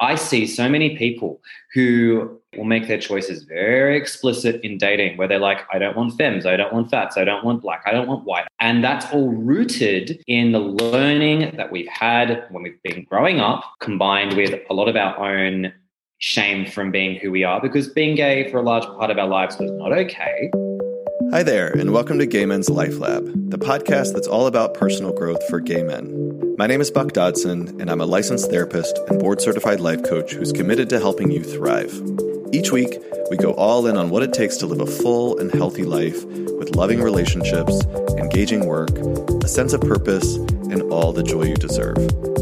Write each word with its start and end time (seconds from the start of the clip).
I 0.00 0.14
see 0.14 0.46
so 0.46 0.68
many 0.68 0.96
people 0.96 1.40
who 1.74 2.40
will 2.56 2.64
make 2.64 2.88
their 2.88 2.98
choices 2.98 3.44
very 3.44 3.96
explicit 3.96 4.60
in 4.64 4.78
dating, 4.78 5.18
where 5.18 5.28
they're 5.28 5.38
like, 5.38 5.60
I 5.72 5.78
don't 5.78 5.96
want 5.96 6.16
femmes, 6.16 6.46
I 6.46 6.56
don't 6.56 6.72
want 6.72 6.90
fats, 6.90 7.16
I 7.16 7.24
don't 7.24 7.44
want 7.44 7.62
black, 7.62 7.82
I 7.86 7.92
don't 7.92 8.08
want 8.08 8.24
white. 8.24 8.46
And 8.60 8.82
that's 8.82 9.06
all 9.12 9.28
rooted 9.28 10.22
in 10.26 10.52
the 10.52 10.58
learning 10.58 11.54
that 11.56 11.70
we've 11.70 11.88
had 11.88 12.46
when 12.50 12.62
we've 12.62 12.82
been 12.82 13.04
growing 13.04 13.40
up, 13.40 13.62
combined 13.80 14.36
with 14.36 14.58
a 14.68 14.74
lot 14.74 14.88
of 14.88 14.96
our 14.96 15.18
own 15.18 15.72
shame 16.18 16.66
from 16.66 16.90
being 16.90 17.16
who 17.20 17.30
we 17.30 17.44
are, 17.44 17.60
because 17.60 17.88
being 17.88 18.16
gay 18.16 18.50
for 18.50 18.58
a 18.58 18.62
large 18.62 18.84
part 18.84 19.10
of 19.10 19.18
our 19.18 19.28
lives 19.28 19.58
was 19.58 19.70
not 19.72 19.92
okay. 19.92 20.50
Hi 21.32 21.44
there, 21.44 21.68
and 21.68 21.92
welcome 21.92 22.18
to 22.18 22.26
Gay 22.26 22.44
Men's 22.44 22.68
Life 22.68 22.98
Lab, 22.98 23.24
the 23.50 23.56
podcast 23.56 24.14
that's 24.14 24.26
all 24.26 24.48
about 24.48 24.74
personal 24.74 25.12
growth 25.12 25.46
for 25.48 25.60
gay 25.60 25.84
men. 25.84 26.56
My 26.58 26.66
name 26.66 26.80
is 26.80 26.90
Buck 26.90 27.12
Dodson, 27.12 27.80
and 27.80 27.88
I'm 27.88 28.00
a 28.00 28.04
licensed 28.04 28.50
therapist 28.50 28.98
and 29.06 29.20
board 29.20 29.40
certified 29.40 29.78
life 29.78 30.02
coach 30.02 30.32
who's 30.32 30.50
committed 30.50 30.90
to 30.90 30.98
helping 30.98 31.30
you 31.30 31.44
thrive. 31.44 31.94
Each 32.52 32.72
week, 32.72 32.98
we 33.30 33.36
go 33.36 33.52
all 33.52 33.86
in 33.86 33.96
on 33.96 34.10
what 34.10 34.24
it 34.24 34.32
takes 34.32 34.56
to 34.56 34.66
live 34.66 34.80
a 34.80 34.90
full 34.90 35.38
and 35.38 35.52
healthy 35.52 35.84
life 35.84 36.24
with 36.24 36.74
loving 36.74 37.00
relationships, 37.00 37.84
engaging 38.18 38.66
work, 38.66 38.90
a 39.44 39.48
sense 39.48 39.72
of 39.72 39.82
purpose, 39.82 40.34
and 40.34 40.82
all 40.90 41.12
the 41.12 41.22
joy 41.22 41.44
you 41.44 41.54
deserve. 41.54 41.98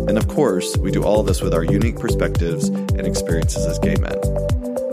And 0.08 0.16
of 0.16 0.28
course, 0.28 0.78
we 0.78 0.92
do 0.92 1.04
all 1.04 1.22
this 1.22 1.42
with 1.42 1.52
our 1.52 1.62
unique 1.62 1.98
perspectives 1.98 2.68
and 2.68 3.06
experiences 3.06 3.66
as 3.66 3.78
gay 3.80 3.96
men. 3.96 4.18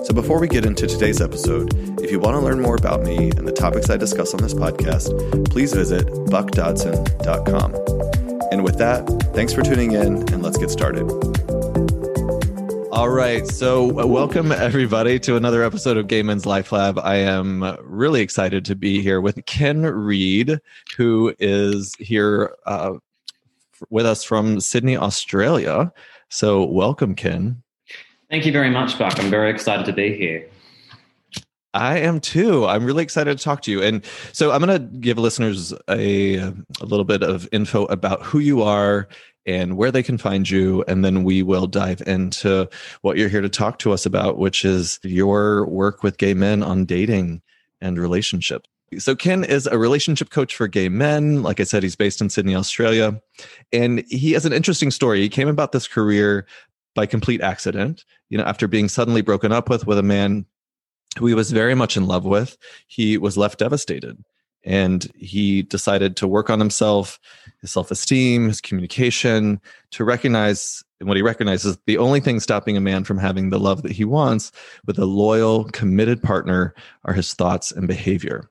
So 0.03 0.13
before 0.13 0.39
we 0.39 0.49
get 0.49 0.65
into 0.65 0.85
today's 0.85 1.21
episode, 1.21 1.94
if 2.05 2.11
you 2.11 2.19
want 2.19 2.35
to 2.35 2.39
learn 2.39 2.61
more 2.61 2.75
about 2.75 3.01
me 3.01 3.31
and 3.31 3.47
the 3.47 3.51
topics 3.51 3.89
I 3.89 3.97
discuss 3.97 4.31
on 4.35 4.39
this 4.39 4.53
podcast, 4.53 5.49
please 5.49 5.73
visit 5.73 6.05
buckdodson.com. 6.05 7.73
And 8.51 8.63
with 8.63 8.77
that, 8.77 9.07
thanks 9.33 9.53
for 9.53 9.63
tuning 9.63 9.93
in 9.93 10.17
and 10.31 10.43
let's 10.43 10.55
get 10.55 10.69
started. 10.69 11.09
All 12.91 13.09
right. 13.09 13.47
So, 13.47 13.99
uh, 13.99 14.05
welcome 14.05 14.51
everybody 14.51 15.17
to 15.21 15.35
another 15.35 15.63
episode 15.63 15.97
of 15.97 16.05
Gay 16.05 16.21
Men's 16.21 16.45
Life 16.45 16.71
Lab. 16.71 16.99
I 16.99 17.15
am 17.15 17.75
really 17.81 18.21
excited 18.21 18.65
to 18.65 18.75
be 18.75 19.01
here 19.01 19.19
with 19.19 19.43
Ken 19.47 19.81
Reid, 19.81 20.59
who 20.95 21.33
is 21.39 21.95
here 21.97 22.53
uh, 22.67 22.93
with 23.89 24.05
us 24.05 24.23
from 24.23 24.59
Sydney, 24.59 24.95
Australia. 24.95 25.91
So, 26.29 26.65
welcome, 26.65 27.15
Ken. 27.15 27.63
Thank 28.29 28.45
you 28.45 28.51
very 28.51 28.69
much, 28.69 28.99
Buck. 28.99 29.19
I'm 29.19 29.31
very 29.31 29.49
excited 29.49 29.87
to 29.87 29.93
be 29.93 30.15
here. 30.15 30.47
I 31.75 31.99
am 31.99 32.21
too. 32.21 32.65
I'm 32.65 32.85
really 32.85 33.03
excited 33.03 33.37
to 33.37 33.43
talk 33.43 33.61
to 33.63 33.71
you. 33.71 33.83
And 33.83 34.03
so 34.31 34.51
I'm 34.51 34.63
going 34.63 34.79
to 34.79 34.97
give 34.97 35.17
listeners 35.17 35.73
a, 35.89 36.37
a 36.37 36.53
little 36.81 37.03
bit 37.03 37.21
of 37.21 37.49
info 37.51 37.83
about 37.85 38.23
who 38.23 38.39
you 38.39 38.61
are 38.63 39.09
and 39.45 39.75
where 39.75 39.91
they 39.91 40.01
can 40.01 40.17
find 40.17 40.49
you. 40.49 40.85
And 40.87 41.03
then 41.03 41.25
we 41.25 41.43
will 41.43 41.67
dive 41.67 42.01
into 42.07 42.69
what 43.01 43.17
you're 43.17 43.29
here 43.29 43.41
to 43.41 43.49
talk 43.49 43.77
to 43.79 43.91
us 43.91 44.05
about, 44.05 44.37
which 44.37 44.63
is 44.63 44.99
your 45.03 45.67
work 45.67 46.01
with 46.01 46.17
gay 46.17 46.33
men 46.33 46.63
on 46.63 46.85
dating 46.85 47.41
and 47.81 47.99
relationships. 47.99 48.69
So, 48.97 49.15
Ken 49.15 49.43
is 49.43 49.67
a 49.67 49.77
relationship 49.77 50.29
coach 50.29 50.55
for 50.55 50.67
gay 50.67 50.89
men. 50.89 51.43
Like 51.43 51.59
I 51.59 51.63
said, 51.63 51.83
he's 51.83 51.95
based 51.95 52.21
in 52.21 52.29
Sydney, 52.29 52.55
Australia. 52.55 53.19
And 53.73 54.05
he 54.07 54.31
has 54.33 54.45
an 54.45 54.53
interesting 54.53 54.91
story. 54.91 55.21
He 55.21 55.27
came 55.27 55.47
about 55.47 55.71
this 55.73 55.87
career 55.87 56.45
by 56.93 57.05
complete 57.05 57.41
accident, 57.41 58.05
you 58.29 58.37
know, 58.37 58.45
after 58.45 58.67
being 58.67 58.87
suddenly 58.87 59.21
broken 59.21 59.51
up 59.51 59.69
with 59.69 59.85
with 59.85 59.97
a 59.97 60.03
man 60.03 60.45
who 61.17 61.27
he 61.27 61.33
was 61.33 61.51
very 61.51 61.75
much 61.75 61.97
in 61.97 62.07
love 62.07 62.25
with, 62.25 62.57
he 62.87 63.17
was 63.17 63.37
left 63.37 63.59
devastated. 63.59 64.23
And 64.63 65.11
he 65.15 65.61
decided 65.61 66.15
to 66.17 66.27
work 66.27 66.49
on 66.49 66.59
himself, 66.59 67.19
his 67.61 67.71
self 67.71 67.91
esteem, 67.91 68.47
his 68.47 68.61
communication, 68.61 69.61
to 69.91 70.03
recognize 70.03 70.83
and 70.99 71.07
what 71.09 71.17
he 71.17 71.23
recognizes 71.23 71.77
the 71.85 71.97
only 71.97 72.19
thing 72.19 72.39
stopping 72.39 72.77
a 72.77 72.81
man 72.81 73.03
from 73.03 73.17
having 73.17 73.49
the 73.49 73.59
love 73.59 73.83
that 73.83 73.91
he 73.91 74.05
wants 74.05 74.51
with 74.85 74.97
a 74.97 75.05
loyal, 75.05 75.65
committed 75.65 76.23
partner 76.23 76.73
are 77.03 77.13
his 77.13 77.33
thoughts 77.33 77.71
and 77.71 77.87
behavior. 77.87 78.49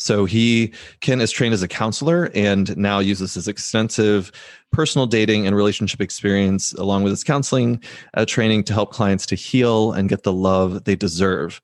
So 0.00 0.24
he 0.24 0.72
Ken 1.00 1.20
is 1.20 1.30
trained 1.30 1.52
as 1.54 1.62
a 1.62 1.68
counselor 1.68 2.32
and 2.34 2.76
now 2.76 2.98
uses 2.98 3.34
his 3.34 3.46
extensive 3.46 4.32
personal 4.72 5.06
dating 5.06 5.46
and 5.46 5.54
relationship 5.54 6.00
experience 6.00 6.72
along 6.72 7.04
with 7.04 7.12
his 7.12 7.22
counseling 7.22 7.80
uh, 8.14 8.24
training 8.24 8.64
to 8.64 8.72
help 8.72 8.92
clients 8.92 9.26
to 9.26 9.34
heal 9.34 9.92
and 9.92 10.08
get 10.08 10.22
the 10.22 10.32
love 10.32 10.84
they 10.84 10.96
deserve. 10.96 11.60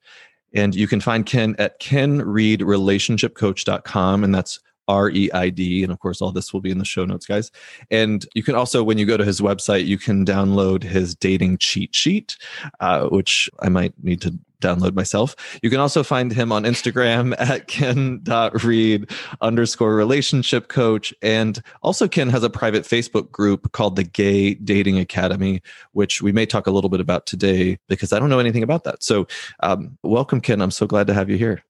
And 0.53 0.75
you 0.75 0.87
can 0.87 1.01
find 1.01 1.25
Ken 1.25 1.55
at 1.57 1.81
kenreidrelationshipcoach.com 1.81 4.23
and 4.23 4.35
that's 4.35 4.59
R 4.87 5.09
E 5.09 5.29
I 5.33 5.49
D. 5.49 5.83
And 5.83 5.91
of 5.91 5.99
course, 5.99 6.21
all 6.21 6.31
this 6.31 6.53
will 6.53 6.61
be 6.61 6.71
in 6.71 6.77
the 6.77 6.85
show 6.85 7.05
notes, 7.05 7.25
guys. 7.25 7.51
And 7.91 8.25
you 8.33 8.43
can 8.43 8.55
also, 8.55 8.83
when 8.83 8.97
you 8.97 9.05
go 9.05 9.17
to 9.17 9.25
his 9.25 9.41
website, 9.41 9.85
you 9.85 9.97
can 9.97 10.25
download 10.25 10.83
his 10.83 11.15
dating 11.15 11.57
cheat 11.59 11.93
sheet, 11.95 12.37
uh, 12.79 13.07
which 13.07 13.49
I 13.59 13.69
might 13.69 13.93
need 14.03 14.21
to 14.21 14.37
download 14.61 14.95
myself. 14.95 15.35
You 15.61 15.69
can 15.69 15.79
also 15.79 16.03
find 16.03 16.31
him 16.31 16.51
on 16.51 16.63
Instagram 16.63 17.35
at 17.39 17.67
ken.reid 17.67 19.09
underscore 19.41 19.95
relationship 19.95 20.67
coach. 20.67 21.13
And 21.21 21.61
also, 21.83 22.07
Ken 22.07 22.29
has 22.29 22.43
a 22.43 22.49
private 22.49 22.83
Facebook 22.83 23.31
group 23.31 23.71
called 23.71 23.95
the 23.95 24.03
Gay 24.03 24.55
Dating 24.55 24.97
Academy, 24.99 25.61
which 25.91 26.21
we 26.21 26.31
may 26.31 26.45
talk 26.45 26.67
a 26.67 26.71
little 26.71 26.89
bit 26.89 26.99
about 26.99 27.25
today 27.25 27.77
because 27.87 28.13
I 28.13 28.19
don't 28.19 28.29
know 28.29 28.39
anything 28.39 28.63
about 28.63 28.83
that. 28.85 29.03
So, 29.03 29.27
um, 29.61 29.97
welcome, 30.03 30.41
Ken. 30.41 30.61
I'm 30.61 30.71
so 30.71 30.87
glad 30.87 31.07
to 31.07 31.13
have 31.13 31.29
you 31.29 31.37
here. 31.37 31.63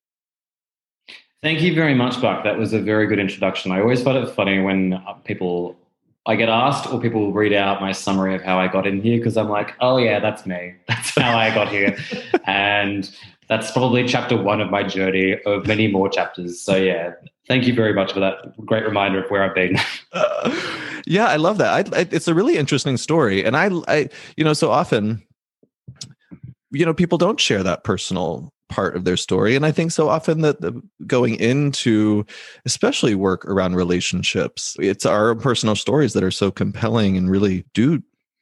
Thank 1.47 1.61
you 1.61 1.73
very 1.73 1.93
much, 1.93 2.19
Buck. 2.19 2.43
That 2.43 2.57
was 2.57 2.73
a 2.73 2.79
very 2.81 3.07
good 3.07 3.19
introduction. 3.19 3.71
I 3.71 3.79
always 3.79 4.03
find 4.03 4.17
it 4.17 4.29
funny 4.31 4.59
when 4.59 4.95
uh, 4.95 5.13
people 5.23 5.77
I 6.25 6.35
get 6.35 6.49
asked 6.49 6.91
or 6.91 6.99
people 6.99 7.31
read 7.31 7.53
out 7.53 7.79
my 7.79 7.93
summary 7.93 8.35
of 8.35 8.41
how 8.41 8.59
I 8.59 8.67
got 8.67 8.85
in 8.85 9.01
here 9.01 9.17
because 9.17 9.37
I'm 9.37 9.47
like, 9.47 9.73
oh 9.79 9.95
yeah, 9.95 10.19
that's 10.19 10.45
me. 10.45 10.73
That's 10.89 11.17
how 11.17 11.37
I 11.37 11.55
got 11.55 11.69
here. 11.69 11.97
and 12.47 13.09
that's 13.47 13.71
probably 13.71 14.05
chapter 14.05 14.35
one 14.35 14.59
of 14.59 14.69
my 14.69 14.83
journey 14.83 15.41
of 15.45 15.65
many 15.65 15.89
more 15.89 16.09
chapters. 16.09 16.59
So 16.59 16.75
yeah, 16.75 17.13
thank 17.47 17.65
you 17.65 17.73
very 17.73 17.93
much 17.93 18.11
for 18.11 18.19
that 18.19 18.53
great 18.65 18.83
reminder 18.83 19.23
of 19.23 19.31
where 19.31 19.41
I've 19.41 19.55
been. 19.55 19.77
uh, 20.11 20.53
yeah, 21.05 21.27
I 21.27 21.37
love 21.37 21.59
that. 21.59 21.93
I, 21.93 21.99
I, 21.99 22.07
it's 22.11 22.27
a 22.27 22.33
really 22.33 22.57
interesting 22.57 22.97
story, 22.97 23.45
and 23.45 23.55
I, 23.55 23.69
I, 23.87 24.09
you 24.35 24.43
know, 24.43 24.51
so 24.51 24.69
often, 24.69 25.25
you 26.71 26.85
know, 26.85 26.93
people 26.93 27.17
don't 27.17 27.39
share 27.39 27.63
that 27.63 27.85
personal 27.85 28.51
part 28.69 28.95
of 28.95 29.05
their 29.05 29.17
story 29.17 29.55
and 29.55 29.65
i 29.65 29.71
think 29.71 29.91
so 29.91 30.09
often 30.09 30.41
that 30.41 30.59
the, 30.61 30.81
going 31.05 31.35
into 31.35 32.25
especially 32.65 33.15
work 33.15 33.45
around 33.45 33.75
relationships 33.75 34.75
it's 34.79 35.05
our 35.05 35.35
personal 35.35 35.75
stories 35.75 36.13
that 36.13 36.23
are 36.23 36.31
so 36.31 36.51
compelling 36.51 37.15
and 37.15 37.31
really 37.31 37.63
do 37.73 38.01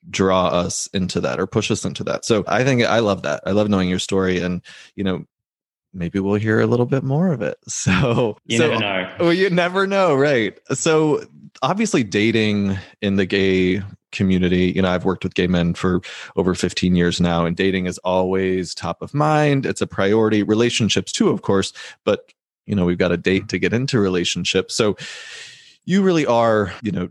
draw 0.09 0.47
us 0.47 0.88
into 0.94 1.19
that 1.22 1.40
or 1.40 1.47
push 1.47 1.72
us 1.72 1.86
into 1.86 2.03
that. 2.03 2.25
So 2.25 2.44
i 2.47 2.63
think 2.63 2.84
i 2.84 3.00
love 3.00 3.24
that. 3.24 3.41
I 3.46 3.52
love 3.52 3.69
knowing 3.69 3.90
your 3.90 4.00
story 4.00 4.40
and 4.40 4.62
you 4.96 5.03
know 5.03 5.25
maybe 5.94 6.19
we'll 6.19 6.36
hear 6.36 6.59
a 6.59 6.68
little 6.68 6.86
bit 6.86 7.03
more 7.03 7.31
of 7.31 7.42
it. 7.42 7.57
So 7.69 8.38
you 8.46 8.57
so, 8.57 8.68
never 8.68 8.80
know. 8.80 9.16
well 9.19 9.34
you 9.34 9.50
never 9.50 9.88
know 9.88 10.16
right. 10.16 10.57
So 10.74 11.24
obviously 11.62 12.03
dating 12.03 12.78
in 13.02 13.16
the 13.16 13.25
gay 13.25 13.81
community. 14.15 14.71
You 14.75 14.81
know, 14.81 14.89
I've 14.89 15.05
worked 15.05 15.23
with 15.23 15.35
gay 15.35 15.47
men 15.47 15.73
for 15.73 16.01
over 16.35 16.55
15 16.55 16.95
years 16.95 17.21
now, 17.21 17.45
and 17.45 17.55
dating 17.55 17.85
is 17.85 17.97
always 17.99 18.73
top 18.73 19.01
of 19.01 19.13
mind. 19.13 19.65
It's 19.65 19.81
a 19.81 19.87
priority. 19.87 20.41
Relationships, 20.41 21.11
too, 21.11 21.29
of 21.29 21.43
course, 21.43 21.73
but, 22.03 22.31
you 22.65 22.75
know, 22.75 22.85
we've 22.85 22.97
got 22.97 23.11
a 23.11 23.17
date 23.17 23.49
to 23.49 23.59
get 23.59 23.73
into 23.73 23.99
relationships. 23.99 24.73
So 24.73 24.97
you 25.85 26.01
really 26.01 26.25
are, 26.25 26.73
you 26.81 26.91
know, 26.91 27.09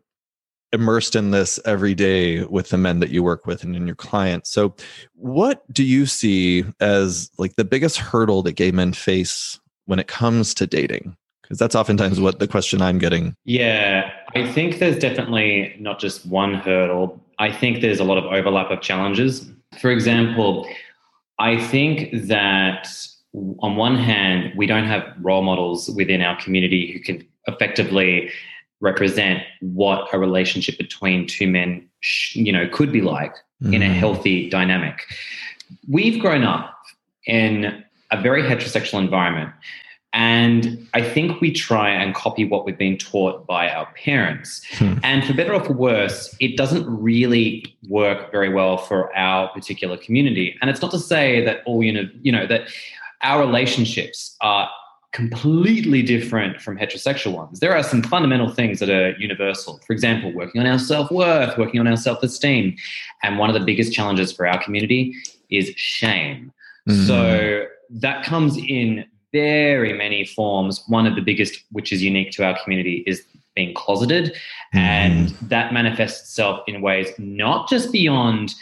immersed 0.75 1.15
in 1.15 1.31
this 1.31 1.61
every 1.65 1.95
day 1.95 2.45
with 2.45 2.69
the 2.69 2.77
men 2.77 2.99
that 2.99 3.11
you 3.11 3.23
work 3.23 3.47
with 3.47 3.63
and 3.63 3.75
in 3.77 3.87
your 3.87 3.97
clients. 3.97 4.51
So, 4.51 4.75
what 5.15 5.63
do 5.73 5.85
you 5.85 6.05
see 6.05 6.65
as 6.81 7.31
like 7.39 7.55
the 7.55 7.65
biggest 7.65 7.97
hurdle 7.97 8.43
that 8.43 8.53
gay 8.53 8.73
men 8.73 8.93
face 8.93 9.59
when 9.87 9.99
it 9.99 10.09
comes 10.09 10.53
to 10.55 10.67
dating? 10.67 11.17
Because 11.43 11.59
that's 11.59 11.75
oftentimes 11.75 12.21
what 12.21 12.41
the 12.41 12.49
question 12.49 12.83
I'm 12.83 12.99
getting. 12.99 13.37
Yeah, 13.45 14.11
I 14.35 14.51
think 14.51 14.79
there's 14.79 14.99
definitely 14.99 15.77
not 15.79 16.01
just 16.01 16.27
one 16.27 16.55
hurdle. 16.55 17.21
I 17.39 17.53
think 17.53 17.81
there's 17.81 18.01
a 18.01 18.05
lot 18.05 18.19
of 18.19 18.25
overlap 18.25 18.71
of 18.71 18.81
challenges. 18.81 19.49
For 19.81 19.91
example, 19.91 20.69
I 21.39 21.61
think 21.65 22.11
that 22.27 22.89
on 23.61 23.77
one 23.77 23.97
hand, 23.97 24.53
we 24.57 24.67
don't 24.67 24.87
have 24.87 25.05
role 25.21 25.43
models 25.43 25.91
within 25.91 26.21
our 26.21 26.41
community 26.41 26.93
who 26.93 27.01
can 27.01 27.27
effectively 27.47 28.31
represent 28.81 29.43
what 29.61 30.13
a 30.13 30.19
relationship 30.19 30.79
between 30.79 31.27
two 31.27 31.49
men, 31.49 31.89
you 32.33 32.53
know, 32.53 32.69
could 32.69 32.93
be 32.93 33.01
like 33.01 33.35
mm. 33.63 33.75
in 33.75 33.83
a 33.83 33.87
mm. 33.87 33.95
healthy 33.95 34.49
dynamic. 34.51 35.05
We've 35.89 36.21
grown 36.21 36.45
up 36.45 36.77
in 37.27 37.85
a 38.11 38.21
very 38.21 38.43
heterosexual 38.43 39.01
environment 39.01 39.51
and 40.15 40.89
I 40.95 41.03
think 41.03 41.41
we 41.41 41.51
try 41.51 41.91
and 41.91 42.15
copy 42.15 42.45
what 42.45 42.65
we've 42.65 42.79
been 42.79 42.97
taught 42.97 43.49
by 43.49 43.69
our 43.69 43.93
parents. 43.95 44.65
Hmm. 44.75 44.95
And 45.03 45.25
for 45.25 45.35
better 45.35 45.53
or 45.53 45.65
for 45.65 45.73
worse, 45.73 46.35
it 46.39 46.57
doesn't 46.57 46.87
really 46.87 47.77
work 47.89 48.31
very 48.31 48.49
well 48.49 48.79
for 48.79 49.15
our 49.17 49.49
particular 49.49 49.97
community. 49.97 50.57
And 50.63 50.71
it's 50.71 50.81
not 50.81 50.93
to 50.93 51.01
say 51.01 51.45
that 51.45 51.63
all 51.67 51.83
you 51.83 51.93
know, 51.93 52.09
you 52.23 52.31
know, 52.31 52.47
that 52.47 52.69
our 53.23 53.41
relationships 53.41 54.37
are 54.41 54.71
completely 55.11 56.03
different 56.03 56.61
from 56.61 56.79
heterosexual 56.79 57.33
ones. 57.33 57.59
There 57.59 57.77
are 57.77 57.83
some 57.83 58.03
fundamental 58.05 58.51
things 58.51 58.79
that 58.79 58.91
are 58.91 59.17
universal. 59.19 59.81
For 59.85 59.93
example, 59.93 60.33
working 60.33 60.61
on 60.61 60.69
our 60.69 60.79
self 60.79 61.11
worth, 61.11 61.59
working 61.59 61.81
on 61.81 61.89
our 61.89 61.97
self 61.97 62.23
esteem. 62.23 62.77
And 63.25 63.37
one 63.37 63.51
of 63.51 63.55
the 63.59 63.67
biggest 63.67 63.93
challenges 63.93 64.31
for 64.33 64.47
our 64.47 64.63
community 64.63 65.13
is 65.51 65.73
shame. 65.75 66.53
Mm. 66.89 67.07
So 67.09 67.67
that 67.91 68.25
comes 68.25 68.57
in 68.57 69.07
very 69.35 69.93
many 69.93 70.25
forms. 70.25 70.85
One 70.87 71.07
of 71.07 71.17
the 71.17 71.21
biggest, 71.21 71.65
which 71.73 71.93
is 71.93 72.03
unique 72.03 72.31
to 72.33 72.45
our 72.45 72.57
community, 72.63 73.03
is 73.05 73.25
being 73.57 73.75
closeted. 73.75 74.33
Mm. 74.75 74.79
And 74.79 75.29
that 75.43 75.73
manifests 75.73 76.21
itself 76.21 76.61
in 76.69 76.81
ways 76.81 77.09
not 77.19 77.69
just 77.69 77.91
beyond 77.91 78.55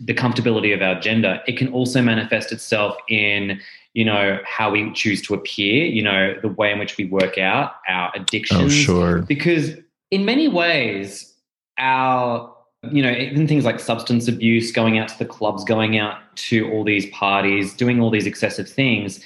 the 0.00 0.14
comfortability 0.14 0.74
of 0.74 0.80
our 0.80 0.98
gender, 0.98 1.40
it 1.46 1.58
can 1.58 1.68
also 1.68 2.02
manifest 2.02 2.50
itself 2.50 2.96
in 3.08 3.60
you 3.94 4.04
know, 4.04 4.40
how 4.44 4.70
we 4.70 4.92
choose 4.92 5.22
to 5.22 5.34
appear, 5.34 5.84
you 5.84 6.02
know, 6.02 6.36
the 6.42 6.48
way 6.48 6.72
in 6.72 6.80
which 6.80 6.96
we 6.96 7.04
work 7.04 7.38
out, 7.38 7.76
our 7.88 8.10
addictions. 8.14 8.60
Oh, 8.60 8.68
sure. 8.68 9.22
Because 9.22 9.76
in 10.10 10.24
many 10.24 10.48
ways, 10.48 11.32
our, 11.78 12.52
you 12.90 13.02
know, 13.02 13.12
even 13.12 13.46
things 13.46 13.64
like 13.64 13.78
substance 13.78 14.26
abuse, 14.26 14.72
going 14.72 14.98
out 14.98 15.08
to 15.10 15.18
the 15.18 15.24
clubs, 15.24 15.62
going 15.62 15.96
out 15.96 16.18
to 16.36 16.68
all 16.72 16.82
these 16.82 17.06
parties, 17.10 17.72
doing 17.72 18.00
all 18.00 18.10
these 18.10 18.26
excessive 18.26 18.68
things 18.68 19.20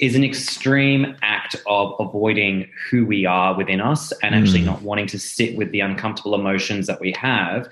is 0.00 0.14
an 0.16 0.24
extreme 0.24 1.16
act 1.22 1.56
of 1.66 1.94
avoiding 2.00 2.68
who 2.90 3.06
we 3.06 3.24
are 3.26 3.56
within 3.56 3.80
us 3.80 4.12
and 4.22 4.34
actually 4.34 4.60
mm. 4.60 4.66
not 4.66 4.82
wanting 4.82 5.06
to 5.06 5.18
sit 5.18 5.56
with 5.56 5.70
the 5.70 5.80
uncomfortable 5.80 6.34
emotions 6.34 6.86
that 6.86 7.00
we 7.00 7.12
have, 7.12 7.68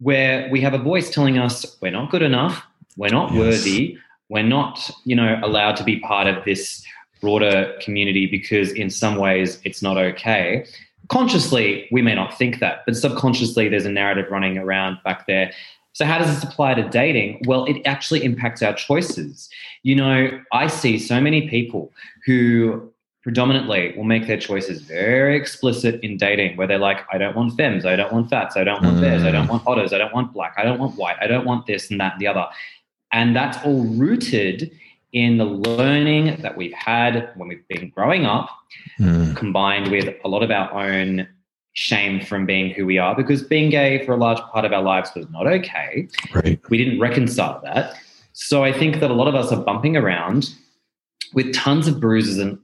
where 0.00 0.48
we 0.50 0.60
have 0.60 0.74
a 0.74 0.78
voice 0.78 1.10
telling 1.10 1.38
us 1.38 1.76
we're 1.82 1.90
not 1.90 2.10
good 2.10 2.22
enough, 2.22 2.62
we're 2.96 3.10
not 3.10 3.32
yes. 3.32 3.38
worthy, 3.38 3.98
we're 4.30 4.42
not, 4.42 4.90
you 5.04 5.14
know, 5.14 5.38
allowed 5.42 5.76
to 5.76 5.84
be 5.84 6.00
part 6.00 6.26
of 6.26 6.42
this 6.44 6.84
broader 7.20 7.76
community 7.80 8.26
because 8.26 8.70
in 8.72 8.88
some 8.88 9.16
ways 9.16 9.60
it's 9.64 9.82
not 9.82 9.98
okay. 9.98 10.66
Consciously, 11.08 11.88
we 11.90 12.02
may 12.02 12.14
not 12.14 12.36
think 12.36 12.60
that, 12.60 12.82
but 12.86 12.96
subconsciously 12.96 13.68
there's 13.68 13.86
a 13.86 13.90
narrative 13.90 14.26
running 14.30 14.58
around 14.58 14.98
back 15.04 15.26
there. 15.26 15.52
So 15.98 16.04
how 16.04 16.16
does 16.18 16.32
this 16.32 16.44
apply 16.44 16.74
to 16.74 16.88
dating? 16.88 17.42
Well, 17.48 17.64
it 17.64 17.82
actually 17.84 18.22
impacts 18.22 18.62
our 18.62 18.72
choices. 18.72 19.48
You 19.82 19.96
know, 19.96 20.40
I 20.52 20.68
see 20.68 20.96
so 20.96 21.20
many 21.20 21.48
people 21.48 21.92
who 22.24 22.92
predominantly 23.24 23.94
will 23.96 24.04
make 24.04 24.28
their 24.28 24.38
choices 24.38 24.82
very 24.82 25.36
explicit 25.36 25.98
in 26.04 26.16
dating 26.16 26.56
where 26.56 26.68
they're 26.68 26.78
like 26.78 27.00
i 27.12 27.18
don't 27.18 27.36
want 27.36 27.54
femmes 27.56 27.84
i 27.84 27.94
don't 27.94 28.10
want 28.10 28.30
fats 28.30 28.56
i 28.56 28.64
don't 28.64 28.82
want 28.82 29.00
bears 29.02 29.22
i 29.24 29.30
don't 29.30 29.46
mm. 29.46 29.50
want 29.50 29.62
otters 29.66 29.92
i 29.92 29.98
don't 29.98 30.14
want 30.14 30.32
black 30.32 30.54
i 30.56 30.62
don't 30.62 30.78
want 30.78 30.96
white 30.96 31.16
i 31.20 31.26
don't 31.26 31.44
want 31.44 31.66
this 31.66 31.90
and 31.90 32.00
that 32.00 32.12
and 32.12 32.22
the 32.22 32.26
other 32.26 32.46
and 33.12 33.36
that's 33.36 33.58
all 33.66 33.82
rooted 33.82 34.70
in 35.12 35.38
the 35.38 35.44
learning 35.44 36.40
that 36.42 36.56
we've 36.56 36.72
had 36.72 37.30
when 37.36 37.48
we've 37.48 37.66
been 37.68 37.88
growing 37.90 38.26
up, 38.26 38.50
mm. 39.00 39.34
combined 39.36 39.90
with 39.90 40.14
a 40.24 40.28
lot 40.28 40.42
of 40.42 40.50
our 40.50 40.72
own 40.74 41.26
shame 41.78 42.20
from 42.20 42.44
being 42.44 42.70
who 42.74 42.84
we 42.84 42.98
are, 42.98 43.14
because 43.14 43.40
being 43.40 43.70
gay 43.70 44.04
for 44.04 44.12
a 44.12 44.16
large 44.16 44.40
part 44.50 44.64
of 44.64 44.72
our 44.72 44.82
lives 44.82 45.12
was 45.14 45.30
not 45.30 45.46
okay. 45.46 46.08
Right. 46.34 46.60
We 46.68 46.76
didn't 46.76 46.98
reconcile 46.98 47.60
that. 47.62 47.94
So 48.32 48.64
I 48.64 48.72
think 48.72 48.98
that 48.98 49.12
a 49.12 49.14
lot 49.14 49.28
of 49.28 49.36
us 49.36 49.52
are 49.52 49.62
bumping 49.62 49.96
around 49.96 50.50
with 51.34 51.54
tons 51.54 51.86
of 51.86 52.00
bruises 52.00 52.38
and, 52.38 52.58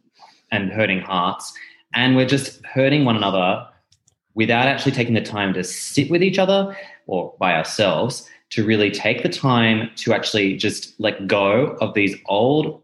and 0.50 0.72
hurting 0.72 0.98
hearts, 0.98 1.52
and 1.94 2.16
we're 2.16 2.26
just 2.26 2.64
hurting 2.66 3.04
one 3.04 3.16
another 3.16 3.64
without 4.34 4.66
actually 4.66 4.90
taking 4.90 5.14
the 5.14 5.22
time 5.22 5.54
to 5.54 5.62
sit 5.62 6.10
with 6.10 6.20
each 6.20 6.40
other 6.40 6.76
or 7.06 7.32
by 7.38 7.54
ourselves 7.54 8.28
to 8.50 8.66
really 8.66 8.90
take 8.90 9.22
the 9.22 9.28
time 9.28 9.90
to 9.94 10.12
actually 10.12 10.56
just 10.56 10.98
let 10.98 11.28
go 11.28 11.76
of 11.80 11.94
these 11.94 12.16
old, 12.26 12.82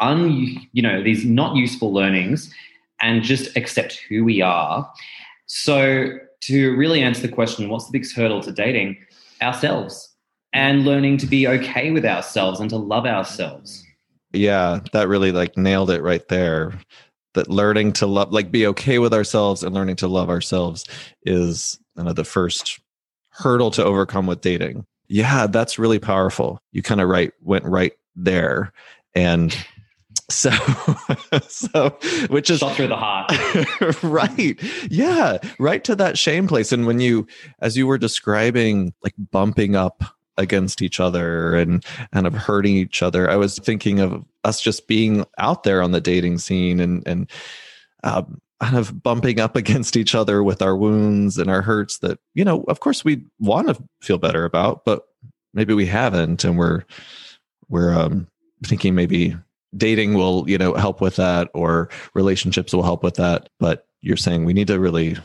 un, 0.00 0.30
you 0.70 0.80
know, 0.80 1.02
these 1.02 1.24
not 1.24 1.56
useful 1.56 1.92
learnings 1.92 2.54
and 3.00 3.24
just 3.24 3.56
accept 3.56 3.98
who 4.08 4.24
we 4.24 4.40
are. 4.40 4.88
So, 5.54 6.18
to 6.42 6.76
really 6.76 7.02
answer 7.02 7.22
the 7.22 7.32
question, 7.32 7.68
what's 7.68 7.86
the 7.86 7.92
biggest 7.92 8.16
hurdle 8.16 8.40
to 8.42 8.52
dating? 8.52 8.96
Ourselves 9.40 10.08
and 10.52 10.84
learning 10.84 11.18
to 11.18 11.26
be 11.26 11.46
okay 11.48 11.90
with 11.90 12.04
ourselves 12.04 12.60
and 12.60 12.70
to 12.70 12.76
love 12.76 13.06
ourselves. 13.06 13.84
Yeah, 14.32 14.80
that 14.92 15.08
really 15.08 15.32
like 15.32 15.56
nailed 15.56 15.90
it 15.90 16.02
right 16.02 16.26
there. 16.28 16.72
That 17.34 17.48
learning 17.48 17.94
to 17.94 18.06
love, 18.06 18.32
like 18.32 18.50
be 18.50 18.66
okay 18.68 18.98
with 18.98 19.14
ourselves 19.14 19.62
and 19.62 19.74
learning 19.74 19.96
to 19.96 20.08
love 20.08 20.28
ourselves 20.28 20.84
is 21.24 21.78
kind 21.96 22.08
of 22.08 22.16
the 22.16 22.24
first 22.24 22.80
hurdle 23.30 23.70
to 23.72 23.84
overcome 23.84 24.26
with 24.26 24.42
dating 24.42 24.86
yeah, 25.12 25.46
that's 25.46 25.78
really 25.78 25.98
powerful. 25.98 26.58
You 26.72 26.80
kind 26.80 26.98
of 26.98 27.06
right 27.06 27.32
went 27.42 27.66
right 27.66 27.92
there. 28.16 28.72
And 29.14 29.54
so 30.32 30.50
so 31.48 31.90
which 32.28 32.50
is 32.50 32.60
shot 32.60 32.76
through 32.76 32.88
the 32.88 32.96
heart 32.96 34.02
right. 34.02 34.60
Yeah. 34.90 35.38
Right 35.58 35.82
to 35.84 35.96
that 35.96 36.18
shame 36.18 36.48
place. 36.48 36.72
And 36.72 36.86
when 36.86 37.00
you 37.00 37.26
as 37.60 37.76
you 37.76 37.86
were 37.86 37.98
describing 37.98 38.92
like 39.02 39.14
bumping 39.30 39.76
up 39.76 40.04
against 40.38 40.82
each 40.82 40.98
other 40.98 41.54
and 41.54 41.84
kind 42.12 42.26
of 42.26 42.32
hurting 42.32 42.74
each 42.74 43.02
other 43.02 43.28
i 43.30 43.36
was 43.36 43.58
thinking 43.58 44.00
of 44.00 44.24
us 44.44 44.62
just 44.62 44.88
being 44.88 45.26
out 45.36 45.62
there 45.62 45.82
on 45.82 45.92
the 45.92 46.00
dating 46.00 46.38
scene 46.38 46.80
and 46.80 47.06
and 47.06 47.30
um, 48.02 48.40
kind 48.58 48.78
of 48.78 49.02
bumping 49.02 49.40
up 49.40 49.56
against 49.56 49.94
each 49.94 50.14
other 50.14 50.42
with 50.42 50.62
our 50.62 50.74
wounds 50.74 51.36
and 51.36 51.50
our 51.50 51.60
hurts 51.60 51.98
that 51.98 52.18
you 52.32 52.46
know 52.46 52.64
of 52.68 52.80
course 52.80 53.04
we 53.04 53.22
want 53.40 53.68
to 53.68 53.76
feel 54.00 54.16
better 54.16 54.46
about 54.46 54.86
but 54.86 55.04
maybe 55.54 55.74
we 55.74 55.86
haven't. 55.86 56.44
And 56.44 56.58
we're 56.58 56.84
we're 57.68 57.92
um, 57.92 58.28
thinking 58.64 58.94
maybe 58.94 59.36
dating 59.76 60.14
will 60.14 60.44
you 60.48 60.58
know 60.58 60.74
help 60.74 61.00
with 61.00 61.16
that 61.16 61.48
or 61.54 61.88
relationships 62.14 62.72
will 62.72 62.82
help 62.82 63.02
with 63.02 63.14
that. 63.14 63.48
But 63.58 63.86
you're 64.00 64.16
saying 64.16 64.44
we 64.44 64.52
need 64.52 64.68
to 64.68 64.80
really 64.80 65.16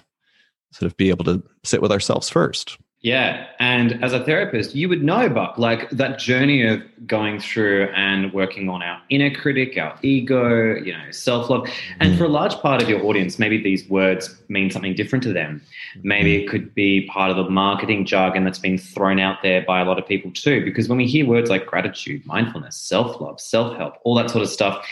sort 0.72 0.92
of 0.92 0.98
be 0.98 1.10
able 1.10 1.26
to 1.26 1.44
sit 1.64 1.82
with 1.82 1.92
ourselves 1.92 2.30
first 2.30 2.78
yeah. 3.02 3.46
And 3.60 4.04
as 4.04 4.12
a 4.12 4.24
therapist, 4.24 4.74
you 4.74 4.90
would 4.90 5.04
know, 5.04 5.30
Buck, 5.30 5.60
like 5.60 5.88
that 5.92 6.18
journey 6.18 6.66
of 6.66 6.82
going 7.06 7.40
through 7.40 7.90
and 7.96 8.34
working 8.34 8.70
on 8.70 8.82
our 8.82 9.00
inner 9.10 9.34
critic, 9.34 9.78
our 9.78 9.98
ego, 10.02 10.76
you 10.76 10.94
know, 10.94 11.12
self 11.12 11.48
love. 11.50 11.70
And 12.00 12.14
mm. 12.14 12.18
for 12.18 12.24
a 12.24 12.30
large 12.30 12.56
part 12.56 12.82
of 12.82 12.90
your 12.90 13.04
audience, 13.06 13.38
maybe 13.38 13.62
these 13.62 13.88
words 13.88 14.36
mean 14.50 14.72
something 14.72 14.96
different 14.96 15.22
to 15.26 15.34
them. 15.34 15.62
Maybe 16.02 16.38
mm. 16.38 16.44
it 16.44 16.50
could 16.50 16.74
be 16.74 17.06
part 17.06 17.30
of 17.30 17.38
the 17.38 17.48
marketing 17.48 18.04
jargon 18.04 18.44
that's 18.44 18.60
been 18.60 18.80
thrown 18.80 19.20
out 19.20 19.44
there 19.44 19.64
by 19.68 19.80
a 19.80 19.86
lot 19.86 20.00
of 20.00 20.08
people 20.08 20.32
too. 20.32 20.66
Because 20.66 20.90
when 20.90 20.98
we 20.98 21.06
hear 21.06 21.26
words 21.26 21.52
like 21.52 21.68
gratitude, 21.68 22.26
mindfulness, 22.26 22.76
self 22.76 23.22
love, 23.22 23.40
self 23.40 23.78
help, 23.78 23.98
all 24.06 24.16
that 24.16 24.32
sort 24.32 24.42
of 24.42 24.50
stuff, 24.50 24.84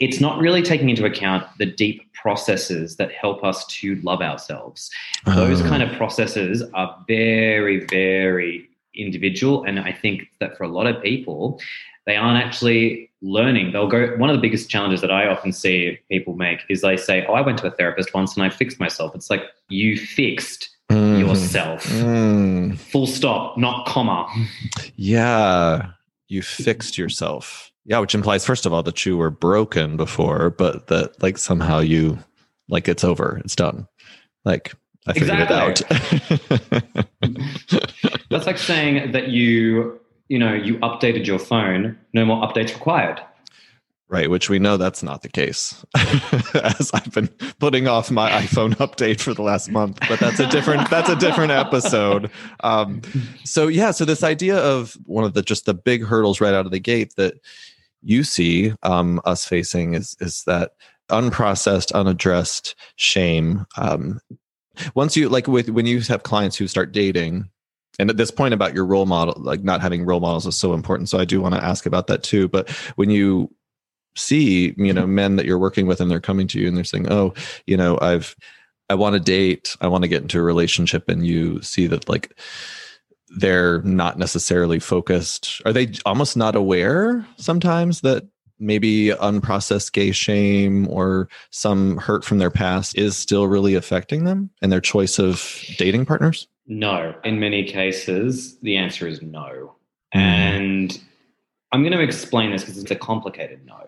it's 0.00 0.20
not 0.20 0.40
really 0.40 0.60
taking 0.60 0.90
into 0.90 1.04
account 1.04 1.46
the 1.58 1.66
deep 1.66 2.03
processes 2.24 2.96
that 2.96 3.12
help 3.12 3.44
us 3.44 3.66
to 3.66 3.96
love 3.96 4.22
ourselves. 4.22 4.90
Those 5.26 5.60
uh. 5.60 5.68
kind 5.68 5.82
of 5.82 5.94
processes 5.98 6.62
are 6.72 7.04
very, 7.06 7.84
very 7.84 8.66
individual. 8.94 9.64
And 9.64 9.78
I 9.78 9.92
think 9.92 10.28
that 10.40 10.56
for 10.56 10.64
a 10.64 10.68
lot 10.68 10.86
of 10.86 11.02
people, 11.02 11.60
they 12.06 12.16
aren't 12.16 12.42
actually 12.42 13.10
learning. 13.20 13.72
They'll 13.72 13.88
go, 13.88 14.16
one 14.16 14.30
of 14.30 14.36
the 14.36 14.40
biggest 14.40 14.70
challenges 14.70 15.02
that 15.02 15.10
I 15.10 15.26
often 15.26 15.52
see 15.52 15.98
people 16.10 16.34
make 16.34 16.60
is 16.70 16.80
they 16.80 16.96
say, 16.96 17.26
Oh, 17.26 17.34
I 17.34 17.42
went 17.42 17.58
to 17.58 17.66
a 17.66 17.70
therapist 17.70 18.14
once 18.14 18.34
and 18.36 18.42
I 18.42 18.48
fixed 18.48 18.80
myself. 18.80 19.14
It's 19.14 19.28
like, 19.28 19.42
you 19.68 19.98
fixed 19.98 20.70
mm. 20.90 21.18
yourself. 21.18 21.84
Mm. 21.84 22.78
Full 22.78 23.06
stop, 23.06 23.58
not 23.58 23.86
comma. 23.86 24.26
Yeah. 24.96 25.90
You 26.28 26.40
fixed 26.40 26.96
yourself. 26.96 27.70
Yeah, 27.86 27.98
which 27.98 28.14
implies 28.14 28.46
first 28.46 28.64
of 28.66 28.72
all 28.72 28.82
that 28.82 29.04
you 29.04 29.16
were 29.16 29.30
broken 29.30 29.96
before, 29.96 30.50
but 30.50 30.86
that 30.86 31.22
like 31.22 31.36
somehow 31.36 31.80
you 31.80 32.18
like 32.68 32.88
it's 32.88 33.04
over, 33.04 33.40
it's 33.44 33.54
done. 33.54 33.86
Like 34.44 34.74
I 35.06 35.12
figured 35.12 35.40
exactly. 35.40 35.86
it 35.86 37.06
out. 37.22 38.20
That's 38.30 38.46
like 38.46 38.58
saying 38.58 39.12
that 39.12 39.28
you, 39.28 40.00
you 40.28 40.38
know, 40.38 40.54
you 40.54 40.76
updated 40.78 41.26
your 41.26 41.38
phone, 41.38 41.98
no 42.14 42.24
more 42.24 42.46
updates 42.46 42.72
required. 42.72 43.20
Right, 44.08 44.30
which 44.30 44.50
we 44.50 44.58
know 44.58 44.76
that's 44.76 45.02
not 45.02 45.22
the 45.22 45.28
case. 45.28 45.82
As 46.54 46.90
I've 46.92 47.10
been 47.10 47.28
putting 47.58 47.88
off 47.88 48.10
my 48.10 48.30
iPhone 48.30 48.74
update 48.76 49.18
for 49.18 49.32
the 49.32 49.42
last 49.42 49.70
month, 49.70 49.98
but 50.08 50.20
that's 50.20 50.38
a 50.38 50.46
different 50.46 50.88
that's 50.90 51.08
a 51.08 51.16
different 51.16 51.52
episode. 51.52 52.30
Um, 52.60 53.00
so 53.44 53.66
yeah, 53.66 53.92
so 53.92 54.04
this 54.04 54.22
idea 54.22 54.58
of 54.58 54.96
one 55.06 55.24
of 55.24 55.32
the 55.32 55.42
just 55.42 55.64
the 55.64 55.74
big 55.74 56.04
hurdles 56.04 56.40
right 56.40 56.52
out 56.52 56.66
of 56.66 56.70
the 56.70 56.78
gate 56.78 57.14
that 57.16 57.40
you 58.04 58.22
see 58.24 58.74
um, 58.82 59.20
us 59.24 59.46
facing 59.46 59.94
is 59.94 60.16
is 60.20 60.44
that 60.46 60.72
unprocessed, 61.10 61.92
unaddressed 61.92 62.74
shame. 62.96 63.66
Um, 63.76 64.20
once 64.94 65.16
you 65.16 65.28
like 65.28 65.46
with 65.46 65.68
when 65.70 65.86
you 65.86 66.00
have 66.02 66.22
clients 66.22 66.56
who 66.56 66.68
start 66.68 66.92
dating, 66.92 67.48
and 67.98 68.10
at 68.10 68.16
this 68.16 68.30
point 68.30 68.54
about 68.54 68.74
your 68.74 68.84
role 68.84 69.06
model, 69.06 69.34
like 69.38 69.62
not 69.62 69.80
having 69.80 70.04
role 70.04 70.20
models 70.20 70.46
is 70.46 70.56
so 70.56 70.74
important. 70.74 71.08
So 71.08 71.18
I 71.18 71.24
do 71.24 71.40
want 71.40 71.54
to 71.54 71.64
ask 71.64 71.86
about 71.86 72.06
that 72.08 72.22
too. 72.22 72.48
But 72.48 72.70
when 72.96 73.10
you 73.10 73.54
see, 74.16 74.74
you 74.76 74.92
know, 74.92 75.06
men 75.06 75.36
that 75.36 75.46
you're 75.46 75.58
working 75.58 75.86
with 75.86 76.00
and 76.00 76.10
they're 76.10 76.20
coming 76.20 76.46
to 76.48 76.60
you 76.60 76.68
and 76.68 76.76
they're 76.76 76.84
saying, 76.84 77.10
"Oh, 77.10 77.34
you 77.66 77.76
know, 77.76 77.98
I've 78.00 78.34
I 78.90 78.94
want 78.94 79.14
to 79.14 79.20
date, 79.20 79.76
I 79.80 79.88
want 79.88 80.02
to 80.02 80.08
get 80.08 80.22
into 80.22 80.38
a 80.38 80.42
relationship," 80.42 81.08
and 81.08 81.26
you 81.26 81.62
see 81.62 81.86
that 81.86 82.08
like 82.08 82.36
they're 83.36 83.82
not 83.82 84.18
necessarily 84.18 84.78
focused 84.78 85.60
are 85.64 85.72
they 85.72 85.92
almost 86.06 86.36
not 86.36 86.54
aware 86.54 87.26
sometimes 87.36 88.00
that 88.00 88.24
maybe 88.58 89.08
unprocessed 89.08 89.92
gay 89.92 90.12
shame 90.12 90.88
or 90.88 91.28
some 91.50 91.96
hurt 91.98 92.24
from 92.24 92.38
their 92.38 92.50
past 92.50 92.96
is 92.96 93.16
still 93.16 93.46
really 93.46 93.74
affecting 93.74 94.24
them 94.24 94.50
and 94.62 94.72
their 94.72 94.80
choice 94.80 95.18
of 95.18 95.62
dating 95.76 96.06
partners? 96.06 96.48
No. 96.66 97.14
In 97.24 97.40
many 97.40 97.64
cases, 97.64 98.56
the 98.60 98.76
answer 98.76 99.06
is 99.06 99.20
no. 99.22 99.74
Mm. 100.14 100.20
And 100.20 101.00
I'm 101.72 101.82
going 101.82 101.92
to 101.92 102.00
explain 102.00 102.52
this 102.52 102.62
because 102.62 102.78
it's 102.78 102.90
a 102.90 102.96
complicated 102.96 103.64
no. 103.66 103.80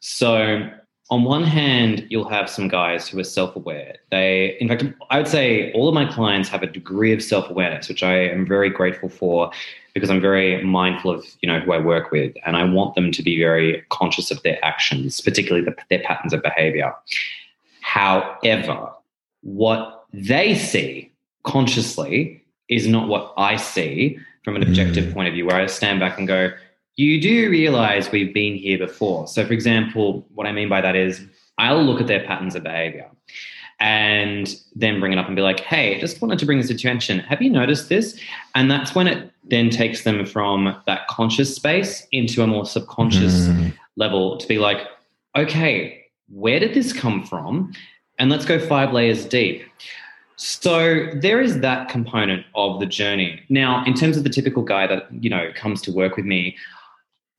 So, 0.00 0.70
on 1.10 1.24
one 1.24 1.44
hand, 1.44 2.06
you'll 2.08 2.28
have 2.28 2.48
some 2.48 2.66
guys 2.66 3.06
who 3.06 3.18
are 3.18 3.24
self 3.24 3.54
aware. 3.56 3.96
They, 4.10 4.56
in 4.58 4.68
fact, 4.68 4.84
I 5.10 5.18
would 5.18 5.28
say 5.28 5.70
all 5.72 5.88
of 5.88 5.94
my 5.94 6.10
clients 6.10 6.48
have 6.48 6.62
a 6.62 6.66
degree 6.66 7.12
of 7.12 7.22
self 7.22 7.50
awareness, 7.50 7.88
which 7.88 8.02
I 8.02 8.14
am 8.14 8.46
very 8.46 8.70
grateful 8.70 9.08
for 9.10 9.50
because 9.92 10.10
I'm 10.10 10.20
very 10.20 10.62
mindful 10.64 11.10
of 11.10 11.24
you 11.40 11.46
know 11.46 11.60
who 11.60 11.72
I 11.72 11.78
work 11.78 12.10
with, 12.10 12.34
and 12.46 12.56
I 12.56 12.64
want 12.64 12.94
them 12.94 13.12
to 13.12 13.22
be 13.22 13.38
very 13.38 13.84
conscious 13.90 14.30
of 14.30 14.42
their 14.42 14.62
actions, 14.64 15.20
particularly 15.20 15.64
the, 15.64 15.76
their 15.90 16.02
patterns 16.02 16.32
of 16.32 16.42
behavior. 16.42 16.94
However, 17.82 18.90
what 19.42 20.06
they 20.14 20.54
see 20.54 21.12
consciously 21.42 22.42
is 22.70 22.86
not 22.86 23.08
what 23.08 23.34
I 23.36 23.56
see 23.56 24.18
from 24.42 24.56
an 24.56 24.62
objective 24.62 25.04
mm. 25.04 25.14
point 25.14 25.28
of 25.28 25.34
view, 25.34 25.46
where 25.46 25.56
I 25.56 25.66
stand 25.66 26.00
back 26.00 26.18
and 26.18 26.26
go, 26.26 26.50
you 26.96 27.20
do 27.20 27.50
realize 27.50 28.10
we've 28.10 28.32
been 28.32 28.54
here 28.54 28.78
before. 28.78 29.26
So, 29.26 29.44
for 29.46 29.52
example, 29.52 30.26
what 30.34 30.46
I 30.46 30.52
mean 30.52 30.68
by 30.68 30.80
that 30.80 30.94
is 30.96 31.26
I'll 31.58 31.82
look 31.82 32.00
at 32.00 32.06
their 32.06 32.24
patterns 32.24 32.54
of 32.54 32.62
behavior 32.62 33.10
and 33.80 34.54
then 34.74 35.00
bring 35.00 35.12
it 35.12 35.18
up 35.18 35.26
and 35.26 35.34
be 35.34 35.42
like, 35.42 35.60
hey, 35.60 35.96
I 35.96 36.00
just 36.00 36.22
wanted 36.22 36.38
to 36.38 36.46
bring 36.46 36.58
this 36.58 36.70
attention. 36.70 37.18
Have 37.20 37.42
you 37.42 37.50
noticed 37.50 37.88
this? 37.88 38.18
And 38.54 38.70
that's 38.70 38.94
when 38.94 39.08
it 39.08 39.32
then 39.50 39.70
takes 39.70 40.04
them 40.04 40.24
from 40.24 40.76
that 40.86 41.06
conscious 41.08 41.54
space 41.54 42.06
into 42.12 42.42
a 42.42 42.46
more 42.46 42.64
subconscious 42.64 43.48
mm. 43.48 43.74
level 43.96 44.36
to 44.38 44.46
be 44.46 44.58
like, 44.58 44.86
okay, 45.36 46.04
where 46.28 46.60
did 46.60 46.74
this 46.74 46.92
come 46.92 47.24
from? 47.24 47.72
And 48.18 48.30
let's 48.30 48.44
go 48.44 48.58
five 48.58 48.92
layers 48.92 49.24
deep. 49.24 49.64
So 50.36 51.06
there 51.14 51.40
is 51.40 51.60
that 51.60 51.88
component 51.88 52.46
of 52.54 52.80
the 52.80 52.86
journey. 52.86 53.42
Now, 53.48 53.84
in 53.84 53.94
terms 53.94 54.16
of 54.16 54.24
the 54.24 54.30
typical 54.30 54.62
guy 54.62 54.86
that, 54.86 55.06
you 55.22 55.30
know, 55.30 55.50
comes 55.54 55.82
to 55.82 55.92
work 55.92 56.16
with 56.16 56.24
me, 56.24 56.56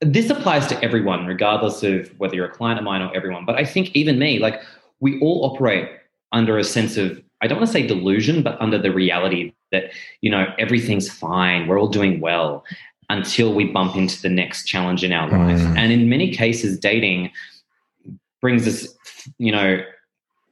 this 0.00 0.28
applies 0.30 0.66
to 0.68 0.82
everyone, 0.84 1.26
regardless 1.26 1.82
of 1.82 2.08
whether 2.18 2.34
you're 2.34 2.46
a 2.46 2.50
client 2.50 2.78
of 2.78 2.84
mine 2.84 3.02
or 3.02 3.14
everyone. 3.14 3.44
But 3.44 3.56
I 3.56 3.64
think 3.64 3.94
even 3.94 4.18
me, 4.18 4.38
like 4.38 4.60
we 5.00 5.18
all 5.20 5.44
operate 5.44 5.88
under 6.32 6.58
a 6.58 6.64
sense 6.64 6.96
of, 6.96 7.22
I 7.40 7.46
don't 7.46 7.58
want 7.58 7.68
to 7.68 7.72
say 7.72 7.86
delusion, 7.86 8.42
but 8.42 8.60
under 8.60 8.78
the 8.78 8.92
reality 8.92 9.54
that, 9.72 9.90
you 10.20 10.30
know, 10.30 10.46
everything's 10.58 11.10
fine, 11.10 11.66
we're 11.66 11.80
all 11.80 11.88
doing 11.88 12.20
well 12.20 12.64
until 13.08 13.54
we 13.54 13.64
bump 13.64 13.96
into 13.96 14.20
the 14.20 14.28
next 14.28 14.64
challenge 14.64 15.04
in 15.04 15.12
our 15.12 15.28
life. 15.28 15.60
Mm. 15.60 15.78
And 15.78 15.92
in 15.92 16.08
many 16.08 16.32
cases, 16.32 16.78
dating 16.78 17.30
brings 18.40 18.66
us, 18.66 18.86
you 19.38 19.52
know, 19.52 19.82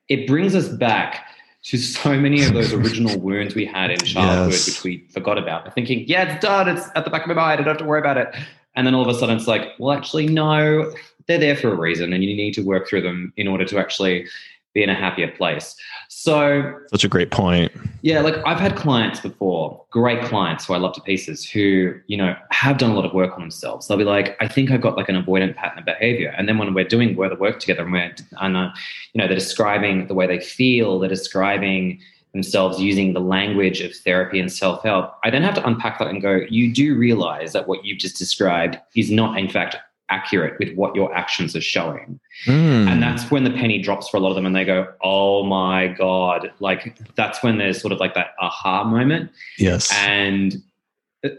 it 0.09 0.27
brings 0.27 0.55
us 0.55 0.69
back 0.69 1.27
to 1.65 1.79
so 1.79 2.19
many 2.19 2.45
of 2.45 2.53
those 2.53 2.73
original 2.73 3.19
wounds 3.21 3.55
we 3.55 3.65
had 3.65 3.91
in 3.91 3.99
childhood, 3.99 4.53
yes. 4.53 4.67
which 4.67 4.85
we 4.85 5.09
forgot 5.09 5.39
about. 5.39 5.75
thinking, 5.75 6.05
yeah, 6.07 6.35
it's 6.35 6.45
done. 6.45 6.69
It's 6.69 6.87
at 6.95 7.05
the 7.05 7.11
back 7.11 7.23
of 7.23 7.29
my 7.29 7.35
mind. 7.35 7.61
I 7.61 7.65
don't 7.65 7.69
have 7.69 7.79
to 7.79 7.85
worry 7.85 8.01
about 8.01 8.19
it. 8.19 8.35
And 8.76 8.87
then 8.87 8.95
all 8.95 9.02
of 9.02 9.14
a 9.14 9.19
sudden 9.19 9.37
it's 9.37 9.47
like, 9.47 9.73
well, 9.78 9.97
actually, 9.97 10.26
no, 10.26 10.93
they're 11.26 11.38
there 11.38 11.57
for 11.57 11.73
a 11.73 11.76
reason 11.76 12.12
and 12.12 12.23
you 12.23 12.35
need 12.35 12.54
to 12.54 12.62
work 12.62 12.88
through 12.88 13.02
them 13.02 13.33
in 13.37 13.49
order 13.49 13.64
to 13.64 13.78
actually 13.78 14.26
be 14.75 14.83
in 14.83 14.90
a 14.90 14.95
happier 14.95 15.28
place. 15.28 15.76
So, 16.09 16.75
such 16.90 17.04
a 17.04 17.09
great 17.09 17.31
point. 17.31 17.73
Yeah, 18.02 18.21
like 18.21 18.35
I've 18.45 18.59
had 18.59 18.76
clients 18.76 19.21
before, 19.21 19.85
great 19.90 20.23
clients 20.25 20.66
who 20.66 20.75
I 20.75 20.78
love 20.78 20.95
to 20.95 21.00
pieces, 21.00 21.49
who 21.49 21.95
you 22.09 22.16
know 22.16 22.37
have 22.50 22.78
done 22.78 22.90
a 22.90 22.95
lot 22.95 23.04
of 23.04 23.14
work 23.14 23.33
on 23.35 23.40
themselves. 23.40 23.87
They'll 23.87 23.99
be 23.99 24.04
like, 24.04 24.37
I 24.40 24.49
think 24.49 24.71
I've 24.71 24.81
got 24.81 24.97
like 24.97 25.09
an 25.09 25.23
avoidant 25.23 25.54
pattern 25.54 25.78
of 25.78 25.85
behavior, 25.85 26.35
and 26.37 26.49
then 26.49 26.59
when 26.59 26.75
we're 26.75 26.85
doing 26.85 27.14
the 27.14 27.37
work 27.37 27.61
together, 27.61 27.85
and 27.85 27.93
we're 27.93 28.14
and 28.40 28.57
uh, 28.57 28.71
you 29.12 29.21
know 29.21 29.28
they're 29.28 29.37
describing 29.37 30.09
the 30.09 30.14
way 30.14 30.26
they 30.26 30.40
feel, 30.40 30.99
they're 30.99 31.09
describing 31.09 32.00
themselves 32.35 32.81
using 32.81 33.14
the 33.14 33.21
language 33.21 33.81
of 33.81 33.95
therapy 33.97 34.38
and 34.38 34.53
self 34.53 34.83
help. 34.83 35.14
I 35.25 35.31
then 35.31 35.43
have 35.43 35.55
to 35.55 35.67
unpack 35.67 35.99
that 35.99 36.09
and 36.09 36.21
go, 36.21 36.41
you 36.50 36.73
do 36.73 36.95
realize 36.97 37.53
that 37.53 37.67
what 37.67 37.85
you've 37.85 37.99
just 37.99 38.19
described 38.19 38.79
is 38.95 39.11
not, 39.11 39.38
in 39.38 39.49
fact, 39.49 39.76
accurate 40.11 40.59
with 40.59 40.75
what 40.75 40.95
your 40.95 41.14
actions 41.14 41.57
are 41.57 41.61
showing. 41.62 42.21
Mm. 42.47 42.88
And 42.88 43.03
that's 43.03 43.31
when 43.31 43.45
the 43.45 43.50
penny 43.50 43.81
drops 43.81 44.09
for 44.09 44.19
a 44.19 44.21
lot 44.21 44.29
of 44.29 44.35
them 44.35 44.45
and 44.45 44.55
they 44.55 44.64
go, 44.64 44.93
oh 45.03 45.45
my 45.45 45.88
God. 45.88 46.53
Like 46.61 46.99
that's 47.17 47.43
when 47.43 47.57
there's 47.57 47.81
sort 47.81 47.93
of 47.93 48.00
like 48.00 48.14
that 48.14 48.35
aha 48.41 48.85
moment. 48.85 49.31
Yes. 49.57 49.91
And 49.95 50.62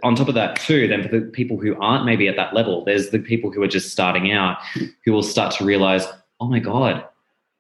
on 0.03 0.15
top 0.15 0.27
of 0.29 0.33
that, 0.33 0.55
too, 0.55 0.87
then 0.87 1.03
for 1.03 1.09
the 1.09 1.21
people 1.21 1.57
who 1.57 1.79
aren't 1.79 2.05
maybe 2.05 2.27
at 2.27 2.35
that 2.37 2.53
level, 2.55 2.83
there's 2.85 3.11
the 3.11 3.19
people 3.19 3.51
who 3.51 3.61
are 3.61 3.67
just 3.67 3.91
starting 3.91 4.31
out 4.31 4.57
who 5.03 5.11
will 5.11 5.23
start 5.23 5.53
to 5.55 5.65
realize, 5.65 6.07
oh 6.39 6.47
my 6.47 6.59
God, 6.59 7.05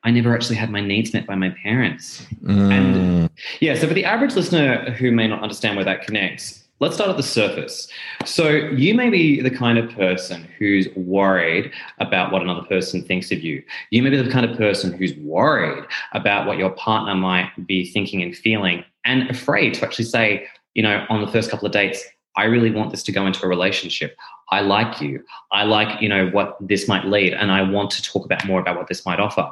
I 0.05 0.11
never 0.11 0.33
actually 0.33 0.55
had 0.55 0.69
my 0.69 0.81
needs 0.81 1.13
met 1.13 1.25
by 1.25 1.35
my 1.35 1.49
parents. 1.61 2.25
Mm. 2.43 2.71
And 2.71 3.29
yeah, 3.59 3.75
so 3.75 3.87
for 3.87 3.93
the 3.93 4.05
average 4.05 4.35
listener 4.35 4.91
who 4.91 5.11
may 5.11 5.27
not 5.27 5.41
understand 5.41 5.75
where 5.75 5.85
that 5.85 6.05
connects, 6.05 6.65
Let's 6.81 6.95
start 6.95 7.09
at 7.09 7.15
the 7.15 7.23
surface. 7.23 7.87
So, 8.25 8.49
you 8.49 8.93
may 8.95 9.09
be 9.09 9.39
the 9.39 9.49
kind 9.49 9.77
of 9.77 9.89
person 9.91 10.45
who's 10.59 10.89
worried 10.97 11.71
about 11.99 12.33
what 12.33 12.41
another 12.41 12.63
person 12.63 13.01
thinks 13.01 13.31
of 13.31 13.41
you. 13.41 13.63
You 13.91 14.03
may 14.03 14.09
be 14.09 14.21
the 14.21 14.29
kind 14.29 14.45
of 14.45 14.57
person 14.57 14.91
who's 14.91 15.15
worried 15.15 15.85
about 16.11 16.45
what 16.45 16.57
your 16.57 16.71
partner 16.71 17.15
might 17.15 17.49
be 17.65 17.89
thinking 17.89 18.21
and 18.21 18.35
feeling, 18.35 18.83
and 19.05 19.29
afraid 19.29 19.75
to 19.75 19.85
actually 19.85 20.03
say, 20.03 20.47
you 20.73 20.83
know, 20.83 21.05
on 21.07 21.21
the 21.21 21.31
first 21.31 21.49
couple 21.49 21.65
of 21.65 21.71
dates, 21.71 22.03
I 22.37 22.45
really 22.45 22.71
want 22.71 22.91
this 22.91 23.03
to 23.03 23.11
go 23.11 23.25
into 23.25 23.45
a 23.45 23.47
relationship. 23.47 24.17
I 24.51 24.61
like 24.61 25.01
you. 25.01 25.23
I 25.51 25.63
like, 25.63 26.01
you 26.01 26.09
know, 26.09 26.29
what 26.29 26.57
this 26.59 26.87
might 26.87 27.05
lead, 27.05 27.33
and 27.33 27.51
I 27.51 27.61
want 27.61 27.91
to 27.91 28.01
talk 28.01 28.25
about 28.25 28.45
more 28.45 28.59
about 28.59 28.77
what 28.77 28.87
this 28.87 29.05
might 29.05 29.19
offer. 29.19 29.51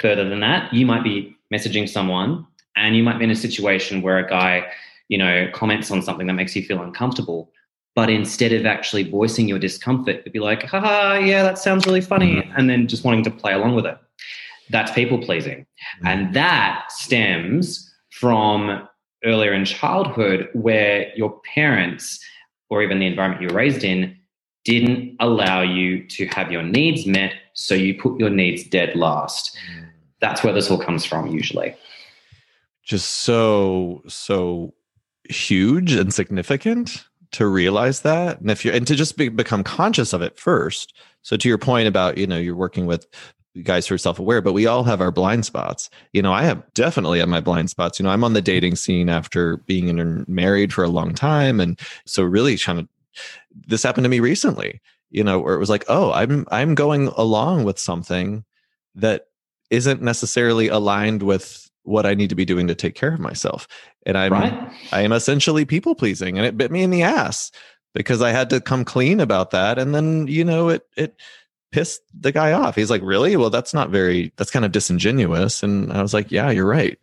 Further 0.00 0.28
than 0.28 0.40
that, 0.40 0.72
you 0.72 0.86
might 0.86 1.04
be 1.04 1.36
messaging 1.52 1.88
someone, 1.88 2.46
and 2.76 2.96
you 2.96 3.02
might 3.02 3.18
be 3.18 3.24
in 3.24 3.30
a 3.30 3.36
situation 3.36 4.02
where 4.02 4.18
a 4.18 4.28
guy 4.28 4.66
you 5.08 5.18
know, 5.18 5.48
comments 5.52 5.90
on 5.90 6.02
something 6.02 6.26
that 6.26 6.32
makes 6.34 6.56
you 6.56 6.62
feel 6.62 6.82
uncomfortable. 6.82 7.50
But 7.94 8.10
instead 8.10 8.52
of 8.52 8.66
actually 8.66 9.08
voicing 9.08 9.46
your 9.46 9.58
discomfort, 9.58 10.16
it'd 10.16 10.32
be 10.32 10.40
like, 10.40 10.64
haha, 10.64 11.18
yeah, 11.18 11.42
that 11.42 11.58
sounds 11.58 11.86
really 11.86 12.00
funny. 12.00 12.36
Mm-hmm. 12.36 12.52
And 12.56 12.68
then 12.68 12.88
just 12.88 13.04
wanting 13.04 13.22
to 13.24 13.30
play 13.30 13.52
along 13.52 13.74
with 13.76 13.86
it. 13.86 13.96
That's 14.70 14.90
people 14.90 15.18
pleasing. 15.18 15.60
Mm-hmm. 15.60 16.06
And 16.06 16.34
that 16.34 16.86
stems 16.90 17.92
from 18.10 18.88
earlier 19.24 19.52
in 19.52 19.64
childhood 19.64 20.48
where 20.52 21.12
your 21.16 21.40
parents 21.54 22.20
or 22.70 22.82
even 22.82 22.98
the 22.98 23.06
environment 23.06 23.42
you 23.42 23.48
were 23.48 23.54
raised 23.54 23.84
in 23.84 24.16
didn't 24.64 25.16
allow 25.20 25.60
you 25.60 26.06
to 26.08 26.26
have 26.26 26.50
your 26.50 26.62
needs 26.62 27.06
met. 27.06 27.34
So 27.52 27.74
you 27.74 27.94
put 27.94 28.18
your 28.18 28.30
needs 28.30 28.64
dead 28.64 28.96
last. 28.96 29.56
Mm. 29.70 29.88
That's 30.20 30.42
where 30.42 30.52
this 30.52 30.70
all 30.70 30.78
comes 30.78 31.04
from, 31.04 31.28
usually. 31.28 31.76
Just 32.82 33.10
so, 33.10 34.02
so 34.08 34.74
huge 35.28 35.92
and 35.92 36.12
significant 36.12 37.06
to 37.32 37.46
realize 37.46 38.02
that 38.02 38.40
and 38.40 38.50
if 38.50 38.64
you're 38.64 38.74
and 38.74 38.86
to 38.86 38.94
just 38.94 39.16
be, 39.16 39.28
become 39.28 39.64
conscious 39.64 40.12
of 40.12 40.22
it 40.22 40.38
first 40.38 40.94
so 41.22 41.36
to 41.36 41.48
your 41.48 41.58
point 41.58 41.88
about 41.88 42.16
you 42.16 42.26
know 42.26 42.36
you're 42.36 42.54
working 42.54 42.86
with 42.86 43.08
guys 43.62 43.86
who 43.86 43.94
are 43.94 43.98
self-aware 43.98 44.40
but 44.40 44.52
we 44.52 44.66
all 44.66 44.82
have 44.82 45.00
our 45.00 45.12
blind 45.12 45.44
spots 45.44 45.88
you 46.12 46.20
know 46.20 46.32
i 46.32 46.42
have 46.42 46.62
definitely 46.74 47.20
have 47.20 47.28
my 47.28 47.40
blind 47.40 47.70
spots 47.70 47.98
you 47.98 48.02
know 48.02 48.10
i'm 48.10 48.24
on 48.24 48.32
the 48.32 48.42
dating 48.42 48.74
scene 48.74 49.08
after 49.08 49.58
being 49.58 49.88
in, 49.88 50.24
married 50.26 50.72
for 50.72 50.82
a 50.82 50.88
long 50.88 51.14
time 51.14 51.60
and 51.60 51.78
so 52.04 52.22
really 52.22 52.56
trying 52.56 52.78
to 52.78 52.88
this 53.66 53.82
happened 53.82 54.04
to 54.04 54.08
me 54.08 54.18
recently 54.18 54.80
you 55.10 55.22
know 55.22 55.38
where 55.38 55.54
it 55.54 55.60
was 55.60 55.70
like 55.70 55.84
oh 55.88 56.12
i'm 56.12 56.44
i'm 56.50 56.74
going 56.74 57.08
along 57.16 57.62
with 57.64 57.78
something 57.78 58.44
that 58.94 59.26
isn't 59.70 60.02
necessarily 60.02 60.68
aligned 60.68 61.22
with 61.22 61.70
what 61.84 62.06
I 62.06 62.14
need 62.14 62.30
to 62.30 62.34
be 62.34 62.44
doing 62.44 62.66
to 62.66 62.74
take 62.74 62.94
care 62.94 63.12
of 63.12 63.20
myself. 63.20 63.68
And 64.06 64.16
I'm 64.16 64.32
right. 64.32 64.72
I 64.92 65.02
am 65.02 65.12
essentially 65.12 65.64
people 65.64 65.94
pleasing 65.94 66.36
and 66.36 66.46
it 66.46 66.56
bit 66.56 66.70
me 66.70 66.82
in 66.82 66.90
the 66.90 67.02
ass 67.02 67.50
because 67.94 68.22
I 68.22 68.30
had 68.30 68.50
to 68.50 68.60
come 68.60 68.84
clean 68.84 69.20
about 69.20 69.50
that 69.52 69.78
and 69.78 69.94
then 69.94 70.26
you 70.26 70.44
know 70.44 70.68
it 70.70 70.86
it 70.96 71.16
pissed 71.74 72.02
the 72.18 72.30
guy 72.30 72.52
off. 72.52 72.76
He's 72.76 72.90
like, 72.90 73.02
"Really? 73.02 73.36
Well, 73.36 73.50
that's 73.50 73.74
not 73.74 73.90
very 73.90 74.32
that's 74.36 74.52
kind 74.52 74.64
of 74.64 74.70
disingenuous." 74.70 75.62
And 75.62 75.92
I 75.92 76.00
was 76.02 76.14
like, 76.14 76.30
"Yeah, 76.30 76.50
you're 76.50 76.68
right." 76.68 76.92
It 76.92 77.00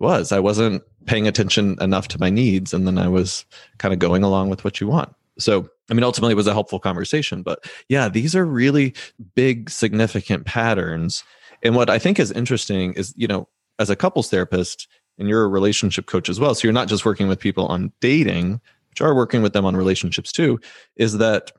was. 0.00 0.32
I 0.32 0.40
wasn't 0.40 0.82
paying 1.04 1.28
attention 1.28 1.76
enough 1.80 2.08
to 2.08 2.20
my 2.20 2.30
needs 2.30 2.72
and 2.72 2.86
then 2.86 2.98
I 2.98 3.08
was 3.08 3.44
kind 3.78 3.92
of 3.92 3.98
going 3.98 4.22
along 4.22 4.50
with 4.50 4.64
what 4.64 4.80
you 4.80 4.86
want. 4.86 5.14
So, 5.38 5.68
I 5.90 5.94
mean, 5.94 6.04
ultimately 6.04 6.32
it 6.32 6.36
was 6.36 6.46
a 6.46 6.52
helpful 6.52 6.78
conversation, 6.78 7.42
but 7.42 7.64
yeah, 7.88 8.08
these 8.08 8.36
are 8.36 8.44
really 8.44 8.94
big 9.34 9.70
significant 9.70 10.44
patterns. 10.44 11.24
And 11.62 11.74
what 11.74 11.88
I 11.88 11.98
think 11.98 12.18
is 12.18 12.30
interesting 12.30 12.92
is, 12.92 13.14
you 13.16 13.26
know, 13.26 13.48
as 13.78 13.90
a 13.90 13.96
couples 13.96 14.28
therapist 14.28 14.88
and 15.18 15.28
you're 15.28 15.44
a 15.44 15.48
relationship 15.48 16.06
coach 16.06 16.28
as 16.28 16.40
well 16.40 16.54
so 16.54 16.66
you're 16.66 16.72
not 16.72 16.88
just 16.88 17.04
working 17.04 17.28
with 17.28 17.38
people 17.38 17.66
on 17.66 17.92
dating 18.00 18.60
which 18.90 19.00
are 19.00 19.14
working 19.14 19.42
with 19.42 19.52
them 19.52 19.64
on 19.64 19.76
relationships 19.76 20.32
too 20.32 20.60
is 20.96 21.18
that 21.18 21.52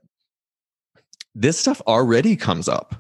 this 1.40 1.60
stuff 1.60 1.82
already 1.88 2.36
comes 2.36 2.68
up 2.68 2.96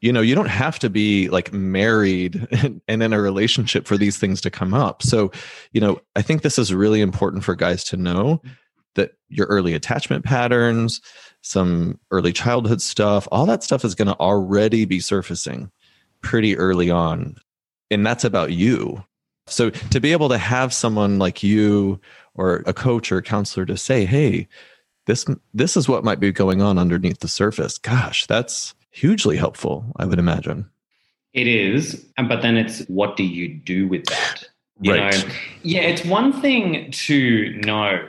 you 0.00 0.12
know 0.12 0.20
you 0.20 0.34
don't 0.34 0.48
have 0.48 0.78
to 0.78 0.90
be 0.90 1.28
like 1.28 1.52
married 1.52 2.46
and, 2.88 3.02
in 3.02 3.12
a 3.12 3.20
relationship 3.20 3.86
for 3.86 3.96
these 3.96 4.18
things 4.18 4.40
to 4.40 4.50
come 4.50 4.74
up 4.74 5.02
so 5.02 5.30
you 5.72 5.80
know 5.80 6.00
i 6.16 6.22
think 6.22 6.42
this 6.42 6.58
is 6.58 6.74
really 6.74 7.00
important 7.00 7.44
for 7.44 7.54
guys 7.54 7.84
to 7.84 7.96
know 7.96 8.40
that 8.96 9.12
your 9.28 9.46
early 9.46 9.74
attachment 9.74 10.24
patterns, 10.24 11.00
some 11.42 12.00
early 12.10 12.32
childhood 12.32 12.82
stuff, 12.82 13.28
all 13.30 13.46
that 13.46 13.62
stuff 13.62 13.84
is 13.84 13.94
going 13.94 14.08
to 14.08 14.18
already 14.18 14.84
be 14.84 14.98
surfacing 14.98 15.70
pretty 16.22 16.56
early 16.56 16.90
on. 16.90 17.36
And 17.90 18.04
that's 18.04 18.24
about 18.24 18.52
you. 18.52 19.04
So 19.46 19.70
to 19.70 20.00
be 20.00 20.10
able 20.10 20.28
to 20.30 20.38
have 20.38 20.74
someone 20.74 21.20
like 21.20 21.42
you 21.42 22.00
or 22.34 22.64
a 22.66 22.74
coach 22.74 23.12
or 23.12 23.18
a 23.18 23.22
counselor 23.22 23.64
to 23.66 23.76
say, 23.76 24.04
"Hey, 24.04 24.48
this 25.06 25.24
this 25.54 25.76
is 25.76 25.88
what 25.88 26.04
might 26.04 26.20
be 26.20 26.32
going 26.32 26.62
on 26.62 26.78
underneath 26.78 27.20
the 27.20 27.28
surface." 27.28 27.78
Gosh, 27.78 28.26
that's 28.26 28.74
hugely 28.90 29.36
helpful, 29.36 29.84
I 29.96 30.06
would 30.06 30.18
imagine. 30.18 30.70
It 31.32 31.46
is, 31.46 32.06
but 32.16 32.40
then 32.40 32.56
it's 32.56 32.80
what 32.88 33.16
do 33.16 33.22
you 33.22 33.48
do 33.48 33.86
with 33.86 34.06
that? 34.06 34.44
You 34.80 34.94
right. 34.94 35.26
know, 35.26 35.34
yeah, 35.62 35.80
it's 35.80 36.04
one 36.04 36.32
thing 36.40 36.90
to 36.92 37.60
know 37.64 38.06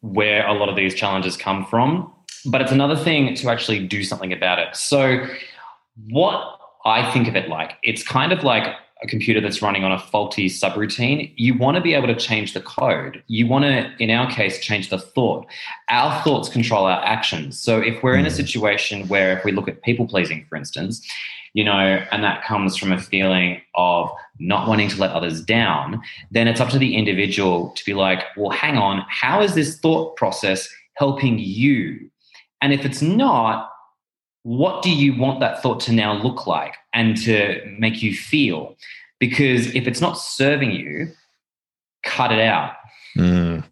where 0.00 0.46
a 0.46 0.54
lot 0.54 0.68
of 0.68 0.76
these 0.76 0.94
challenges 0.94 1.36
come 1.36 1.66
from, 1.66 2.12
but 2.46 2.60
it's 2.60 2.72
another 2.72 2.96
thing 2.96 3.34
to 3.34 3.50
actually 3.50 3.86
do 3.86 4.02
something 4.04 4.32
about 4.32 4.58
it. 4.58 4.76
So, 4.76 5.26
what 6.08 6.58
I 6.84 7.10
think 7.12 7.28
of 7.28 7.36
it 7.36 7.48
like, 7.48 7.72
it's 7.82 8.02
kind 8.02 8.32
of 8.32 8.44
like 8.44 8.74
a 9.06 9.10
computer 9.10 9.40
that's 9.40 9.62
running 9.62 9.84
on 9.84 9.92
a 9.92 9.98
faulty 9.98 10.48
subroutine, 10.48 11.32
you 11.36 11.56
want 11.56 11.76
to 11.76 11.80
be 11.80 11.94
able 11.94 12.08
to 12.08 12.16
change 12.16 12.52
the 12.52 12.60
code. 12.60 13.22
You 13.28 13.46
want 13.46 13.64
to, 13.64 13.92
in 13.98 14.10
our 14.10 14.30
case, 14.30 14.58
change 14.58 14.90
the 14.90 14.98
thought. 14.98 15.46
Our 15.88 16.22
thoughts 16.22 16.48
control 16.48 16.86
our 16.86 17.04
actions. 17.04 17.58
So 17.58 17.80
if 17.80 18.02
we're 18.02 18.16
in 18.16 18.26
a 18.26 18.30
hmm. 18.30 18.36
situation 18.36 19.08
where, 19.08 19.38
if 19.38 19.44
we 19.44 19.52
look 19.52 19.68
at 19.68 19.82
people 19.82 20.06
pleasing, 20.06 20.44
for 20.48 20.56
instance, 20.56 21.06
you 21.54 21.64
know, 21.64 22.04
and 22.12 22.22
that 22.22 22.44
comes 22.44 22.76
from 22.76 22.92
a 22.92 23.00
feeling 23.00 23.62
of 23.76 24.10
not 24.38 24.68
wanting 24.68 24.88
to 24.88 25.00
let 25.00 25.12
others 25.12 25.40
down, 25.40 26.02
then 26.30 26.48
it's 26.48 26.60
up 26.60 26.68
to 26.68 26.78
the 26.78 26.94
individual 26.94 27.70
to 27.76 27.84
be 27.86 27.94
like, 27.94 28.24
well, 28.36 28.50
hang 28.50 28.76
on, 28.76 29.04
how 29.08 29.40
is 29.40 29.54
this 29.54 29.78
thought 29.78 30.16
process 30.16 30.68
helping 30.94 31.38
you? 31.38 32.10
And 32.60 32.74
if 32.74 32.84
it's 32.84 33.00
not, 33.00 33.70
what 34.46 34.80
do 34.80 34.94
you 34.94 35.12
want 35.18 35.40
that 35.40 35.60
thought 35.60 35.80
to 35.80 35.92
now 35.92 36.12
look 36.12 36.46
like 36.46 36.76
and 36.92 37.16
to 37.16 37.60
make 37.80 38.00
you 38.00 38.14
feel? 38.14 38.76
Because 39.18 39.74
if 39.74 39.88
it's 39.88 40.00
not 40.00 40.12
serving 40.12 40.70
you, 40.70 41.08
cut 42.04 42.30
it 42.30 42.38
out. 42.38 42.74
Mm. 43.18 43.64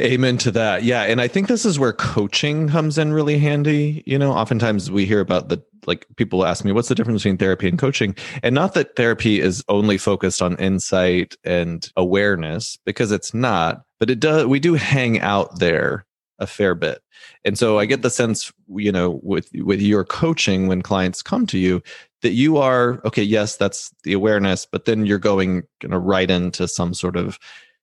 Amen 0.00 0.38
to 0.38 0.52
that. 0.52 0.84
Yeah. 0.84 1.02
And 1.02 1.20
I 1.20 1.26
think 1.26 1.48
this 1.48 1.64
is 1.64 1.80
where 1.80 1.92
coaching 1.92 2.68
comes 2.68 2.96
in 2.96 3.12
really 3.12 3.36
handy. 3.38 4.04
You 4.06 4.20
know, 4.20 4.30
oftentimes 4.30 4.88
we 4.88 5.04
hear 5.04 5.18
about 5.18 5.48
the 5.48 5.60
like 5.84 6.06
people 6.14 6.46
ask 6.46 6.64
me, 6.64 6.70
what's 6.70 6.88
the 6.88 6.94
difference 6.94 7.24
between 7.24 7.38
therapy 7.38 7.66
and 7.68 7.76
coaching? 7.76 8.14
And 8.44 8.54
not 8.54 8.74
that 8.74 8.94
therapy 8.94 9.40
is 9.40 9.64
only 9.68 9.98
focused 9.98 10.42
on 10.42 10.56
insight 10.58 11.36
and 11.42 11.90
awareness, 11.96 12.78
because 12.86 13.10
it's 13.10 13.34
not, 13.34 13.82
but 13.98 14.10
it 14.10 14.20
does, 14.20 14.46
we 14.46 14.60
do 14.60 14.74
hang 14.74 15.18
out 15.18 15.58
there 15.58 16.06
a 16.38 16.46
fair 16.46 16.74
bit. 16.74 17.02
And 17.44 17.58
so 17.58 17.78
I 17.78 17.86
get 17.86 17.96
mm-hmm. 17.96 18.02
the 18.02 18.10
sense, 18.10 18.52
you 18.68 18.92
know, 18.92 19.20
with 19.22 19.50
with 19.54 19.80
your 19.80 20.04
coaching 20.04 20.66
when 20.66 20.82
clients 20.82 21.22
come 21.22 21.46
to 21.46 21.58
you 21.58 21.82
that 22.22 22.32
you 22.32 22.56
are 22.56 23.00
okay, 23.04 23.22
yes, 23.22 23.56
that's 23.56 23.92
the 24.02 24.12
awareness, 24.12 24.66
but 24.66 24.84
then 24.84 25.06
you're 25.06 25.18
going 25.18 25.62
you 25.82 25.88
know 25.88 25.98
right 25.98 26.30
into 26.30 26.66
some 26.68 26.94
sort 26.94 27.16
of 27.16 27.38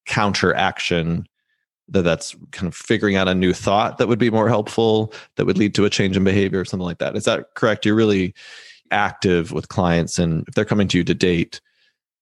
counter 0.05 0.53
action 0.53 1.25
that 1.89 2.03
that's 2.03 2.35
kind 2.51 2.67
of 2.67 2.75
figuring 2.75 3.17
out 3.17 3.27
a 3.27 3.35
new 3.35 3.53
thought 3.53 3.97
that 3.97 4.07
would 4.07 4.19
be 4.19 4.29
more 4.29 4.47
helpful 4.47 5.13
that 5.35 5.45
would 5.45 5.57
lead 5.57 5.75
to 5.75 5.85
a 5.85 5.89
change 5.89 6.15
in 6.15 6.23
behavior 6.23 6.59
or 6.59 6.65
something 6.65 6.85
like 6.85 6.99
that. 6.99 7.15
Is 7.15 7.25
that 7.25 7.53
correct? 7.55 7.85
You're 7.85 7.95
really 7.95 8.33
active 8.91 9.51
with 9.51 9.69
clients 9.69 10.17
and 10.17 10.45
if 10.47 10.53
they're 10.53 10.65
coming 10.65 10.87
to 10.89 10.97
you 10.97 11.03
to 11.03 11.13
date, 11.13 11.59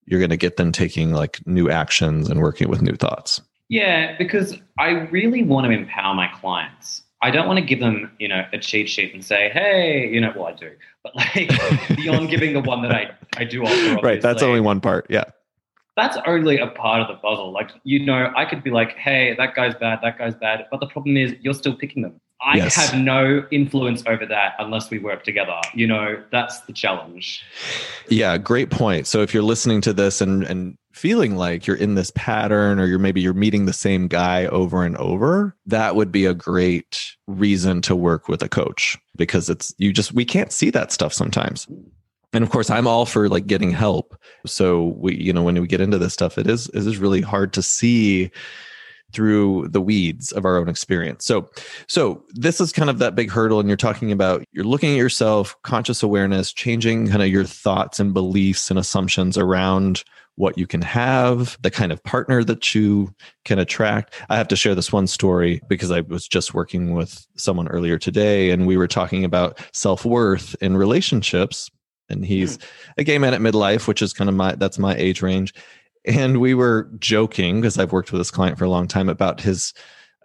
you're 0.05 0.19
going 0.19 0.29
to 0.31 0.38
get 0.38 0.57
them 0.57 0.71
taking 0.71 1.13
like 1.13 1.45
new 1.45 1.69
actions 1.69 2.29
and 2.29 2.41
working 2.41 2.67
with 2.67 2.81
new 2.81 2.95
thoughts. 2.95 3.41
Yeah, 3.70 4.18
because 4.18 4.58
I 4.80 4.90
really 4.90 5.44
want 5.44 5.66
to 5.68 5.72
empower 5.72 6.16
my 6.16 6.28
clients. 6.28 7.04
I 7.22 7.32
don't 7.32 7.48
want 7.48 7.60
to 7.60 7.66
give 7.66 7.80
them, 7.80 8.12
you 8.18 8.28
know, 8.28 8.46
a 8.54 8.58
cheat 8.58 8.90
sheet 8.90 9.14
and 9.14 9.24
say, 9.24 9.50
hey, 9.50 10.10
you 10.12 10.22
know, 10.22 10.34
well, 10.36 10.48
I 10.48 10.54
do, 10.54 10.72
but 11.04 11.16
like 11.16 11.52
beyond 11.96 12.30
giving 12.30 12.54
the 12.54 12.62
one 12.62 12.82
that 12.82 12.92
I, 12.92 13.12
I 13.38 13.44
do 13.44 13.64
offer. 13.64 14.00
Right. 14.04 14.22
That's 14.22 14.42
only 14.42 14.62
one 14.62 14.82
part. 14.82 15.06
Yeah. 15.10 15.26
That's 15.96 16.18
only 16.26 16.58
a 16.60 16.68
part 16.68 17.02
of 17.02 17.10
the 17.10 17.16
puzzle. 17.16 17.52
Like, 17.52 17.72
you 17.84 18.06
know, 18.06 18.32
I 18.36 18.46
could 18.46 18.64
be 18.64 18.72
like, 18.72 18.96
hey, 18.96 19.36
that 19.36 19.54
guy's 19.54 19.76
bad, 19.76 20.00
that 20.02 20.18
guy's 20.18 20.36
bad. 20.36 20.66
But 20.72 20.80
the 20.80 20.88
problem 20.88 21.18
is 21.18 21.36
you're 21.42 21.54
still 21.54 21.76
picking 21.76 22.04
them. 22.04 22.22
I 22.42 22.56
yes. 22.56 22.76
have 22.76 22.98
no 22.98 23.46
influence 23.52 24.02
over 24.08 24.26
that 24.26 24.54
unless 24.60 24.90
we 24.90 24.98
work 24.98 25.25
together. 25.25 25.60
You 25.74 25.88
know, 25.88 26.24
that's 26.32 26.62
the 26.62 26.72
challenge. 26.72 27.44
Yeah, 28.08 28.38
great 28.38 28.70
point. 28.70 29.08
So 29.08 29.22
if 29.22 29.34
you're 29.34 29.44
listening 29.44 29.82
to 29.82 29.92
this 29.92 30.22
and 30.22 30.44
and 30.44 30.77
feeling 31.00 31.38
like 31.38 31.66
you're 31.66 31.77
in 31.77 31.96
this 31.96 32.12
pattern 32.14 32.77
or 32.77 32.85
you're 32.85 33.00
maybe 33.00 33.22
you're 33.22 33.33
meeting 33.33 33.66
the 33.66 33.74
same 33.74 34.07
guy 34.07 34.46
over 34.48 34.83
and 34.83 34.98
over, 34.98 35.55
that 35.66 35.96
would 35.96 36.12
be 36.12 36.25
a 36.25 36.33
great 36.33 37.16
reason 37.25 37.81
to 37.81 37.96
work 37.96 38.27
with 38.27 38.44
a 38.44 38.50
coach 38.50 38.98
because 39.16 39.50
it's 39.50 39.74
you 39.77 39.94
just 39.94 40.12
we 40.12 40.25
can't 40.25 40.51
see 40.51 40.70
that 40.70 40.92
stuff 40.92 41.14
sometimes. 41.14 41.68
And 42.33 42.44
of 42.44 42.50
course, 42.50 42.70
I'm 42.70 42.85
all 42.85 43.05
for 43.05 43.29
like 43.29 43.48
getting 43.48 43.72
help. 43.72 44.14
So 44.46 44.94
we, 44.98 45.16
you 45.16 45.31
know, 45.31 45.42
when 45.42 45.59
we 45.59 45.68
get 45.68 45.81
into 45.81 45.98
this 45.98 46.14
stuff, 46.14 46.38
it 46.38 46.48
is 46.48 46.68
it 46.68 46.85
is 46.85 46.98
really 46.98 47.22
hard 47.22 47.53
to 47.53 47.64
see 47.64 48.29
through 49.14 49.68
the 49.70 49.81
weeds 49.81 50.33
of 50.33 50.44
our 50.44 50.57
own 50.57 50.68
experience. 50.68 51.24
So 51.24 51.50
so 51.88 52.25
this 52.33 52.59
is 52.59 52.74
kind 52.74 52.90
of 52.90 53.00
that 53.00 53.16
big 53.16 53.31
hurdle 53.31 53.62
and 53.62 53.70
you're 53.70 53.77
talking 53.77 54.12
about 54.12 54.44
you're 54.51 54.66
looking 54.66 54.92
at 54.92 54.98
yourself, 54.98 55.55
conscious 55.64 56.03
awareness, 56.03 56.51
changing 56.51 57.07
kind 57.07 57.24
of 57.24 57.29
your 57.29 57.46
thoughts 57.46 58.01
and 58.01 58.14
beliefs 58.14 58.70
and 58.70 58.77
assumptions 58.77 59.38
around 59.38 60.03
what 60.40 60.58
you 60.58 60.66
can 60.66 60.82
have, 60.82 61.58
the 61.64 61.70
kind 61.70 61.92
of 61.92 62.02
partner 62.06 62.46
that 62.46 62.74
you 62.74 63.14
can 63.44 63.60
attract. 63.60 64.14
I 64.30 64.38
have 64.38 64.48
to 64.48 64.56
share 64.56 64.74
this 64.74 64.90
one 64.90 65.06
story 65.06 65.62
because 65.68 65.92
I 65.92 66.00
was 66.00 66.30
just 66.30 66.54
working 66.54 66.94
with 66.94 67.28
someone 67.36 67.68
earlier 67.68 67.98
today 67.98 68.52
and 68.52 68.66
we 68.66 68.78
were 68.78 68.88
talking 68.88 69.25
about 69.25 69.60
self-worth 69.74 70.56
in 70.62 70.78
relationships 70.78 71.70
and 72.08 72.25
he's 72.25 72.56
hmm. 72.56 72.62
a 73.00 73.04
gay 73.04 73.18
man 73.18 73.34
at 73.34 73.42
midlife, 73.42 73.86
which 73.86 74.02
is 74.02 74.14
kind 74.14 74.30
of 74.30 74.36
my 74.36 74.56
that's 74.56 74.80
my 74.80 74.96
age 74.96 75.22
range. 75.22 75.54
And 76.06 76.40
we 76.40 76.54
were 76.54 76.90
joking 77.00 77.60
because 77.60 77.78
I've 77.78 77.92
worked 77.92 78.14
with 78.14 78.22
this 78.22 78.32
client 78.32 78.58
for 78.58 78.64
a 78.64 78.70
long 78.70 78.88
time 78.88 79.10
about 79.10 79.42
his 79.42 79.74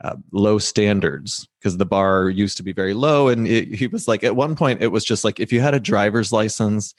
uh, 0.05 0.15
low 0.31 0.59
standards 0.59 1.49
because 1.59 1.77
the 1.77 1.87
bar 1.87 2.29
used 2.29 2.57
to 2.59 2.63
be 2.63 2.73
very 2.73 2.95
low. 2.95 3.27
And 3.27 3.49
it, 3.49 3.75
he 3.75 3.89
was 3.89 4.07
like, 4.07 4.23
at 4.23 4.37
one 4.37 4.55
point, 4.55 4.81
it 4.81 4.93
was 4.93 5.05
just 5.05 5.25
like 5.25 5.41
if 5.41 5.53
you 5.53 5.61
had 5.61 5.75
a 5.75 5.81
driver's 5.81 6.31
license, 6.33 6.95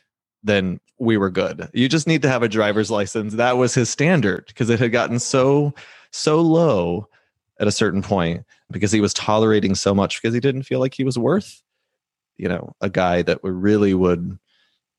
then 0.45 0.79
we 0.99 1.17
were 1.17 1.29
good. 1.29 1.69
You 1.73 1.89
just 1.89 2.07
need 2.07 2.21
to 2.21 2.29
have 2.29 2.43
a 2.43 2.47
driver's 2.47 2.89
license. 2.89 3.33
That 3.33 3.57
was 3.57 3.73
his 3.73 3.89
standard 3.89 4.45
because 4.47 4.69
it 4.69 4.79
had 4.79 4.91
gotten 4.91 5.19
so, 5.19 5.73
so 6.11 6.39
low 6.39 7.09
at 7.59 7.67
a 7.67 7.71
certain 7.71 8.01
point 8.01 8.45
because 8.71 8.91
he 8.91 9.01
was 9.01 9.13
tolerating 9.13 9.75
so 9.75 9.93
much 9.93 10.21
because 10.21 10.33
he 10.33 10.39
didn't 10.39 10.63
feel 10.63 10.79
like 10.79 10.93
he 10.93 11.03
was 11.03 11.17
worth, 11.17 11.61
you 12.37 12.47
know, 12.47 12.73
a 12.81 12.89
guy 12.89 13.21
that 13.23 13.39
really 13.43 13.93
would 13.93 14.37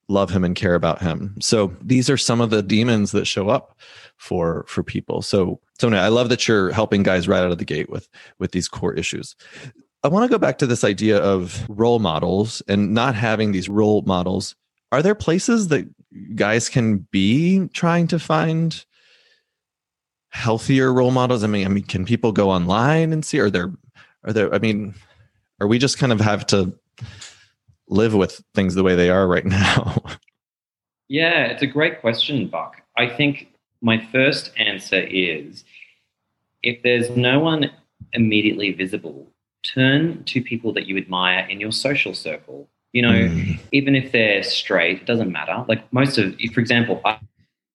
love 0.08 0.30
him 0.30 0.44
and 0.44 0.54
care 0.54 0.74
about 0.74 1.00
him. 1.00 1.34
So 1.40 1.72
these 1.82 2.08
are 2.08 2.16
some 2.16 2.40
of 2.40 2.50
the 2.50 2.62
demons 2.62 3.12
that 3.12 3.26
show 3.26 3.48
up 3.48 3.78
for 4.16 4.64
for 4.68 4.82
people. 4.82 5.22
So 5.22 5.60
Sonia, 5.80 5.98
I 5.98 6.08
love 6.08 6.28
that 6.28 6.46
you're 6.46 6.70
helping 6.70 7.02
guys 7.02 7.28
right 7.28 7.42
out 7.42 7.50
of 7.50 7.58
the 7.58 7.64
gate 7.64 7.90
with 7.90 8.08
with 8.38 8.52
these 8.52 8.68
core 8.68 8.94
issues. 8.94 9.34
I 10.02 10.08
want 10.08 10.24
to 10.24 10.32
go 10.32 10.38
back 10.38 10.58
to 10.58 10.66
this 10.66 10.84
idea 10.84 11.18
of 11.18 11.66
role 11.68 11.98
models 11.98 12.62
and 12.68 12.94
not 12.94 13.14
having 13.14 13.52
these 13.52 13.68
role 13.68 14.02
models. 14.02 14.54
Are 14.92 15.02
there 15.02 15.14
places 15.14 15.68
that 15.68 15.88
guys 16.34 16.68
can 16.68 17.06
be 17.10 17.68
trying 17.72 18.06
to 18.08 18.18
find 18.18 18.84
healthier 20.30 20.92
role 20.92 21.10
models? 21.10 21.42
I 21.42 21.48
mean, 21.48 21.66
I 21.66 21.68
mean, 21.68 21.84
can 21.84 22.04
people 22.04 22.32
go 22.32 22.50
online 22.50 23.12
and 23.12 23.24
see? 23.24 23.38
Are 23.40 23.50
there 23.50 23.72
are 24.24 24.32
there 24.32 24.54
I 24.54 24.58
mean, 24.58 24.94
are 25.60 25.66
we 25.66 25.78
just 25.78 25.98
kind 25.98 26.12
of 26.12 26.20
have 26.20 26.46
to 26.48 26.72
live 27.88 28.14
with 28.14 28.42
things 28.54 28.74
the 28.74 28.82
way 28.82 28.94
they 28.94 29.10
are 29.10 29.26
right 29.26 29.46
now? 29.46 30.02
Yeah, 31.08 31.44
it's 31.44 31.62
a 31.62 31.66
great 31.66 32.00
question, 32.00 32.48
Buck. 32.48 32.82
I 32.96 33.08
think 33.08 33.48
my 33.80 34.04
first 34.12 34.52
answer 34.56 35.00
is 35.00 35.64
if 36.62 36.82
there's 36.82 37.10
no 37.10 37.38
one 37.38 37.70
immediately 38.12 38.72
visible, 38.72 39.28
turn 39.62 40.24
to 40.24 40.42
people 40.42 40.72
that 40.72 40.86
you 40.86 40.96
admire 40.96 41.46
in 41.48 41.60
your 41.60 41.72
social 41.72 42.14
circle. 42.14 42.68
You 42.96 43.02
know, 43.02 43.12
mm. 43.12 43.60
even 43.72 43.94
if 43.94 44.10
they're 44.10 44.42
straight, 44.42 45.02
it 45.02 45.06
doesn't 45.06 45.30
matter. 45.30 45.66
Like 45.68 45.92
most 45.92 46.16
of, 46.16 46.34
for 46.54 46.60
example, 46.60 46.98
I 47.04 47.18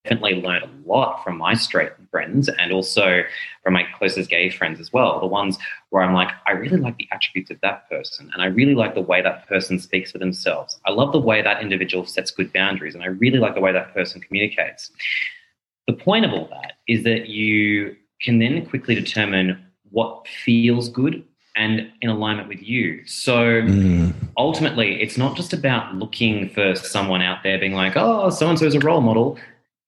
definitely 0.03 0.41
learned 0.41 0.63
a 0.63 0.89
lot 0.89 1.23
from 1.23 1.37
my 1.37 1.53
straight 1.53 1.91
friends 2.09 2.49
and 2.49 2.71
also 2.71 3.21
from 3.61 3.73
my 3.73 3.83
closest 3.99 4.31
gay 4.31 4.49
friends 4.49 4.79
as 4.79 4.91
well. 4.91 5.19
The 5.19 5.27
ones 5.27 5.59
where 5.91 6.01
I'm 6.01 6.15
like, 6.15 6.29
I 6.47 6.53
really 6.53 6.77
like 6.77 6.97
the 6.97 7.07
attributes 7.11 7.51
of 7.51 7.61
that 7.61 7.87
person 7.87 8.31
and 8.33 8.41
I 8.41 8.47
really 8.47 8.73
like 8.73 8.95
the 8.95 9.01
way 9.01 9.21
that 9.21 9.47
person 9.47 9.77
speaks 9.77 10.11
for 10.11 10.17
themselves. 10.17 10.79
I 10.87 10.91
love 10.91 11.11
the 11.11 11.19
way 11.19 11.43
that 11.43 11.61
individual 11.61 12.03
sets 12.07 12.31
good 12.31 12.51
boundaries 12.51 12.95
and 12.95 13.03
I 13.03 13.09
really 13.09 13.37
like 13.37 13.53
the 13.53 13.61
way 13.61 13.71
that 13.73 13.93
person 13.93 14.21
communicates. 14.21 14.89
The 15.85 15.93
point 15.93 16.25
of 16.25 16.33
all 16.33 16.47
that 16.47 16.77
is 16.87 17.03
that 17.03 17.29
you 17.29 17.95
can 18.23 18.39
then 18.39 18.65
quickly 18.65 18.95
determine 18.95 19.63
what 19.91 20.27
feels 20.27 20.89
good 20.89 21.23
and 21.55 21.91
in 22.01 22.09
alignment 22.09 22.47
with 22.47 22.61
you. 22.61 23.05
So 23.05 23.61
mm. 23.61 24.13
ultimately, 24.37 25.01
it's 25.01 25.17
not 25.17 25.35
just 25.35 25.53
about 25.53 25.95
looking 25.95 26.49
for 26.49 26.75
someone 26.75 27.21
out 27.21 27.43
there 27.43 27.59
being 27.59 27.73
like, 27.73 27.93
oh, 27.95 28.29
so 28.29 28.49
and 28.49 28.57
so 28.57 28.65
is 28.65 28.75
a 28.75 28.79
role 28.79 29.01
model 29.01 29.37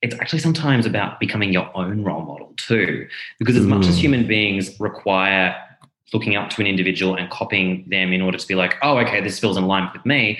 it's 0.03 0.15
actually 0.15 0.39
sometimes 0.39 0.85
about 0.85 1.17
becoming 1.19 1.53
your 1.53 1.71
own 1.75 2.03
role 2.03 2.23
model 2.23 2.53
too. 2.57 3.07
Because 3.39 3.55
as 3.55 3.65
much 3.65 3.87
as 3.87 3.95
Mm. 3.95 4.01
human 4.01 4.27
beings 4.27 4.77
require 4.79 5.55
looking 6.13 6.35
up 6.35 6.49
to 6.51 6.61
an 6.61 6.67
individual 6.67 7.15
and 7.15 7.29
copying 7.29 7.85
them 7.87 8.11
in 8.11 8.21
order 8.21 8.37
to 8.37 8.47
be 8.47 8.53
like, 8.53 8.75
oh, 8.83 8.97
okay, 8.97 9.21
this 9.21 9.39
feels 9.39 9.57
in 9.57 9.63
alignment 9.63 9.93
with 9.93 10.05
me. 10.05 10.37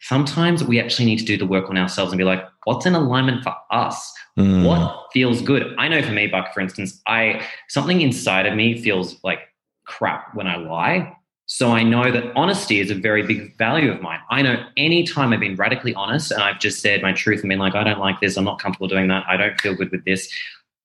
Sometimes 0.00 0.64
we 0.64 0.80
actually 0.80 1.04
need 1.04 1.18
to 1.18 1.24
do 1.24 1.36
the 1.36 1.46
work 1.46 1.70
on 1.70 1.78
ourselves 1.78 2.10
and 2.12 2.18
be 2.18 2.24
like, 2.24 2.44
what's 2.64 2.86
in 2.86 2.94
alignment 2.94 3.44
for 3.44 3.54
us? 3.70 4.12
Mm. 4.36 4.66
What 4.66 5.06
feels 5.12 5.40
good? 5.40 5.74
I 5.78 5.86
know 5.86 6.02
for 6.02 6.12
me, 6.12 6.26
Buck, 6.26 6.52
for 6.52 6.60
instance, 6.60 7.00
I 7.06 7.40
something 7.68 8.00
inside 8.00 8.46
of 8.46 8.54
me 8.54 8.82
feels 8.82 9.22
like 9.22 9.38
crap 9.84 10.34
when 10.34 10.46
I 10.46 10.56
lie. 10.56 11.16
So 11.46 11.72
I 11.72 11.82
know 11.82 12.10
that 12.10 12.32
honesty 12.34 12.80
is 12.80 12.90
a 12.90 12.94
very 12.94 13.22
big 13.22 13.56
value 13.58 13.92
of 13.92 14.00
mine. 14.00 14.20
I 14.30 14.40
know 14.40 14.64
anytime 14.78 15.32
I've 15.32 15.40
been 15.40 15.56
radically 15.56 15.94
honest 15.94 16.30
and 16.30 16.42
I've 16.42 16.58
just 16.58 16.80
said 16.80 17.02
my 17.02 17.12
truth 17.12 17.40
and 17.40 17.50
been 17.50 17.58
like, 17.58 17.74
I 17.74 17.84
don't 17.84 18.00
like 18.00 18.20
this, 18.20 18.38
I'm 18.38 18.44
not 18.44 18.58
comfortable 18.58 18.88
doing 18.88 19.08
that, 19.08 19.24
I 19.28 19.36
don't 19.36 19.60
feel 19.60 19.74
good 19.74 19.90
with 19.90 20.04
this, 20.06 20.32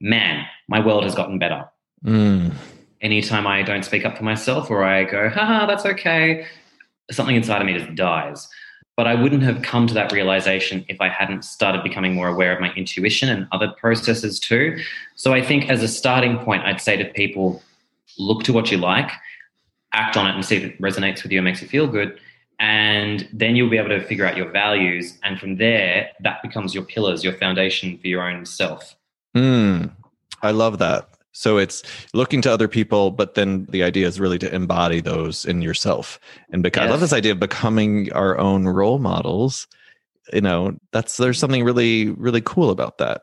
man, 0.01 0.45
my 0.67 0.85
world 0.85 1.05
has 1.05 1.15
gotten 1.15 1.39
better. 1.39 1.65
Mm. 2.03 2.53
Anytime 3.01 3.47
I 3.47 3.63
don't 3.63 3.83
speak 3.83 4.05
up 4.05 4.17
for 4.17 4.25
myself 4.25 4.69
or 4.69 4.83
I 4.83 5.05
go, 5.05 5.29
haha, 5.29 5.65
that's 5.65 5.85
okay, 5.85 6.45
something 7.09 7.37
inside 7.37 7.61
of 7.61 7.65
me 7.65 7.77
just 7.77 7.95
dies. 7.95 8.47
But 8.97 9.07
I 9.07 9.15
wouldn't 9.15 9.43
have 9.43 9.61
come 9.61 9.87
to 9.87 9.93
that 9.93 10.11
realization 10.11 10.83
if 10.89 10.99
I 10.99 11.07
hadn't 11.07 11.45
started 11.45 11.83
becoming 11.83 12.13
more 12.15 12.27
aware 12.27 12.53
of 12.53 12.59
my 12.59 12.73
intuition 12.73 13.29
and 13.29 13.47
other 13.53 13.69
processes 13.77 14.41
too. 14.41 14.77
So 15.15 15.33
I 15.33 15.41
think 15.41 15.69
as 15.69 15.81
a 15.81 15.87
starting 15.87 16.37
point, 16.39 16.63
I'd 16.63 16.81
say 16.81 16.97
to 16.97 17.05
people, 17.05 17.63
look 18.19 18.43
to 18.43 18.53
what 18.53 18.71
you 18.71 18.77
like, 18.77 19.11
act 19.93 20.17
on 20.17 20.27
it 20.27 20.35
and 20.35 20.45
see 20.45 20.57
if 20.57 20.63
it 20.63 20.81
resonates 20.81 21.23
with 21.23 21.31
you 21.31 21.39
and 21.39 21.45
makes 21.45 21.61
you 21.61 21.67
feel 21.67 21.87
good. 21.87 22.19
And 22.59 23.27
then 23.31 23.55
you'll 23.55 23.69
be 23.69 23.77
able 23.77 23.89
to 23.89 24.03
figure 24.03 24.25
out 24.25 24.35
your 24.35 24.51
values. 24.51 25.17
And 25.23 25.39
from 25.39 25.55
there, 25.55 26.09
that 26.19 26.41
becomes 26.43 26.75
your 26.75 26.83
pillars, 26.83 27.23
your 27.23 27.33
foundation 27.33 27.97
for 27.97 28.07
your 28.07 28.29
own 28.29 28.45
self. 28.45 28.95
Mm. 29.35 29.91
I 30.41 30.51
love 30.51 30.77
that. 30.79 31.09
So 31.31 31.57
it's 31.57 31.83
looking 32.13 32.41
to 32.41 32.51
other 32.51 32.67
people, 32.67 33.11
but 33.11 33.35
then 33.35 33.65
the 33.69 33.83
idea 33.83 34.07
is 34.07 34.19
really 34.19 34.39
to 34.39 34.53
embody 34.53 34.99
those 34.99 35.45
in 35.45 35.61
yourself. 35.61 36.19
And 36.51 36.63
because 36.63 36.87
I 36.87 36.89
love 36.89 36.99
this 36.99 37.13
idea 37.13 37.31
of 37.31 37.39
becoming 37.39 38.11
our 38.11 38.37
own 38.37 38.65
role 38.65 38.99
models. 38.99 39.67
You 40.33 40.41
know, 40.41 40.77
that's 40.91 41.17
there's 41.17 41.39
something 41.39 41.63
really, 41.63 42.09
really 42.09 42.41
cool 42.41 42.71
about 42.71 42.97
that. 42.97 43.21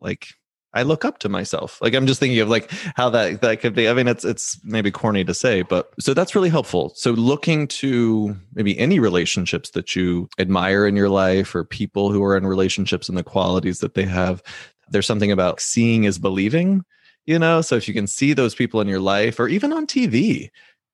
Like 0.00 0.28
I 0.74 0.82
look 0.82 1.04
up 1.04 1.18
to 1.18 1.28
myself. 1.28 1.80
Like 1.82 1.94
I'm 1.94 2.06
just 2.06 2.18
thinking 2.18 2.40
of 2.40 2.48
like 2.48 2.70
how 2.96 3.10
that 3.10 3.42
that 3.42 3.60
could 3.60 3.74
be. 3.74 3.88
I 3.88 3.94
mean, 3.94 4.08
it's 4.08 4.24
it's 4.24 4.58
maybe 4.64 4.90
corny 4.90 5.24
to 5.24 5.34
say, 5.34 5.62
but 5.62 5.92
so 6.00 6.14
that's 6.14 6.34
really 6.34 6.48
helpful. 6.48 6.92
So 6.94 7.12
looking 7.12 7.68
to 7.68 8.36
maybe 8.54 8.78
any 8.78 8.98
relationships 8.98 9.70
that 9.70 9.94
you 9.94 10.28
admire 10.38 10.86
in 10.86 10.96
your 10.96 11.10
life 11.10 11.54
or 11.54 11.64
people 11.64 12.10
who 12.10 12.22
are 12.24 12.36
in 12.36 12.46
relationships 12.46 13.08
and 13.08 13.18
the 13.18 13.24
qualities 13.24 13.80
that 13.80 13.94
they 13.94 14.04
have. 14.04 14.42
There's 14.90 15.06
something 15.06 15.32
about 15.32 15.60
seeing 15.60 16.04
is 16.04 16.18
believing, 16.18 16.84
you 17.24 17.38
know. 17.38 17.60
So 17.60 17.76
if 17.76 17.88
you 17.88 17.94
can 17.94 18.06
see 18.06 18.32
those 18.32 18.54
people 18.54 18.80
in 18.80 18.88
your 18.88 19.00
life 19.00 19.40
or 19.40 19.48
even 19.48 19.72
on 19.72 19.86
TV, 19.86 20.50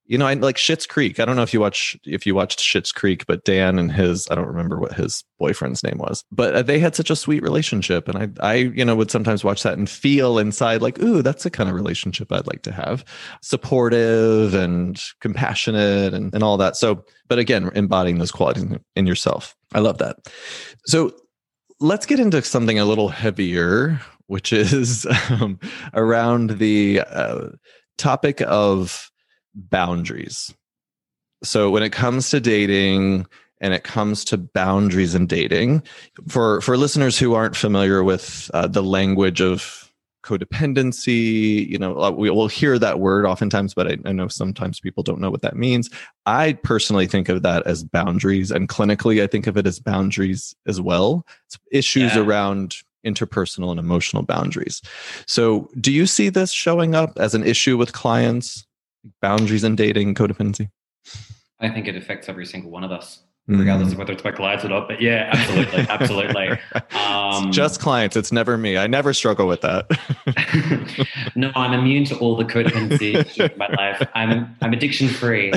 you 0.09 0.17
know, 0.17 0.27
I 0.27 0.33
like 0.35 0.57
Schitt's 0.57 0.87
Creek. 0.87 1.21
I 1.21 1.27
don't 1.27 1.37
know 1.37 1.43
if 1.43 1.53
you 1.53 1.61
watch 1.61 1.97
if 2.05 2.27
you 2.27 2.35
watched 2.35 2.61
Schitt's 2.61 2.93
Creek, 2.93 3.27
but 3.27 3.45
Dan 3.45 3.79
and 3.79 3.93
his 3.93 4.27
I 4.31 4.35
don't 4.35 4.47
remember 4.47 4.81
what 4.81 4.95
his 4.95 5.23
boyfriend's 5.39 5.85
name 5.85 5.99
was, 5.99 6.25
but 6.33 6.55
uh, 6.55 6.63
they 6.63 6.79
had 6.79 6.97
such 6.97 7.11
a 7.11 7.17
sweet 7.17 7.43
relationship, 7.43 8.09
and 8.09 8.19
I 8.19 8.29
I 8.53 8.55
you 8.55 8.85
know 8.87 8.97
would 8.97 9.11
sometimes 9.11 9.45
watch 9.45 9.63
that 9.65 9.77
and 9.77 9.89
feel 9.89 10.39
inside 10.39 10.81
like, 10.81 10.99
ooh, 10.99 11.23
that's 11.23 11.45
the 11.45 11.51
kind 11.51 11.69
of 11.69 11.75
relationship 11.75 12.33
I'd 12.33 12.47
like 12.47 12.63
to 12.63 12.73
have, 12.73 13.05
supportive 13.43 14.55
and 14.55 14.99
compassionate 15.21 16.15
and 16.15 16.33
and 16.33 16.43
all 16.43 16.57
that. 16.57 16.77
So, 16.77 17.05
but 17.29 17.39
again, 17.39 17.71
embodying 17.75 18.17
those 18.17 18.33
qualities 18.33 18.63
in, 18.63 18.81
in 18.97 19.07
yourself. 19.07 19.55
I 19.75 19.81
love 19.81 19.99
that. 19.99 20.17
So 20.87 21.13
let's 21.81 22.07
get 22.07 22.19
into 22.19 22.41
something 22.43 22.79
a 22.79 22.87
little 22.87 23.11
heavier, 23.11 24.01
which 24.27 24.55
is 24.55 25.07
um, 25.31 25.61
around 25.93 26.59
the 26.59 27.03
uh, 27.07 27.49
topic 27.99 28.41
of 28.47 29.11
boundaries. 29.59 30.55
So 31.43 31.71
when 31.71 31.83
it 31.83 31.91
comes 31.91 32.31
to 32.31 32.41
dating 32.41 33.27
and 33.61 33.75
it 33.75 33.85
comes 33.85 34.25
to 34.27 34.39
boundaries 34.39 35.15
in 35.15 35.27
dating, 35.27 35.83
for 36.29 36.61
for 36.61 36.77
listeners 36.77 37.19
who 37.19 37.35
aren't 37.35 37.57
familiar 37.57 38.03
with 38.03 38.51
uh, 38.55 38.67
the 38.69 38.83
language 38.83 39.41
of 39.41 39.93
codependency, 40.25 41.67
you 41.69 41.79
know, 41.79 41.99
uh, 42.01 42.11
we 42.11 42.29
will 42.31 42.49
hear 42.49 42.79
that 42.79 43.01
word 43.01 43.25
oftentimes, 43.25 43.73
but 43.75 43.87
I, 43.89 43.97
I 44.05 44.13
know 44.13 44.29
sometimes 44.29 44.81
people 44.81 45.03
don't 45.03 45.21
know 45.21 45.31
what 45.31 45.43
that 45.43 45.57
means. 45.57 45.89
I 46.27 46.55
personally 46.55 47.07
think 47.07 47.29
of 47.29 47.43
that 47.43 47.67
as 47.67 47.85
boundaries, 47.85 48.51
and 48.51 48.69
clinically, 48.69 49.23
I 49.23 49.27
think 49.27 49.47
of 49.47 49.57
it 49.57 49.67
as 49.67 49.79
boundaries 49.81 50.55
as 50.67 50.81
well. 50.81 51.25
It's 51.47 51.59
issues 51.73 52.15
Yeah. 52.15 52.23
around 52.23 52.77
interpersonal 53.07 53.71
and 53.71 53.79
emotional 53.81 54.23
boundaries. 54.23 54.83
So, 55.27 55.71
do 55.81 55.93
you 55.93 56.05
see 56.07 56.29
this 56.29 56.51
showing 56.53 56.95
up 56.95 57.13
as 57.19 57.35
an 57.35 57.45
issue 57.45 57.77
with 57.77 57.93
clients? 57.93 58.67
Boundaries 59.23 59.65
in 59.65 59.77
dating, 59.77 60.15
codependency? 60.15 60.71
I 61.61 61.69
think 61.69 61.89
it 61.89 61.97
affects 61.97 62.29
every 62.29 62.47
single 62.47 62.71
one 62.71 62.85
of 62.85 62.93
us, 62.93 63.25
regardless 63.49 63.93
of 63.93 63.99
whether 63.99 64.13
it's 64.13 64.25
my 64.25 64.31
clients 64.31 64.65
or 64.65 64.69
not. 64.69 64.89
But 64.89 65.01
yeah, 65.01 65.31
absolutely. 65.33 65.87
absolutely. 65.89 66.59
Um, 66.99 67.49
It's 67.49 67.57
just 67.57 67.81
clients. 67.81 68.17
It's 68.17 68.33
never 68.33 68.59
me. 68.59 68.77
I 68.77 68.87
never 68.87 69.13
struggle 69.13 69.47
with 69.47 69.61
that. 69.63 69.87
no, 71.37 71.51
I'm 71.55 71.73
immune 71.73 72.05
to 72.07 72.19
all 72.19 72.37
the 72.37 72.45
codependency 72.45 73.15
in 73.39 73.59
my 73.59 73.69
life. 73.69 74.07
I'm 74.15 74.55
I'm 74.61 74.73
addiction 74.73 75.09
free. 75.09 75.53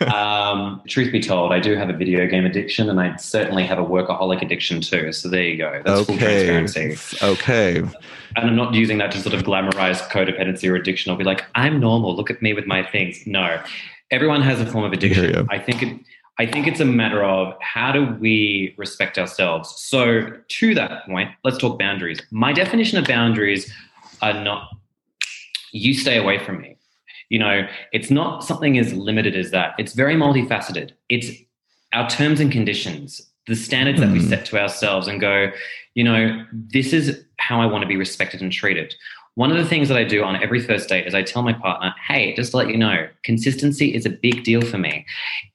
Um, 0.00 0.82
truth 0.88 1.12
be 1.12 1.20
told, 1.20 1.52
I 1.52 1.60
do 1.60 1.76
have 1.76 1.88
a 1.88 1.92
video 1.92 2.26
game 2.26 2.44
addiction, 2.44 2.90
and 2.90 3.00
I 3.00 3.16
certainly 3.16 3.64
have 3.64 3.78
a 3.78 3.84
workaholic 3.84 4.42
addiction 4.42 4.80
too. 4.80 5.12
So 5.12 5.28
there 5.28 5.42
you 5.42 5.56
go. 5.56 5.82
That's 5.84 6.06
full 6.06 6.18
transparency. 6.18 6.96
Okay. 7.22 7.78
And 7.78 7.92
I'm 8.36 8.56
not 8.56 8.74
using 8.74 8.98
that 8.98 9.10
to 9.12 9.18
sort 9.18 9.34
of 9.34 9.42
glamorize 9.42 10.00
codependency 10.08 10.68
or 10.70 10.76
addiction 10.76 11.10
I'll 11.10 11.18
be 11.18 11.24
like, 11.24 11.44
I'm 11.54 11.80
normal. 11.80 12.14
Look 12.14 12.30
at 12.30 12.42
me 12.42 12.52
with 12.52 12.66
my 12.66 12.82
things. 12.84 13.26
No, 13.26 13.60
everyone 14.10 14.42
has 14.42 14.60
a 14.60 14.66
form 14.66 14.84
of 14.84 14.92
addiction. 14.92 15.46
I 15.50 15.58
think 15.58 15.82
it. 15.82 16.00
I 16.38 16.46
think 16.46 16.66
it's 16.66 16.80
a 16.80 16.84
matter 16.86 17.22
of 17.22 17.54
how 17.60 17.92
do 17.92 18.16
we 18.18 18.74
respect 18.78 19.18
ourselves. 19.18 19.74
So 19.76 20.32
to 20.48 20.74
that 20.74 21.04
point, 21.06 21.30
let's 21.44 21.58
talk 21.58 21.78
boundaries. 21.78 22.20
My 22.30 22.52
definition 22.52 22.98
of 22.98 23.04
boundaries 23.06 23.70
are 24.22 24.32
not 24.42 24.70
you 25.72 25.94
stay 25.94 26.16
away 26.16 26.38
from 26.38 26.60
me. 26.60 26.76
You 27.28 27.38
know, 27.38 27.66
it's 27.92 28.10
not 28.10 28.42
something 28.42 28.76
as 28.78 28.92
limited 28.92 29.36
as 29.36 29.52
that. 29.52 29.74
It's 29.78 29.92
very 29.92 30.14
multifaceted. 30.16 30.92
It's 31.08 31.30
our 31.92 32.08
terms 32.10 32.40
and 32.40 32.50
conditions, 32.50 33.20
the 33.46 33.54
standards 33.54 34.00
that 34.00 34.10
we 34.10 34.18
Hmm. 34.18 34.28
set 34.28 34.44
to 34.46 34.58
ourselves 34.60 35.06
and 35.06 35.20
go, 35.20 35.52
you 35.94 36.02
know, 36.02 36.44
this 36.52 36.92
is 36.92 37.24
how 37.38 37.60
I 37.60 37.66
want 37.66 37.82
to 37.82 37.88
be 37.88 37.96
respected 37.96 38.40
and 38.40 38.50
treated. 38.52 38.94
One 39.40 39.50
of 39.50 39.56
the 39.56 39.64
things 39.64 39.88
that 39.88 39.96
I 39.96 40.04
do 40.04 40.22
on 40.22 40.36
every 40.42 40.60
first 40.60 40.90
date 40.90 41.06
is 41.06 41.14
I 41.14 41.22
tell 41.22 41.40
my 41.40 41.54
partner, 41.54 41.94
hey, 42.06 42.34
just 42.34 42.50
to 42.50 42.58
let 42.58 42.68
you 42.68 42.76
know, 42.76 43.08
consistency 43.24 43.94
is 43.94 44.04
a 44.04 44.10
big 44.10 44.44
deal 44.44 44.60
for 44.60 44.76
me. 44.76 45.06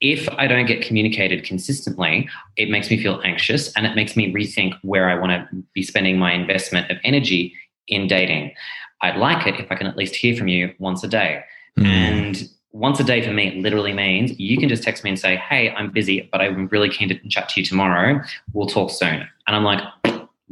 If 0.01 0.27
I 0.39 0.47
don't 0.47 0.65
get 0.65 0.81
communicated 0.81 1.43
consistently, 1.43 2.27
it 2.57 2.71
makes 2.71 2.89
me 2.89 2.99
feel 2.99 3.21
anxious 3.23 3.71
and 3.73 3.85
it 3.85 3.95
makes 3.95 4.15
me 4.15 4.33
rethink 4.33 4.73
where 4.81 5.07
I 5.07 5.13
want 5.13 5.33
to 5.33 5.63
be 5.75 5.83
spending 5.83 6.17
my 6.17 6.33
investment 6.33 6.89
of 6.89 6.97
energy 7.03 7.53
in 7.87 8.07
dating. 8.07 8.55
I'd 9.03 9.17
like 9.17 9.45
it 9.45 9.59
if 9.59 9.71
I 9.71 9.75
can 9.75 9.85
at 9.85 9.95
least 9.95 10.15
hear 10.15 10.35
from 10.35 10.47
you 10.47 10.73
once 10.79 11.03
a 11.03 11.07
day. 11.07 11.43
Mm. 11.77 11.85
And 11.85 12.49
once 12.71 12.99
a 12.99 13.03
day 13.03 13.21
for 13.21 13.33
me 13.33 13.61
literally 13.61 13.93
means 13.93 14.31
you 14.39 14.57
can 14.57 14.67
just 14.67 14.81
text 14.81 15.03
me 15.03 15.11
and 15.11 15.19
say, 15.19 15.35
Hey, 15.35 15.69
I'm 15.69 15.91
busy, 15.91 16.27
but 16.31 16.41
I'm 16.41 16.69
really 16.69 16.89
keen 16.89 17.09
to 17.09 17.29
chat 17.29 17.49
to 17.49 17.61
you 17.61 17.65
tomorrow. 17.67 18.19
We'll 18.51 18.65
talk 18.65 18.89
soon. 18.89 19.27
And 19.45 19.55
I'm 19.55 19.63
like, 19.63 19.83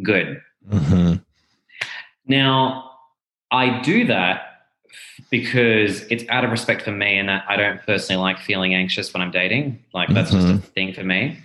Good. 0.03 0.39
Mhm. 0.69 1.25
Now, 2.27 2.91
I 3.53 3.79
do 3.81 4.05
that 4.07 4.49
because 5.29 6.01
it's 6.09 6.23
out 6.29 6.43
of 6.43 6.51
respect 6.51 6.81
for 6.81 6.91
me 6.91 7.17
and 7.17 7.29
that 7.29 7.45
I 7.47 7.55
don't 7.55 7.81
personally 7.85 8.19
like 8.21 8.39
feeling 8.39 8.73
anxious 8.73 9.13
when 9.13 9.21
I'm 9.21 9.31
dating. 9.31 9.79
Like, 9.93 10.09
that's 10.09 10.31
just 10.31 10.47
a 10.47 10.57
thing 10.57 10.93
for 10.93 11.03
me. 11.03 11.37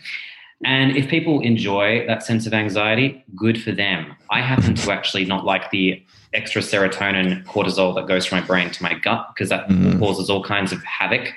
And 0.64 0.96
if 0.96 1.08
people 1.08 1.40
enjoy 1.40 2.06
that 2.06 2.22
sense 2.24 2.46
of 2.46 2.54
anxiety, 2.54 3.24
good 3.36 3.62
for 3.62 3.72
them. 3.72 4.16
I 4.30 4.40
happen 4.40 4.74
to 4.74 4.90
actually 4.90 5.26
not 5.26 5.44
like 5.44 5.70
the 5.70 6.02
extra 6.32 6.62
serotonin, 6.62 7.44
cortisol 7.44 7.94
that 7.94 8.08
goes 8.08 8.26
from 8.26 8.40
my 8.40 8.46
brain 8.46 8.70
to 8.70 8.82
my 8.82 8.94
gut 8.94 9.28
because 9.34 9.50
that 9.50 9.68
Mhm. 9.68 9.98
causes 10.00 10.28
all 10.28 10.42
kinds 10.42 10.72
of 10.72 10.82
havoc. 10.84 11.32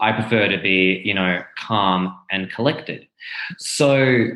I 0.00 0.12
prefer 0.12 0.48
to 0.48 0.58
be, 0.58 1.02
you 1.04 1.14
know, 1.14 1.42
calm 1.58 2.14
and 2.30 2.50
collected. 2.50 3.06
So 3.58 4.28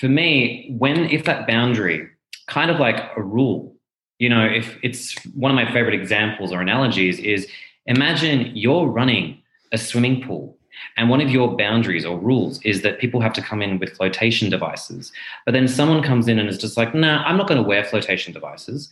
for 0.00 0.08
me, 0.08 0.74
when 0.78 1.04
if 1.10 1.24
that 1.24 1.46
boundary, 1.46 2.08
kind 2.48 2.70
of 2.70 2.78
like 2.78 3.10
a 3.16 3.22
rule, 3.22 3.75
you 4.18 4.28
know, 4.28 4.44
if 4.44 4.78
it's 4.82 5.14
one 5.34 5.50
of 5.50 5.54
my 5.56 5.70
favorite 5.72 5.94
examples 5.94 6.52
or 6.52 6.60
analogies 6.60 7.18
is 7.18 7.46
imagine 7.86 8.50
you're 8.54 8.86
running 8.86 9.40
a 9.72 9.78
swimming 9.78 10.22
pool 10.22 10.56
and 10.96 11.08
one 11.08 11.20
of 11.20 11.30
your 11.30 11.56
boundaries 11.56 12.04
or 12.04 12.18
rules 12.18 12.60
is 12.62 12.82
that 12.82 12.98
people 12.98 13.20
have 13.20 13.32
to 13.34 13.42
come 13.42 13.62
in 13.62 13.78
with 13.78 13.96
flotation 13.96 14.50
devices. 14.50 15.12
But 15.44 15.52
then 15.52 15.68
someone 15.68 16.02
comes 16.02 16.28
in 16.28 16.38
and 16.38 16.48
is 16.48 16.58
just 16.58 16.76
like, 16.76 16.94
nah, 16.94 17.22
I'm 17.24 17.36
not 17.36 17.48
going 17.48 17.62
to 17.62 17.66
wear 17.66 17.84
flotation 17.84 18.32
devices. 18.32 18.88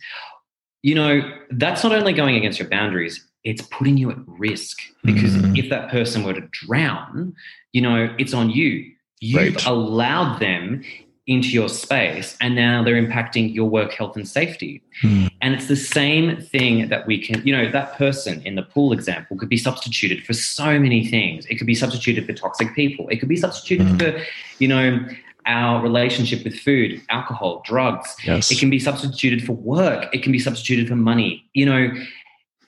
You 0.83 0.95
know, 0.95 1.21
that's 1.51 1.83
not 1.83 1.91
only 1.93 2.13
going 2.13 2.35
against 2.35 2.59
your 2.59 2.69
boundaries, 2.69 3.25
it's 3.43 3.61
putting 3.63 3.97
you 3.97 4.09
at 4.11 4.17
risk 4.27 4.79
because 5.03 5.35
Mhm. 5.37 5.57
if 5.57 5.69
that 5.69 5.89
person 5.89 6.23
were 6.23 6.33
to 6.33 6.47
drown, 6.51 7.33
you 7.73 7.81
know, 7.81 8.13
it's 8.17 8.33
on 8.33 8.49
you. 8.49 8.91
You've 9.21 9.55
Right. 9.55 9.65
allowed 9.65 10.39
them 10.39 10.83
into 11.27 11.49
your 11.49 11.67
space 11.67 12.37
and 12.39 12.53
now 12.55 12.83
they're 12.83 13.01
impacting 13.01 13.53
your 13.53 13.67
work 13.67 13.91
health 13.91 14.15
and 14.15 14.27
safety. 14.27 14.81
Mm. 15.01 15.31
And 15.41 15.55
it's 15.55 15.67
the 15.67 15.75
same 15.75 16.39
thing 16.39 16.89
that 16.89 17.07
we 17.07 17.19
can, 17.19 17.45
you 17.45 17.55
know, 17.55 17.71
that 17.71 17.97
person 17.97 18.41
in 18.43 18.53
the 18.53 18.61
pool 18.61 18.93
example 18.93 19.35
could 19.35 19.49
be 19.49 19.57
substituted 19.57 20.23
for 20.23 20.33
so 20.33 20.79
many 20.79 21.07
things. 21.07 21.47
It 21.47 21.55
could 21.55 21.65
be 21.65 21.73
substituted 21.73 22.27
for 22.27 22.33
toxic 22.33 22.75
people. 22.75 23.09
It 23.09 23.17
could 23.17 23.29
be 23.29 23.37
substituted 23.37 23.87
mm. 23.87 23.99
for, 23.99 24.25
you 24.59 24.67
know, 24.67 25.03
our 25.47 25.81
relationship 25.81 26.43
with 26.43 26.59
food, 26.59 27.01
alcohol, 27.09 27.63
drugs. 27.65 28.15
Yes. 28.23 28.51
It 28.51 28.59
can 28.59 28.69
be 28.69 28.79
substituted 28.79 29.43
for 29.43 29.53
work. 29.53 30.13
It 30.13 30.21
can 30.21 30.31
be 30.31 30.39
substituted 30.39 30.87
for 30.87 30.95
money. 30.95 31.43
You 31.53 31.65
know, 31.65 31.91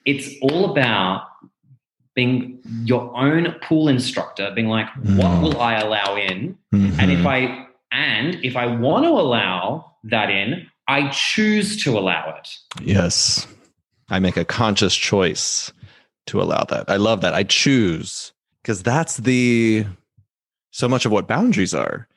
it's 0.05 0.29
all 0.41 0.71
about 0.71 1.27
being 2.15 2.59
your 2.85 3.15
own 3.15 3.53
pool 3.61 3.87
instructor, 3.87 4.51
being 4.55 4.67
like, 4.67 4.87
what 5.03 5.41
will 5.41 5.61
I 5.61 5.75
allow 5.75 6.15
in? 6.15 6.57
Mm-hmm. 6.73 6.99
And 6.99 7.11
if 7.11 7.25
I 7.25 7.66
and 7.91 8.43
if 8.43 8.55
I 8.55 8.67
want 8.67 9.05
to 9.05 9.11
allow 9.11 9.93
that 10.05 10.29
in, 10.29 10.67
I 10.87 11.09
choose 11.09 11.83
to 11.83 11.97
allow 11.97 12.35
it. 12.37 12.49
Yes. 12.81 13.47
I 14.09 14.19
make 14.19 14.37
a 14.37 14.45
conscious 14.45 14.95
choice 14.95 15.71
to 16.27 16.41
allow 16.41 16.63
that. 16.65 16.89
I 16.89 16.97
love 16.97 17.21
that. 17.21 17.33
I 17.33 17.43
choose 17.43 18.33
because 18.61 18.83
that's 18.83 19.17
the 19.17 19.85
so 20.71 20.87
much 20.87 21.05
of 21.05 21.11
what 21.11 21.27
boundaries 21.27 21.73
are. 21.73 22.07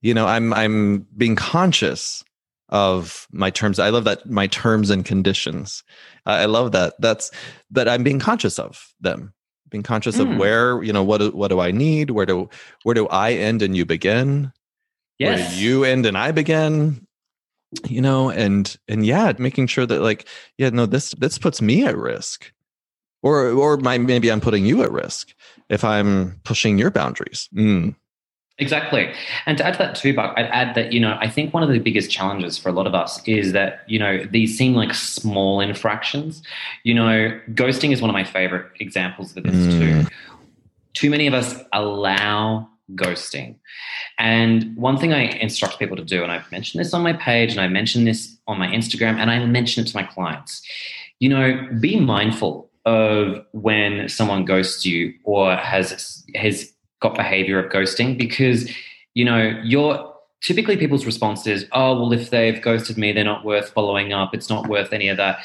You 0.00 0.14
know, 0.14 0.26
I'm 0.26 0.52
I'm 0.52 1.06
being 1.16 1.36
conscious 1.36 2.24
of 2.68 3.26
my 3.32 3.50
terms. 3.50 3.78
I 3.78 3.90
love 3.90 4.04
that 4.04 4.28
my 4.28 4.46
terms 4.46 4.90
and 4.90 5.04
conditions. 5.04 5.82
I 6.26 6.46
love 6.46 6.72
that. 6.72 6.94
That's 6.98 7.30
that 7.70 7.88
I'm 7.88 8.02
being 8.02 8.20
conscious 8.20 8.58
of 8.58 8.94
them. 9.00 9.32
Being 9.70 9.82
conscious 9.82 10.16
mm. 10.16 10.30
of 10.30 10.38
where, 10.38 10.82
you 10.82 10.92
know, 10.92 11.02
what 11.02 11.34
what 11.34 11.48
do 11.48 11.60
I 11.60 11.70
need? 11.70 12.10
Where 12.10 12.26
do 12.26 12.48
where 12.84 12.94
do 12.94 13.06
I 13.08 13.32
end 13.32 13.62
and 13.62 13.76
you 13.76 13.84
begin? 13.84 14.52
Yes. 15.18 15.38
where 15.38 15.60
you 15.60 15.84
end 15.84 16.06
and 16.06 16.16
I 16.18 16.32
begin 16.32 17.06
you 17.88 18.00
know 18.00 18.30
and 18.30 18.76
and 18.88 19.04
yeah 19.04 19.32
making 19.38 19.66
sure 19.66 19.86
that 19.86 20.00
like 20.00 20.28
yeah 20.58 20.70
no 20.70 20.86
this 20.86 21.12
this 21.12 21.38
puts 21.38 21.60
me 21.60 21.84
at 21.84 21.96
risk 21.96 22.52
or 23.22 23.48
or 23.50 23.76
my 23.76 23.98
maybe 23.98 24.30
i'm 24.30 24.40
putting 24.40 24.64
you 24.64 24.82
at 24.82 24.92
risk 24.92 25.34
if 25.68 25.84
i'm 25.84 26.40
pushing 26.44 26.78
your 26.78 26.90
boundaries 26.90 27.48
mm. 27.54 27.94
Exactly. 28.58 29.12
And 29.46 29.58
to 29.58 29.66
add 29.66 29.72
to 29.72 29.78
that 29.78 29.96
too, 29.96 30.14
Buck, 30.14 30.32
I'd 30.36 30.46
add 30.46 30.76
that, 30.76 30.92
you 30.92 31.00
know, 31.00 31.18
I 31.20 31.28
think 31.28 31.52
one 31.52 31.64
of 31.64 31.70
the 31.70 31.80
biggest 31.80 32.08
challenges 32.08 32.56
for 32.56 32.68
a 32.68 32.72
lot 32.72 32.86
of 32.86 32.94
us 32.94 33.20
is 33.26 33.50
that, 33.50 33.82
you 33.88 33.98
know, 33.98 34.24
these 34.30 34.56
seem 34.56 34.74
like 34.74 34.94
small 34.94 35.60
infractions. 35.60 36.40
You 36.84 36.94
know, 36.94 37.40
ghosting 37.54 37.92
is 37.92 38.00
one 38.00 38.10
of 38.10 38.14
my 38.14 38.22
favorite 38.22 38.70
examples 38.78 39.36
of 39.36 39.42
this 39.42 39.56
mm. 39.56 40.04
too. 40.04 40.10
Too 40.92 41.10
many 41.10 41.26
of 41.26 41.34
us 41.34 41.56
allow 41.72 42.68
ghosting. 42.92 43.56
And 44.18 44.76
one 44.76 44.98
thing 44.98 45.12
I 45.12 45.22
instruct 45.22 45.78
people 45.78 45.96
to 45.96 46.04
do, 46.04 46.22
and 46.22 46.30
I've 46.30 46.50
mentioned 46.52 46.84
this 46.84 46.94
on 46.94 47.02
my 47.02 47.14
page 47.14 47.52
and 47.52 47.60
I 47.60 47.68
mentioned 47.68 48.06
this 48.06 48.36
on 48.46 48.58
my 48.58 48.68
Instagram 48.68 49.16
and 49.16 49.30
I 49.30 49.44
mention 49.46 49.84
it 49.84 49.88
to 49.88 49.96
my 49.96 50.02
clients, 50.02 50.62
you 51.18 51.28
know, 51.28 51.68
be 51.80 51.98
mindful 51.98 52.70
of 52.84 53.44
when 53.52 54.08
someone 54.08 54.44
ghosts 54.44 54.84
you 54.84 55.14
or 55.24 55.56
has 55.56 56.24
has 56.34 56.70
got 57.00 57.14
behavior 57.14 57.58
of 57.58 57.72
ghosting 57.72 58.18
because 58.18 58.70
you 59.14 59.24
know 59.24 59.58
you're 59.64 60.12
typically 60.42 60.76
people's 60.76 61.06
response 61.06 61.46
is 61.46 61.66
oh 61.72 61.98
well 61.98 62.12
if 62.12 62.30
they've 62.30 62.60
ghosted 62.60 62.98
me 62.98 63.12
they're 63.12 63.24
not 63.24 63.44
worth 63.44 63.70
following 63.70 64.12
up 64.12 64.34
it's 64.34 64.50
not 64.50 64.68
worth 64.68 64.92
any 64.92 65.08
of 65.08 65.16
that 65.16 65.38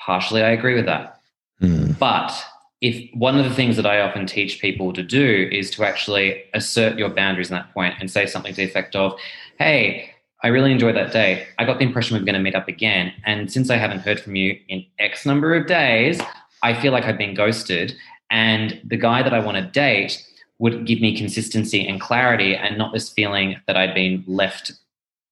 partially 0.00 0.42
i 0.42 0.50
agree 0.50 0.74
with 0.74 0.86
that 0.86 1.20
mm. 1.62 1.96
but 1.98 2.32
if 2.80 3.12
one 3.14 3.36
of 3.38 3.44
the 3.44 3.54
things 3.54 3.76
that 3.76 3.86
I 3.86 4.00
often 4.00 4.26
teach 4.26 4.60
people 4.60 4.92
to 4.92 5.02
do 5.02 5.48
is 5.50 5.70
to 5.72 5.84
actually 5.84 6.44
assert 6.54 6.96
your 6.96 7.08
boundaries 7.08 7.50
in 7.50 7.56
that 7.56 7.72
point 7.74 7.94
and 7.98 8.10
say 8.10 8.26
something 8.26 8.52
to 8.52 8.56
the 8.56 8.64
effect 8.64 8.94
of, 8.94 9.18
hey, 9.58 10.10
I 10.44 10.48
really 10.48 10.70
enjoyed 10.70 10.94
that 10.94 11.12
day. 11.12 11.48
I 11.58 11.64
got 11.64 11.78
the 11.78 11.84
impression 11.84 12.16
we 12.16 12.22
are 12.22 12.24
going 12.24 12.34
to 12.34 12.40
meet 12.40 12.54
up 12.54 12.68
again. 12.68 13.12
And 13.26 13.50
since 13.50 13.70
I 13.70 13.76
haven't 13.76 14.00
heard 14.00 14.20
from 14.20 14.36
you 14.36 14.56
in 14.68 14.84
X 15.00 15.26
number 15.26 15.54
of 15.54 15.66
days, 15.66 16.20
I 16.62 16.80
feel 16.80 16.92
like 16.92 17.04
I've 17.04 17.18
been 17.18 17.34
ghosted. 17.34 17.96
And 18.30 18.80
the 18.84 18.96
guy 18.96 19.22
that 19.22 19.34
I 19.34 19.40
want 19.40 19.56
to 19.56 19.64
date 19.64 20.24
would 20.60 20.86
give 20.86 21.00
me 21.00 21.16
consistency 21.16 21.86
and 21.86 22.00
clarity 22.00 22.54
and 22.54 22.78
not 22.78 22.92
this 22.92 23.08
feeling 23.08 23.56
that 23.66 23.76
I'd 23.76 23.94
been 23.94 24.22
left 24.28 24.72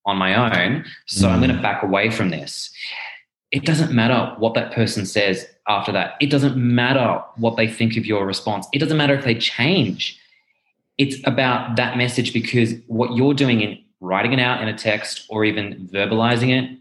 on 0.04 0.16
my 0.16 0.34
own. 0.34 0.84
So 1.06 1.28
mm. 1.28 1.30
I'm 1.30 1.40
going 1.40 1.54
to 1.54 1.62
back 1.62 1.84
away 1.84 2.10
from 2.10 2.30
this 2.30 2.70
it 3.50 3.64
doesn't 3.64 3.92
matter 3.92 4.34
what 4.38 4.54
that 4.54 4.72
person 4.72 5.06
says 5.06 5.46
after 5.68 5.92
that. 5.92 6.14
It 6.20 6.30
doesn't 6.30 6.56
matter 6.56 7.22
what 7.36 7.56
they 7.56 7.68
think 7.68 7.96
of 7.96 8.06
your 8.06 8.26
response. 8.26 8.66
It 8.72 8.78
doesn't 8.78 8.96
matter 8.96 9.14
if 9.14 9.24
they 9.24 9.34
change. 9.34 10.20
It's 10.98 11.16
about 11.24 11.76
that 11.76 11.96
message 11.96 12.32
because 12.32 12.74
what 12.86 13.14
you're 13.14 13.34
doing 13.34 13.60
in 13.60 13.78
writing 14.00 14.32
it 14.32 14.40
out 14.40 14.60
in 14.60 14.68
a 14.68 14.76
text 14.76 15.26
or 15.28 15.44
even 15.44 15.88
verbalizing 15.92 16.50
it 16.50 16.78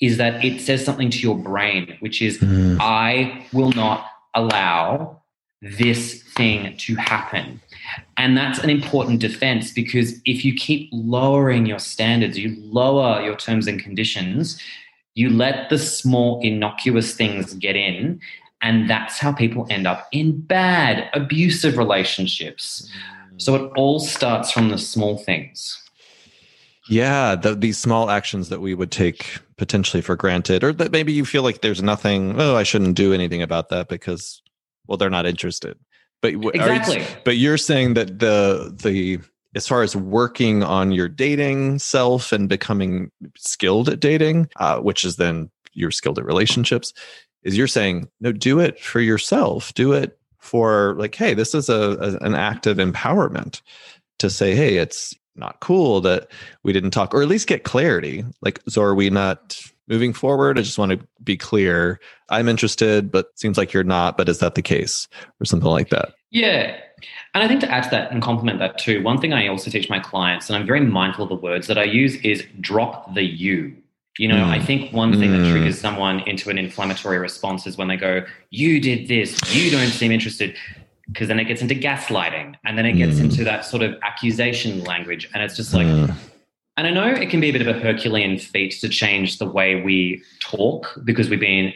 is 0.00 0.16
that 0.16 0.42
it 0.44 0.60
says 0.60 0.84
something 0.84 1.10
to 1.10 1.18
your 1.18 1.36
brain, 1.36 1.96
which 2.00 2.22
is, 2.22 2.38
mm. 2.38 2.78
I 2.80 3.46
will 3.52 3.72
not 3.72 4.06
allow 4.34 5.20
this 5.62 6.22
thing 6.22 6.74
to 6.78 6.94
happen. 6.96 7.60
And 8.16 8.36
that's 8.36 8.58
an 8.60 8.70
important 8.70 9.20
defense 9.20 9.72
because 9.72 10.20
if 10.24 10.44
you 10.44 10.54
keep 10.54 10.88
lowering 10.92 11.66
your 11.66 11.78
standards, 11.78 12.38
you 12.38 12.56
lower 12.58 13.20
your 13.22 13.36
terms 13.36 13.66
and 13.66 13.78
conditions, 13.78 14.58
you 15.20 15.28
let 15.28 15.68
the 15.68 15.78
small, 15.78 16.40
innocuous 16.40 17.14
things 17.14 17.52
get 17.52 17.76
in, 17.76 18.18
and 18.62 18.88
that's 18.88 19.18
how 19.18 19.32
people 19.32 19.66
end 19.68 19.86
up 19.86 20.08
in 20.12 20.40
bad, 20.40 21.10
abusive 21.12 21.76
relationships. 21.76 22.90
Mm. 23.34 23.42
So 23.42 23.54
it 23.54 23.72
all 23.76 24.00
starts 24.00 24.50
from 24.50 24.70
the 24.70 24.78
small 24.78 25.18
things. 25.18 25.76
Yeah, 26.88 27.36
the, 27.36 27.54
these 27.54 27.76
small 27.76 28.08
actions 28.08 28.48
that 28.48 28.62
we 28.62 28.74
would 28.74 28.90
take 28.90 29.38
potentially 29.58 30.00
for 30.00 30.16
granted, 30.16 30.64
or 30.64 30.72
that 30.72 30.90
maybe 30.90 31.12
you 31.12 31.26
feel 31.26 31.42
like 31.42 31.60
there's 31.60 31.82
nothing. 31.82 32.40
Oh, 32.40 32.56
I 32.56 32.62
shouldn't 32.62 32.96
do 32.96 33.12
anything 33.12 33.42
about 33.42 33.68
that 33.68 33.88
because, 33.88 34.40
well, 34.86 34.96
they're 34.96 35.10
not 35.10 35.26
interested. 35.26 35.78
But 36.22 36.32
exactly. 36.54 37.00
You, 37.00 37.06
but 37.24 37.36
you're 37.36 37.58
saying 37.58 37.94
that 37.94 38.18
the 38.18 38.74
the 38.82 39.20
as 39.54 39.66
far 39.66 39.82
as 39.82 39.96
working 39.96 40.62
on 40.62 40.92
your 40.92 41.08
dating 41.08 41.78
self 41.78 42.32
and 42.32 42.48
becoming 42.48 43.10
skilled 43.36 43.88
at 43.88 44.00
dating, 44.00 44.48
uh, 44.56 44.78
which 44.78 45.04
is 45.04 45.16
then 45.16 45.50
you're 45.72 45.90
skilled 45.90 46.18
at 46.18 46.24
relationships, 46.24 46.92
is 47.42 47.56
you're 47.56 47.66
saying, 47.66 48.08
no, 48.20 48.32
do 48.32 48.60
it 48.60 48.78
for 48.80 49.00
yourself. 49.00 49.74
Do 49.74 49.92
it 49.92 50.18
for 50.38 50.94
like, 50.98 51.14
hey, 51.14 51.34
this 51.34 51.54
is 51.54 51.68
a, 51.68 51.96
a 52.00 52.24
an 52.24 52.34
act 52.34 52.66
of 52.66 52.78
empowerment 52.78 53.60
to 54.18 54.30
say, 54.30 54.54
hey, 54.54 54.76
it's 54.76 55.14
not 55.36 55.60
cool 55.60 56.00
that 56.02 56.28
we 56.62 56.72
didn't 56.72 56.90
talk, 56.90 57.14
or 57.14 57.22
at 57.22 57.28
least 57.28 57.48
get 57.48 57.64
clarity. 57.64 58.24
Like, 58.42 58.60
so 58.68 58.82
are 58.82 58.94
we 58.94 59.10
not 59.10 59.60
moving 59.90 60.14
forward? 60.14 60.58
I 60.58 60.62
just 60.62 60.78
want 60.78 60.92
to 60.92 61.06
be 61.22 61.36
clear. 61.36 62.00
I'm 62.30 62.48
interested, 62.48 63.10
but 63.10 63.26
seems 63.38 63.58
like 63.58 63.74
you're 63.74 63.84
not. 63.84 64.16
But 64.16 64.30
is 64.30 64.38
that 64.38 64.54
the 64.54 64.62
case, 64.62 65.08
or 65.40 65.44
something 65.44 65.68
like 65.68 65.90
that? 65.90 66.14
Yeah, 66.30 66.78
and 67.34 67.44
I 67.44 67.48
think 67.48 67.60
to 67.60 67.70
add 67.70 67.84
to 67.84 67.90
that 67.90 68.10
and 68.10 68.22
complement 68.22 68.58
that 68.60 68.78
too, 68.78 69.02
one 69.02 69.20
thing 69.20 69.32
I 69.32 69.48
also 69.48 69.70
teach 69.70 69.90
my 69.90 70.00
clients, 70.00 70.48
and 70.48 70.56
I'm 70.56 70.66
very 70.66 70.80
mindful 70.80 71.24
of 71.24 71.28
the 71.28 71.36
words 71.36 71.66
that 71.66 71.76
I 71.76 71.84
use, 71.84 72.16
is 72.22 72.44
drop 72.60 73.14
the 73.14 73.22
you. 73.22 73.76
You 74.18 74.28
know, 74.28 74.36
mm. 74.36 74.50
I 74.50 74.60
think 74.60 74.92
one 74.92 75.18
thing 75.18 75.30
mm. 75.30 75.44
that 75.44 75.50
triggers 75.50 75.80
someone 75.80 76.20
into 76.20 76.50
an 76.50 76.58
inflammatory 76.58 77.18
response 77.18 77.66
is 77.66 77.78
when 77.78 77.88
they 77.88 77.96
go, 77.96 78.24
You 78.50 78.80
did 78.80 79.08
this, 79.08 79.38
you 79.54 79.70
don't 79.70 79.88
seem 79.88 80.12
interested. 80.12 80.56
Because 81.06 81.26
then 81.26 81.40
it 81.40 81.46
gets 81.46 81.60
into 81.60 81.74
gaslighting 81.74 82.54
and 82.64 82.78
then 82.78 82.86
it 82.86 82.92
gets 82.92 83.16
mm. 83.16 83.24
into 83.24 83.42
that 83.42 83.64
sort 83.64 83.82
of 83.82 83.96
accusation 84.02 84.84
language. 84.84 85.28
And 85.34 85.42
it's 85.42 85.56
just 85.56 85.74
like, 85.74 85.86
mm. 85.86 86.14
And 86.80 86.88
I 86.88 86.92
know 86.92 87.14
it 87.14 87.28
can 87.28 87.40
be 87.40 87.50
a 87.50 87.52
bit 87.52 87.60
of 87.60 87.68
a 87.68 87.78
Herculean 87.78 88.38
feat 88.38 88.72
to 88.80 88.88
change 88.88 89.36
the 89.36 89.44
way 89.44 89.82
we 89.82 90.22
talk 90.40 90.98
because 91.04 91.28
we've 91.28 91.38
been 91.38 91.74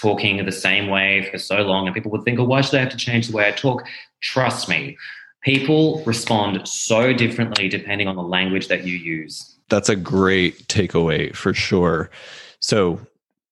talking 0.00 0.44
the 0.44 0.50
same 0.50 0.88
way 0.88 1.28
for 1.30 1.38
so 1.38 1.62
long, 1.62 1.86
and 1.86 1.94
people 1.94 2.10
would 2.10 2.24
think, 2.24 2.40
oh, 2.40 2.44
why 2.44 2.60
should 2.60 2.74
I 2.74 2.80
have 2.80 2.90
to 2.90 2.96
change 2.96 3.28
the 3.28 3.36
way 3.36 3.46
I 3.46 3.52
talk? 3.52 3.86
Trust 4.20 4.68
me, 4.68 4.98
people 5.42 6.02
respond 6.04 6.66
so 6.66 7.12
differently 7.12 7.68
depending 7.68 8.08
on 8.08 8.16
the 8.16 8.22
language 8.22 8.66
that 8.66 8.84
you 8.84 8.96
use. 8.96 9.56
That's 9.68 9.88
a 9.88 9.94
great 9.94 10.66
takeaway 10.66 11.32
for 11.36 11.54
sure. 11.54 12.10
So 12.58 12.98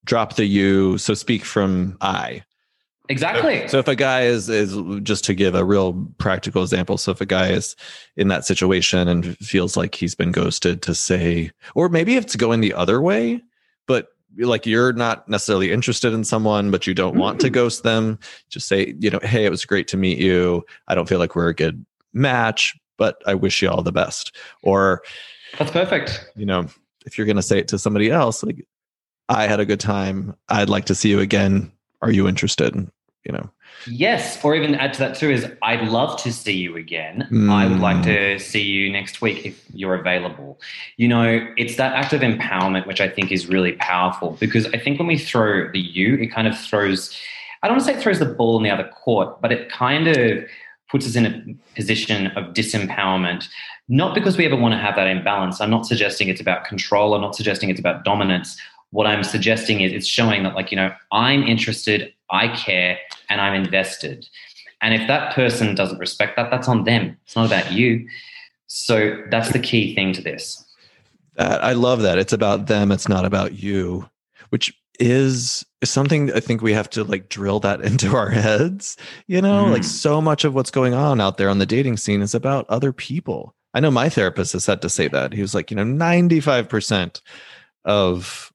drop 0.03 0.35
the 0.35 0.43
you, 0.43 0.97
so 0.97 1.13
speak 1.13 1.45
from 1.45 1.95
I. 2.01 2.43
Exactly. 3.09 3.67
So 3.67 3.79
if 3.79 3.87
a 3.87 3.95
guy 3.95 4.23
is 4.23 4.47
is 4.47 4.77
just 5.03 5.25
to 5.25 5.33
give 5.33 5.55
a 5.55 5.65
real 5.65 6.07
practical 6.17 6.61
example, 6.61 6.97
so 6.97 7.11
if 7.11 7.19
a 7.19 7.25
guy 7.25 7.49
is 7.49 7.75
in 8.15 8.27
that 8.29 8.45
situation 8.45 9.07
and 9.07 9.37
feels 9.39 9.75
like 9.75 9.95
he's 9.95 10.15
been 10.15 10.31
ghosted 10.31 10.81
to 10.83 10.95
say 10.95 11.51
or 11.75 11.89
maybe 11.89 12.15
it's 12.15 12.35
going 12.35 12.61
the 12.61 12.73
other 12.73 13.01
way, 13.01 13.41
but 13.87 14.09
like 14.37 14.65
you're 14.65 14.93
not 14.93 15.27
necessarily 15.27 15.71
interested 15.73 16.13
in 16.13 16.23
someone 16.23 16.71
but 16.71 16.87
you 16.87 16.93
don't 16.93 17.17
want 17.17 17.41
to 17.41 17.49
mm. 17.49 17.51
ghost 17.51 17.83
them 17.83 18.17
just 18.47 18.65
say 18.65 18.95
you 18.97 19.09
know 19.09 19.19
hey 19.23 19.43
it 19.43 19.49
was 19.49 19.65
great 19.65 19.87
to 19.89 19.97
meet 19.97 20.19
you. 20.19 20.63
I 20.87 20.95
don't 20.95 21.09
feel 21.09 21.19
like 21.19 21.35
we're 21.35 21.49
a 21.49 21.55
good 21.55 21.85
match 22.13 22.77
but 22.97 23.21
i 23.25 23.33
wish 23.33 23.61
you 23.61 23.69
all 23.69 23.81
the 23.81 23.91
best. 23.91 24.35
Or 24.63 25.01
that's 25.57 25.71
perfect. 25.71 26.29
you 26.35 26.45
know 26.45 26.67
if 27.05 27.17
you're 27.17 27.25
going 27.25 27.35
to 27.35 27.41
say 27.41 27.57
it 27.57 27.67
to 27.69 27.79
somebody 27.79 28.11
else 28.11 28.43
like 28.43 28.65
i 29.27 29.47
had 29.47 29.59
a 29.59 29.65
good 29.65 29.79
time. 29.79 30.35
I'd 30.47 30.69
like 30.69 30.85
to 30.85 30.95
see 30.95 31.09
you 31.09 31.19
again 31.19 31.71
are 32.01 32.11
you 32.11 32.27
interested 32.27 32.75
you 33.23 33.31
know? 33.31 33.51
Yes 33.87 34.43
or 34.43 34.55
even 34.55 34.73
add 34.73 34.93
to 34.93 34.99
that 34.99 35.15
too 35.15 35.29
is 35.29 35.45
i'd 35.61 35.87
love 35.87 36.19
to 36.23 36.31
see 36.33 36.53
you 36.53 36.75
again. 36.75 37.27
Mm. 37.31 37.51
i 37.51 37.67
would 37.67 37.79
like 37.79 37.97
Hmm. 37.97 38.03
to 38.13 38.39
see 38.39 38.63
you 38.63 38.91
next 38.91 39.21
week 39.21 39.45
if 39.45 39.63
you're 39.73 39.93
available. 39.95 40.59
You 40.97 41.07
know 41.07 41.47
it's 41.57 41.75
that 41.77 41.93
act 41.93 42.13
of 42.13 42.21
empowerment 42.21 42.87
which 42.87 43.01
i 43.01 43.07
think 43.07 43.31
is 43.31 43.47
really 43.47 43.73
powerful 43.73 44.37
because 44.39 44.65
i 44.73 44.77
think 44.77 44.97
when 44.99 45.07
we 45.07 45.17
throw 45.17 45.71
the 45.71 45.79
you 45.79 46.15
it 46.15 46.27
kind 46.27 46.47
of 46.47 46.57
throws 46.59 47.15
i 47.61 47.67
don't 47.67 47.77
want 47.77 47.85
to 47.87 47.91
say 47.93 47.97
it 47.97 48.01
throws 48.03 48.19
the 48.19 48.25
ball 48.25 48.57
in 48.57 48.63
the 48.63 48.69
other 48.71 48.89
court 49.03 49.39
but 49.41 49.51
it 49.51 49.71
kind 49.71 50.07
of 50.07 50.43
puts 50.89 51.05
us 51.07 51.15
in 51.15 51.25
a 51.25 51.33
position 51.75 52.27
of 52.37 52.53
disempowerment. 52.53 53.47
Not 53.87 54.13
because 54.13 54.37
we 54.37 54.45
ever 54.45 54.57
want 54.57 54.73
to 54.73 54.77
have 54.77 54.95
that 54.97 55.07
imbalance. 55.07 55.61
I'm 55.61 55.69
not 55.69 55.85
suggesting 55.85 56.27
it's 56.27 56.41
about 56.41 56.65
control. 56.65 57.13
I'm 57.13 57.21
not 57.21 57.33
suggesting 57.33 57.69
it's 57.69 57.79
about 57.79 58.03
dominance 58.03 58.59
what 58.91 59.07
i'm 59.07 59.23
suggesting 59.23 59.81
is 59.81 59.91
it's 59.91 60.07
showing 60.07 60.43
that 60.43 60.55
like 60.55 60.71
you 60.71 60.77
know 60.77 60.91
i'm 61.11 61.43
interested 61.43 62.13
i 62.29 62.47
care 62.55 62.97
and 63.29 63.41
i'm 63.41 63.53
invested. 63.53 64.27
And 64.83 64.95
if 64.95 65.07
that 65.07 65.35
person 65.35 65.75
doesn't 65.75 65.99
respect 65.99 66.35
that 66.37 66.49
that's 66.49 66.67
on 66.67 66.85
them. 66.85 67.15
It's 67.25 67.35
not 67.35 67.45
about 67.45 67.71
you. 67.71 68.07
So 68.65 69.23
that's 69.29 69.51
the 69.53 69.59
key 69.59 69.93
thing 69.93 70.11
to 70.13 70.21
this. 70.23 70.65
That 71.35 71.63
i 71.63 71.73
love 71.73 72.01
that. 72.01 72.17
It's 72.17 72.33
about 72.33 72.65
them 72.67 72.91
it's 72.91 73.07
not 73.07 73.23
about 73.25 73.53
you 73.53 74.09
which 74.49 74.73
is 74.99 75.65
something 75.83 76.31
i 76.33 76.39
think 76.39 76.61
we 76.61 76.73
have 76.73 76.89
to 76.91 77.03
like 77.03 77.29
drill 77.29 77.59
that 77.61 77.81
into 77.89 78.15
our 78.15 78.29
heads 78.29 78.97
you 79.27 79.41
know? 79.41 79.65
Like 79.65 79.83
Mm. 79.83 79.85
so 79.85 80.21
much 80.21 80.43
of 80.43 80.53
what's 80.53 80.71
going 80.71 80.93
on 80.93 81.21
out 81.21 81.37
there 81.37 81.49
on 81.49 81.59
the 81.59 81.65
dating 81.65 81.97
scene 81.97 82.21
is 82.21 82.35
about 82.35 82.65
other 82.69 82.91
people. 82.91 83.55
I 83.73 83.79
know 83.79 83.91
my 83.91 84.09
therapist 84.09 84.53
has 84.53 84.65
had 84.65 84.81
to 84.81 84.89
say 84.89 85.07
that. 85.09 85.31
He 85.33 85.41
was 85.41 85.53
like 85.55 85.71
you 85.71 85.77
know 85.77 85.85
95% 85.85 87.21
of 87.85 88.50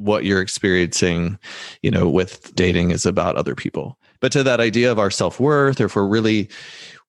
what 0.00 0.24
you're 0.24 0.40
experiencing 0.40 1.38
you 1.82 1.90
know 1.90 2.08
with 2.08 2.54
dating 2.54 2.90
is 2.90 3.06
about 3.06 3.36
other 3.36 3.54
people. 3.54 3.98
But 4.20 4.32
to 4.32 4.42
that 4.42 4.60
idea 4.60 4.90
of 4.90 4.98
our 4.98 5.10
self-worth 5.10 5.80
or 5.80 5.86
if 5.86 5.96
we're 5.96 6.06
really 6.06 6.48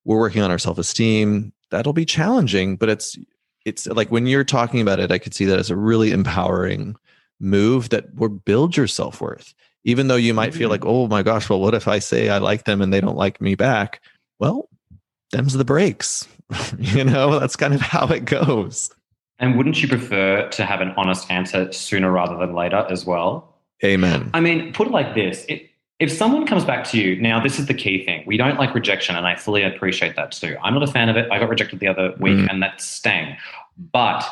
we're 0.05 0.19
working 0.19 0.41
on 0.41 0.51
our 0.51 0.59
self-esteem 0.59 1.53
that'll 1.69 1.93
be 1.93 2.05
challenging 2.05 2.75
but 2.75 2.89
it's 2.89 3.17
it's 3.65 3.87
like 3.87 4.11
when 4.11 4.27
you're 4.27 4.43
talking 4.43 4.81
about 4.81 4.99
it 4.99 5.11
i 5.11 5.17
could 5.17 5.33
see 5.33 5.45
that 5.45 5.59
as 5.59 5.69
a 5.69 5.75
really 5.75 6.11
empowering 6.11 6.95
move 7.39 7.89
that 7.89 8.13
will 8.15 8.29
build 8.29 8.77
your 8.77 8.87
self-worth. 8.87 9.53
Even 9.83 10.07
though 10.07 10.15
you 10.15 10.33
might 10.33 10.53
feel 10.53 10.69
like 10.69 10.81
mm. 10.81 10.89
oh 10.89 11.07
my 11.07 11.23
gosh 11.23 11.49
well 11.49 11.59
what 11.59 11.73
if 11.73 11.87
i 11.87 11.97
say 11.99 12.29
i 12.29 12.37
like 12.37 12.65
them 12.65 12.81
and 12.81 12.93
they 12.93 13.01
don't 13.01 13.17
like 13.17 13.41
me 13.41 13.55
back? 13.55 14.01
Well 14.39 14.69
them's 15.31 15.53
the 15.53 15.65
breaks 15.65 16.27
you 16.77 17.03
know 17.03 17.39
that's 17.39 17.55
kind 17.55 17.73
of 17.73 17.81
how 17.81 18.07
it 18.07 18.25
goes 18.25 18.89
and 19.41 19.57
wouldn't 19.57 19.81
you 19.81 19.87
prefer 19.89 20.47
to 20.49 20.65
have 20.65 20.79
an 20.79 20.93
honest 20.95 21.29
answer 21.29 21.69
sooner 21.73 22.09
rather 22.11 22.37
than 22.37 22.53
later 22.55 22.85
as 22.89 23.05
well 23.05 23.57
amen 23.83 24.29
I 24.33 24.39
mean, 24.39 24.71
put 24.73 24.87
it 24.87 24.91
like 24.91 25.15
this: 25.15 25.43
it, 25.49 25.67
if 25.99 26.11
someone 26.11 26.45
comes 26.47 26.63
back 26.65 26.83
to 26.91 26.97
you, 26.99 27.19
now 27.21 27.39
this 27.43 27.59
is 27.59 27.65
the 27.67 27.73
key 27.75 28.03
thing. 28.05 28.23
We 28.25 28.37
don't 28.37 28.57
like 28.57 28.73
rejection, 28.73 29.15
and 29.15 29.27
I 29.27 29.35
fully 29.35 29.61
appreciate 29.63 30.15
that 30.15 30.31
too. 30.31 30.55
I'm 30.63 30.73
not 30.73 30.81
a 30.81 30.91
fan 30.91 31.09
of 31.09 31.15
it. 31.17 31.31
I 31.31 31.37
got 31.39 31.47
rejected 31.49 31.79
the 31.79 31.87
other 31.87 32.15
week, 32.19 32.37
Mm. 32.37 32.47
and 32.49 32.63
that 32.63 32.79
stung. 32.81 33.35
But 33.91 34.23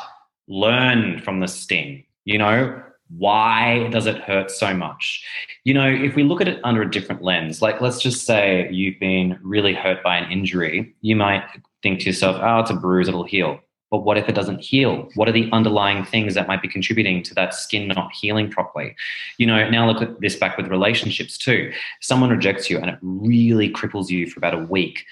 learn 0.48 1.20
from 1.20 1.40
the 1.40 1.46
sting. 1.48 2.04
You 2.24 2.38
know, 2.38 2.82
why 3.16 3.88
does 3.90 4.06
it 4.06 4.18
hurt 4.18 4.50
so 4.50 4.74
much? 4.74 5.24
You 5.64 5.74
know, 5.74 5.88
if 5.88 6.14
we 6.16 6.22
look 6.24 6.40
at 6.40 6.48
it 6.48 6.60
under 6.64 6.82
a 6.82 6.90
different 6.90 7.22
lens, 7.22 7.60
like 7.62 7.80
let's 7.80 8.00
just 8.00 8.26
say 8.26 8.68
you've 8.70 8.98
been 9.00 9.38
really 9.42 9.74
hurt 9.74 10.02
by 10.02 10.16
an 10.16 10.30
injury, 10.30 10.92
you 11.02 11.16
might 11.16 11.44
think 11.82 12.00
to 12.00 12.06
yourself, 12.06 12.36
oh, 12.40 12.60
it's 12.60 12.70
a 12.70 12.74
bruise, 12.74 13.08
it'll 13.08 13.24
heal. 13.24 13.60
But 13.90 13.98
what 14.04 14.16
if 14.16 14.28
it 14.28 14.34
doesn't 14.34 14.60
heal? 14.60 15.08
What 15.14 15.28
are 15.28 15.32
the 15.32 15.48
underlying 15.52 16.04
things 16.04 16.34
that 16.34 16.46
might 16.46 16.62
be 16.62 16.68
contributing 16.68 17.22
to 17.24 17.34
that 17.34 17.54
skin 17.54 17.88
not 17.88 18.12
healing 18.12 18.48
properly? 18.48 18.94
You 19.38 19.46
know, 19.46 19.68
now 19.68 19.90
look 19.90 20.00
at 20.00 20.20
this 20.20 20.36
back 20.36 20.56
with 20.56 20.68
relationships 20.68 21.36
too. 21.36 21.72
Someone 22.00 22.30
rejects 22.30 22.70
you 22.70 22.78
and 22.78 22.88
it 22.90 22.98
really 23.02 23.68
cripples 23.70 24.08
you 24.08 24.28
for 24.28 24.38
about 24.38 24.54
a 24.54 24.58
week. 24.58 25.04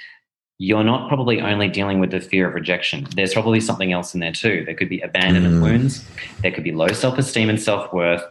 You're 0.58 0.84
not 0.84 1.08
probably 1.08 1.40
only 1.40 1.68
dealing 1.68 1.98
with 2.00 2.10
the 2.10 2.20
fear 2.20 2.48
of 2.48 2.54
rejection. 2.54 3.06
There's 3.14 3.32
probably 3.32 3.60
something 3.60 3.92
else 3.92 4.14
in 4.14 4.20
there 4.20 4.32
too. 4.32 4.64
There 4.64 4.74
could 4.74 4.88
be 4.88 5.00
abandonment 5.00 5.56
Mm. 5.56 5.62
wounds. 5.62 6.04
There 6.42 6.50
could 6.52 6.64
be 6.64 6.72
low 6.72 6.88
self 6.88 7.18
esteem 7.18 7.48
and 7.48 7.60
self 7.60 7.92
worth. 7.92 8.22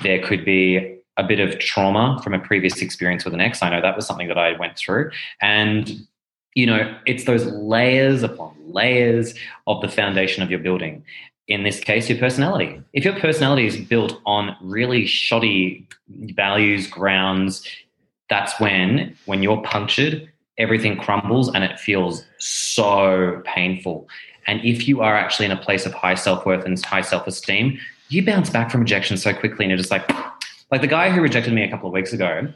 There 0.00 0.20
could 0.20 0.44
be 0.44 0.96
a 1.16 1.24
bit 1.24 1.40
of 1.40 1.58
trauma 1.58 2.20
from 2.22 2.34
a 2.34 2.38
previous 2.38 2.80
experience 2.82 3.24
with 3.24 3.34
an 3.34 3.40
ex. 3.40 3.62
I 3.62 3.70
know 3.70 3.80
that 3.80 3.96
was 3.96 4.06
something 4.06 4.28
that 4.28 4.38
I 4.38 4.52
went 4.58 4.76
through. 4.76 5.10
And, 5.42 6.06
you 6.54 6.66
know, 6.66 6.96
it's 7.06 7.24
those 7.24 7.46
layers 7.46 8.22
upon 8.22 8.54
layers 8.66 9.34
of 9.66 9.80
the 9.80 9.88
foundation 9.88 10.42
of 10.42 10.50
your 10.50 10.60
building. 10.60 11.04
In 11.46 11.62
this 11.62 11.80
case, 11.80 12.08
your 12.08 12.18
personality. 12.18 12.80
If 12.92 13.04
your 13.04 13.18
personality 13.18 13.66
is 13.66 13.76
built 13.76 14.20
on 14.26 14.56
really 14.60 15.06
shoddy 15.06 15.88
values, 16.08 16.86
grounds, 16.86 17.66
that's 18.28 18.60
when, 18.60 19.16
when 19.24 19.42
you're 19.42 19.62
punctured, 19.62 20.30
everything 20.58 20.98
crumbles 20.98 21.52
and 21.54 21.64
it 21.64 21.78
feels 21.80 22.24
so 22.38 23.40
painful. 23.46 24.08
And 24.46 24.62
if 24.64 24.88
you 24.88 25.00
are 25.00 25.16
actually 25.16 25.46
in 25.46 25.52
a 25.52 25.56
place 25.56 25.86
of 25.86 25.94
high 25.94 26.14
self 26.14 26.44
worth 26.44 26.64
and 26.64 26.82
high 26.84 27.02
self 27.02 27.26
esteem, 27.26 27.78
you 28.08 28.24
bounce 28.24 28.50
back 28.50 28.70
from 28.70 28.80
rejection 28.80 29.16
so 29.16 29.32
quickly 29.32 29.64
and 29.64 29.70
you're 29.70 29.78
just 29.78 29.90
like, 29.90 30.08
like 30.70 30.80
the 30.80 30.86
guy 30.86 31.10
who 31.10 31.20
rejected 31.20 31.52
me 31.52 31.62
a 31.62 31.70
couple 31.70 31.88
of 31.88 31.92
weeks 31.92 32.12
ago, 32.12 32.52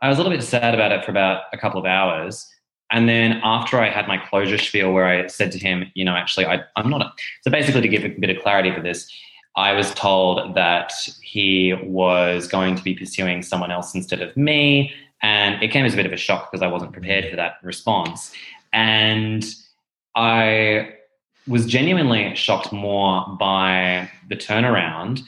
I 0.00 0.08
was 0.08 0.18
a 0.18 0.22
little 0.22 0.36
bit 0.36 0.44
sad 0.44 0.74
about 0.74 0.92
it 0.92 1.04
for 1.04 1.10
about 1.10 1.42
a 1.52 1.58
couple 1.58 1.80
of 1.80 1.86
hours. 1.86 2.46
And 2.90 3.08
then 3.08 3.40
after 3.44 3.80
I 3.80 3.90
had 3.90 4.08
my 4.08 4.16
closure 4.16 4.58
spiel 4.58 4.92
where 4.92 5.06
I 5.06 5.26
said 5.26 5.52
to 5.52 5.58
him, 5.58 5.90
you 5.94 6.04
know, 6.04 6.14
actually, 6.14 6.46
I, 6.46 6.62
I'm 6.76 6.88
not. 6.88 7.02
A, 7.02 7.12
so 7.42 7.50
basically, 7.50 7.82
to 7.82 7.88
give 7.88 8.04
a 8.04 8.08
bit 8.08 8.30
of 8.30 8.42
clarity 8.42 8.72
for 8.72 8.80
this, 8.80 9.10
I 9.56 9.72
was 9.72 9.92
told 9.94 10.54
that 10.54 10.92
he 11.20 11.74
was 11.82 12.48
going 12.48 12.76
to 12.76 12.82
be 12.82 12.94
pursuing 12.94 13.42
someone 13.42 13.70
else 13.70 13.94
instead 13.94 14.22
of 14.22 14.36
me. 14.36 14.92
And 15.20 15.62
it 15.62 15.68
came 15.68 15.84
as 15.84 15.94
a 15.94 15.96
bit 15.96 16.06
of 16.06 16.12
a 16.12 16.16
shock 16.16 16.50
because 16.50 16.62
I 16.62 16.68
wasn't 16.68 16.92
prepared 16.92 17.28
for 17.28 17.36
that 17.36 17.56
response. 17.62 18.32
And 18.72 19.44
I 20.14 20.94
was 21.46 21.66
genuinely 21.66 22.34
shocked 22.36 22.72
more 22.72 23.26
by 23.38 24.10
the 24.28 24.36
turnaround. 24.36 25.22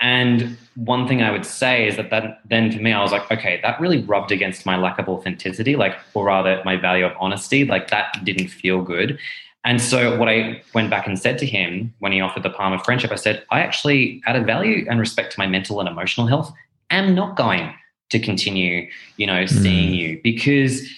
And 0.00 0.56
one 0.84 1.08
thing 1.08 1.22
I 1.22 1.32
would 1.32 1.44
say 1.44 1.88
is 1.88 1.96
that, 1.96 2.10
that 2.10 2.40
then 2.48 2.70
for 2.70 2.78
me, 2.78 2.92
I 2.92 3.02
was 3.02 3.10
like, 3.10 3.28
okay, 3.32 3.58
that 3.62 3.80
really 3.80 4.02
rubbed 4.04 4.30
against 4.30 4.64
my 4.64 4.76
lack 4.76 5.00
of 5.00 5.08
authenticity, 5.08 5.74
like, 5.74 5.96
or 6.14 6.26
rather 6.26 6.62
my 6.64 6.76
value 6.76 7.04
of 7.04 7.12
honesty. 7.18 7.64
Like 7.64 7.90
that 7.90 8.24
didn't 8.24 8.46
feel 8.46 8.80
good. 8.80 9.18
And 9.64 9.82
so 9.82 10.16
what 10.16 10.28
I 10.28 10.62
went 10.74 10.88
back 10.88 11.08
and 11.08 11.18
said 11.18 11.36
to 11.38 11.46
him 11.46 11.92
when 11.98 12.12
he 12.12 12.20
offered 12.20 12.44
the 12.44 12.50
palm 12.50 12.72
of 12.72 12.84
friendship, 12.84 13.10
I 13.10 13.16
said, 13.16 13.44
I 13.50 13.58
actually, 13.58 14.22
of 14.28 14.46
value 14.46 14.86
and 14.88 15.00
respect 15.00 15.32
to 15.32 15.40
my 15.40 15.48
mental 15.48 15.80
and 15.80 15.88
emotional 15.88 16.28
health, 16.28 16.52
am 16.90 17.12
not 17.12 17.36
going 17.36 17.74
to 18.10 18.20
continue, 18.20 18.88
you 19.16 19.26
know, 19.26 19.46
seeing 19.46 19.92
mm. 19.92 19.96
you 19.96 20.20
because 20.22 20.88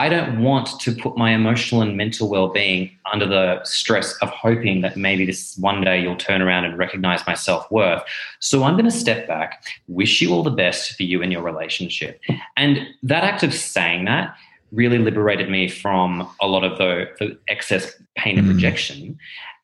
I 0.00 0.08
don't 0.08 0.42
want 0.42 0.80
to 0.80 0.92
put 0.94 1.18
my 1.18 1.30
emotional 1.32 1.82
and 1.82 1.94
mental 1.94 2.30
well-being 2.30 2.90
under 3.12 3.26
the 3.26 3.62
stress 3.64 4.16
of 4.22 4.30
hoping 4.30 4.80
that 4.80 4.96
maybe 4.96 5.26
this 5.26 5.58
one 5.58 5.82
day 5.82 6.00
you'll 6.00 6.16
turn 6.16 6.40
around 6.40 6.64
and 6.64 6.78
recognize 6.78 7.20
my 7.26 7.34
self-worth. 7.34 8.02
So 8.38 8.62
I'm 8.64 8.74
going 8.74 8.86
to 8.86 8.90
step 8.90 9.28
back, 9.28 9.62
wish 9.88 10.22
you 10.22 10.32
all 10.32 10.42
the 10.42 10.50
best 10.50 10.96
for 10.96 11.02
you 11.02 11.22
and 11.22 11.30
your 11.30 11.42
relationship. 11.42 12.18
And 12.56 12.88
that 13.02 13.24
act 13.24 13.42
of 13.42 13.52
saying 13.52 14.06
that 14.06 14.34
really 14.72 14.96
liberated 14.96 15.50
me 15.50 15.68
from 15.68 16.26
a 16.40 16.46
lot 16.46 16.64
of 16.64 16.78
the, 16.78 17.06
the 17.18 17.38
excess 17.48 17.92
pain 18.16 18.38
of 18.38 18.46
Mm. 18.46 18.54
rejection. 18.54 19.18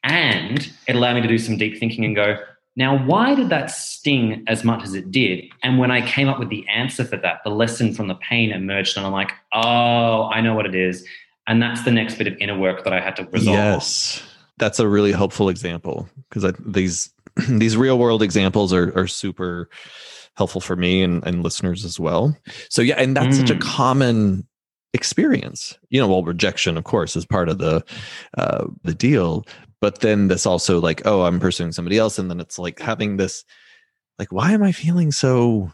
And 0.05 0.71
it 0.87 0.95
allowed 0.97 1.15
me 1.15 1.23
to 1.23 1.29
do 1.29 1.39
some 1.39 1.57
deep 1.57 1.79
thinking 1.79 2.05
and 2.05 2.15
go, 2.15 2.37
now, 2.77 3.05
why 3.07 3.35
did 3.35 3.49
that 3.49 3.71
sting 3.71 4.45
as 4.47 4.63
much 4.63 4.85
as 4.85 4.95
it 4.95 5.11
did? 5.11 5.45
And 5.63 5.79
when 5.79 5.91
I 5.91 6.07
came 6.07 6.29
up 6.29 6.39
with 6.39 6.51
the 6.51 6.67
answer 6.69 7.05
for 7.05 7.17
that, 7.17 7.41
the 7.43 7.51
lesson 7.51 7.95
from 7.95 8.09
the 8.09 8.15
pain 8.17 8.53
emerged, 8.53 8.97
and 8.97 9.07
I'm 9.07 9.13
like, 9.13 9.33
oh, 9.55 10.29
I 10.29 10.43
know 10.43 10.55
what 10.55 10.67
it 10.67 10.75
is. 10.75 11.05
And 11.47 11.63
that's 11.63 11.83
the 11.85 11.91
next 11.91 12.17
bit 12.17 12.27
of 12.27 12.37
inner 12.39 12.59
work 12.59 12.85
that 12.85 12.93
I 12.93 13.01
had 13.01 13.17
to 13.17 13.25
resolve. 13.25 13.55
Yes, 13.55 14.23
that's 14.59 14.79
a 14.79 14.87
really 14.87 15.13
helpful 15.13 15.49
example 15.49 16.09
because 16.29 16.53
these 16.65 17.13
these 17.49 17.77
real 17.77 17.99
world 17.99 18.23
examples 18.23 18.73
are 18.73 18.97
are 18.99 19.07
super 19.07 19.69
helpful 20.37 20.61
for 20.61 20.77
me 20.77 21.03
and, 21.03 21.27
and 21.27 21.43
listeners 21.43 21.85
as 21.85 21.99
well. 21.99 22.37
So 22.69 22.83
yeah, 22.83 22.97
and 22.99 23.17
that's 23.17 23.39
such 23.39 23.51
a 23.51 23.55
Mm. 23.55 23.61
common 23.61 24.47
experience. 24.93 25.79
You 25.91 26.01
know, 26.01 26.09
well, 26.09 26.25
rejection, 26.25 26.77
of 26.77 26.85
course, 26.85 27.17
is 27.17 27.25
part 27.25 27.49
of 27.49 27.59
the 27.59 27.85
uh, 28.37 28.67
the 28.83 28.95
deal, 28.95 29.47
but 29.87 30.01
then 30.01 30.27
this 30.27 30.47
also 30.47 30.81
like, 30.81 31.07
oh, 31.07 31.23
I'm 31.23 31.39
pursuing 31.39 31.71
somebody 31.71 31.97
else, 31.97 32.19
and 32.19 32.29
then 32.29 32.41
it's 32.41 32.59
like 32.59 32.81
having 32.81 33.19
this, 33.19 33.45
like, 34.19 34.33
why 34.33 34.51
am 34.51 34.65
I 34.65 34.73
feeling 34.73 35.13
so 35.13 35.71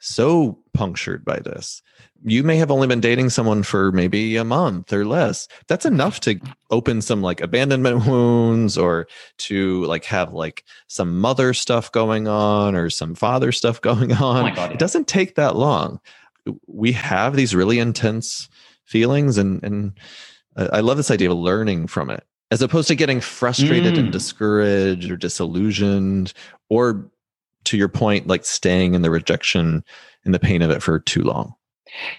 so 0.00 0.58
punctured 0.74 1.24
by 1.24 1.38
this? 1.38 1.82
You 2.24 2.42
may 2.42 2.56
have 2.56 2.72
only 2.72 2.88
been 2.88 2.98
dating 2.98 3.30
someone 3.30 3.62
for 3.62 3.92
maybe 3.92 4.34
a 4.34 4.42
month 4.42 4.92
or 4.92 5.04
less. 5.04 5.46
That's 5.68 5.86
enough 5.86 6.18
to 6.22 6.40
open 6.72 7.00
some 7.00 7.22
like 7.22 7.40
abandonment 7.40 8.06
wounds 8.08 8.76
or 8.76 9.06
to 9.38 9.84
like 9.84 10.04
have 10.06 10.32
like 10.32 10.64
some 10.88 11.20
mother 11.20 11.54
stuff 11.54 11.92
going 11.92 12.26
on 12.26 12.74
or 12.74 12.90
some 12.90 13.14
father 13.14 13.52
stuff 13.52 13.80
going 13.82 14.10
oh 14.14 14.26
on. 14.26 14.50
Oh 14.50 14.54
God, 14.56 14.70
yeah. 14.70 14.74
It 14.74 14.80
doesn't 14.80 15.06
take 15.06 15.36
that 15.36 15.54
long. 15.54 16.00
We 16.66 16.90
have 16.90 17.36
these 17.36 17.54
really 17.54 17.78
intense 17.78 18.48
feelings 18.84 19.38
and 19.38 19.62
and 19.62 19.92
I 20.56 20.78
I 20.78 20.80
love 20.80 20.96
this 20.96 21.12
idea 21.12 21.30
of 21.30 21.38
learning 21.38 21.86
from 21.86 22.10
it 22.10 22.26
as 22.52 22.60
opposed 22.60 22.86
to 22.86 22.94
getting 22.94 23.18
frustrated 23.18 23.96
and 23.96 24.08
Mm. 24.08 24.12
discouraged 24.12 25.10
or 25.10 25.16
disillusioned 25.16 26.34
or 26.68 27.10
to 27.64 27.78
your 27.78 27.88
point, 27.88 28.26
like 28.26 28.44
staying 28.44 28.92
in 28.92 29.00
the 29.00 29.10
rejection 29.10 29.82
and 30.26 30.34
the 30.34 30.38
pain 30.38 30.60
of 30.60 30.70
it 30.70 30.82
for 30.82 30.98
too 30.98 31.22
long. 31.22 31.54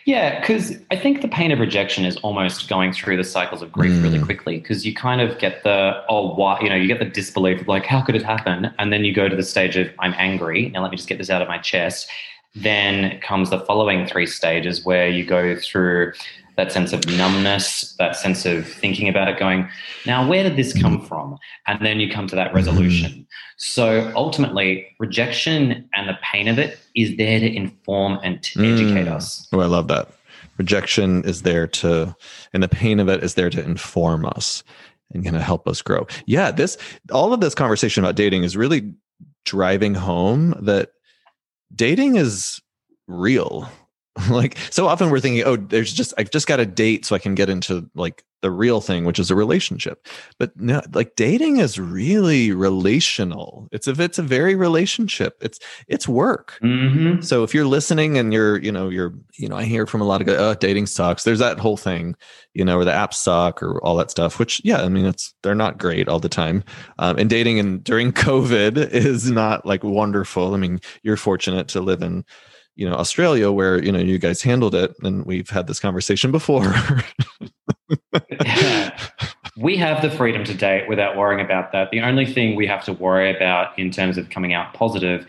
Yeah, 0.06 0.40
because 0.40 0.76
I 0.90 0.96
think 0.96 1.22
the 1.22 1.28
pain 1.28 1.52
of 1.52 1.60
rejection 1.60 2.04
is 2.04 2.18
almost 2.18 2.68
going 2.68 2.94
through 2.94 3.18
the 3.18 3.24
cycles 3.24 3.62
of 3.62 3.72
grief 3.72 3.92
mm. 3.92 4.04
really 4.04 4.20
quickly 4.20 4.58
because 4.60 4.88
you 4.88 4.94
kind 4.96 5.22
of 5.22 5.38
get 5.38 5.64
the, 5.64 6.04
oh, 6.10 6.34
why, 6.34 6.60
you 6.62 6.70
know, 6.70 6.76
you 6.76 6.88
get 6.88 6.98
the 6.98 7.06
disbelief 7.06 7.62
of 7.62 7.68
like, 7.68 7.86
how 7.86 8.02
could 8.02 8.16
it 8.16 8.24
happen? 8.24 8.74
And 8.80 8.92
then 8.92 9.04
you 9.04 9.14
go 9.14 9.30
to 9.30 9.36
the 9.36 9.44
stage 9.44 9.78
of, 9.78 9.88
I'm 10.00 10.16
angry. 10.18 10.70
Now 10.70 10.82
let 10.82 10.90
me 10.90 10.98
just 10.98 11.10
get 11.10 11.20
this 11.20 11.30
out 11.30 11.44
of 11.44 11.48
my 11.48 11.60
chest. 11.60 12.10
Then 12.56 13.20
comes 13.22 13.52
the 13.52 13.60
following 13.60 14.08
three 14.08 14.26
stages 14.26 14.84
where 14.84 15.08
you 15.08 15.26
go 15.26 15.56
through 15.56 16.14
that 16.56 16.72
sense 16.72 16.94
of 16.94 17.06
numbness, 17.08 17.96
that 17.98 18.16
sense 18.16 18.46
of 18.46 18.68
thinking 18.68 19.10
about 19.10 19.28
it, 19.28 19.40
going, 19.40 19.68
now 20.06 20.28
where 20.28 20.44
did 20.44 20.56
this 20.56 20.80
come 20.80 21.02
from? 21.06 21.38
And 21.68 21.84
then 21.86 22.00
you 22.00 22.12
come 22.12 22.28
to 22.28 22.36
that 22.36 22.54
resolution. 22.54 23.26
So 23.58 24.12
ultimately, 24.16 24.88
rejection 25.00 25.90
and 25.96 26.08
the 26.08 26.18
pain 26.22 26.48
of 26.48 26.60
it 26.60 26.80
is 26.96 27.18
there 27.18 27.40
to 27.40 27.56
inform 27.56 28.20
and 28.24 28.42
to 28.44 28.60
mm. 28.60 28.74
educate 28.74 29.08
us. 29.08 29.48
Oh, 29.52 29.60
I 29.60 29.66
love 29.66 29.88
that. 29.88 30.10
Rejection 30.58 31.24
is 31.26 31.42
there 31.42 31.66
to, 31.68 32.16
and 32.54 32.62
the 32.62 32.68
pain 32.68 33.00
of 33.00 33.10
it 33.10 33.24
is 33.24 33.34
there 33.34 33.50
to 33.50 33.64
inform 33.64 34.26
us 34.26 34.64
and 35.12 35.24
kind 35.24 35.36
of 35.36 35.42
help 35.42 35.68
us 35.68 35.82
grow. 35.82 36.06
Yeah, 36.26 36.52
this, 36.52 36.78
all 37.12 37.34
of 37.34 37.42
this 37.42 37.56
conversation 37.56 38.04
about 38.04 38.16
dating 38.16 38.44
is 38.44 38.56
really 38.56 38.94
driving 39.46 39.96
home 39.96 40.56
that 40.62 40.92
dating 41.76 42.16
is 42.16 42.62
real 43.08 43.68
like 44.30 44.58
so 44.70 44.88
often 44.88 45.10
we're 45.10 45.20
thinking 45.20 45.44
oh 45.44 45.56
there's 45.56 45.92
just 45.92 46.14
i've 46.18 46.30
just 46.30 46.48
got 46.48 46.60
a 46.60 46.66
date 46.66 47.06
so 47.06 47.16
i 47.16 47.20
can 47.20 47.34
get 47.34 47.50
into 47.50 47.90
like 47.96 48.24
the 48.44 48.52
real 48.52 48.82
thing 48.82 49.06
which 49.06 49.18
is 49.18 49.32
a 49.32 49.36
relationship. 49.36 50.06
But 50.38 50.56
no 50.60 50.82
like 50.92 51.16
dating 51.16 51.58
is 51.58 51.80
really 51.80 52.52
relational. 52.52 53.70
It's 53.72 53.88
if 53.88 54.00
it's 54.00 54.20
a 54.20 54.24
very 54.24 54.54
relationship. 54.54 55.38
It's 55.42 55.60
it's 55.88 56.08
work. 56.08 56.60
Mm-hmm. 56.62 57.22
so 57.22 57.44
if 57.44 57.54
you're 57.54 57.66
listening 57.66 58.18
and 58.18 58.32
you're 58.32 58.60
you 58.60 58.72
know 58.72 58.90
you're 58.90 59.14
you 59.40 59.48
know 59.48 59.56
i 59.56 59.64
hear 59.64 59.88
from 59.88 60.02
a 60.02 60.04
lot 60.04 60.22
of 60.22 60.28
guys 60.28 60.36
oh 60.38 60.54
dating 60.54 60.86
sucks. 60.86 61.24
There's 61.24 61.40
that 61.40 61.58
whole 61.58 61.78
thing 61.78 62.16
you 62.54 62.66
know 62.66 62.78
or 62.78 62.86
the 62.86 62.92
apps 62.92 63.16
suck 63.16 63.64
or 63.64 63.82
all 63.84 63.96
that 63.96 64.12
stuff 64.12 64.38
which 64.38 64.62
yeah 64.64 64.84
i 64.84 64.90
mean 64.90 65.06
it's 65.06 65.34
they're 65.42 65.56
not 65.56 65.80
great 65.80 66.08
all 66.10 66.20
the 66.20 66.30
time. 66.30 66.64
Um, 67.00 67.18
and 67.18 67.30
dating 67.30 67.60
and 67.60 67.84
during 67.84 68.12
covid 68.26 68.78
is 68.92 69.32
not 69.32 69.66
like 69.66 69.84
wonderful. 69.84 70.54
I 70.54 70.58
mean 70.58 70.80
you're 71.02 71.18
fortunate 71.18 71.70
to 71.70 71.82
live 71.82 72.02
in 72.04 72.26
you 72.76 72.90
know 72.90 72.96
australia 72.96 73.52
where 73.52 73.82
you 73.84 73.92
know 73.92 74.00
you 74.00 74.18
guys 74.18 74.42
handled 74.42 74.76
it 74.76 74.94
and 75.04 75.26
we've 75.26 75.50
had 75.50 75.68
this 75.68 75.80
conversation 75.80 76.32
before 76.32 76.74
yeah. 78.30 78.98
we 79.58 79.78
have 79.78 80.02
the 80.02 80.10
freedom 80.10 80.44
to 80.44 80.54
date 80.54 80.88
without 80.88 81.16
worrying 81.16 81.44
about 81.44 81.72
that 81.72 81.92
the 81.92 82.02
only 82.02 82.26
thing 82.26 82.56
we 82.56 82.68
have 82.68 82.84
to 82.84 82.94
worry 82.94 83.36
about 83.36 83.78
in 83.78 83.92
terms 83.92 84.18
of 84.18 84.30
coming 84.30 84.54
out 84.54 84.74
positive 84.74 85.26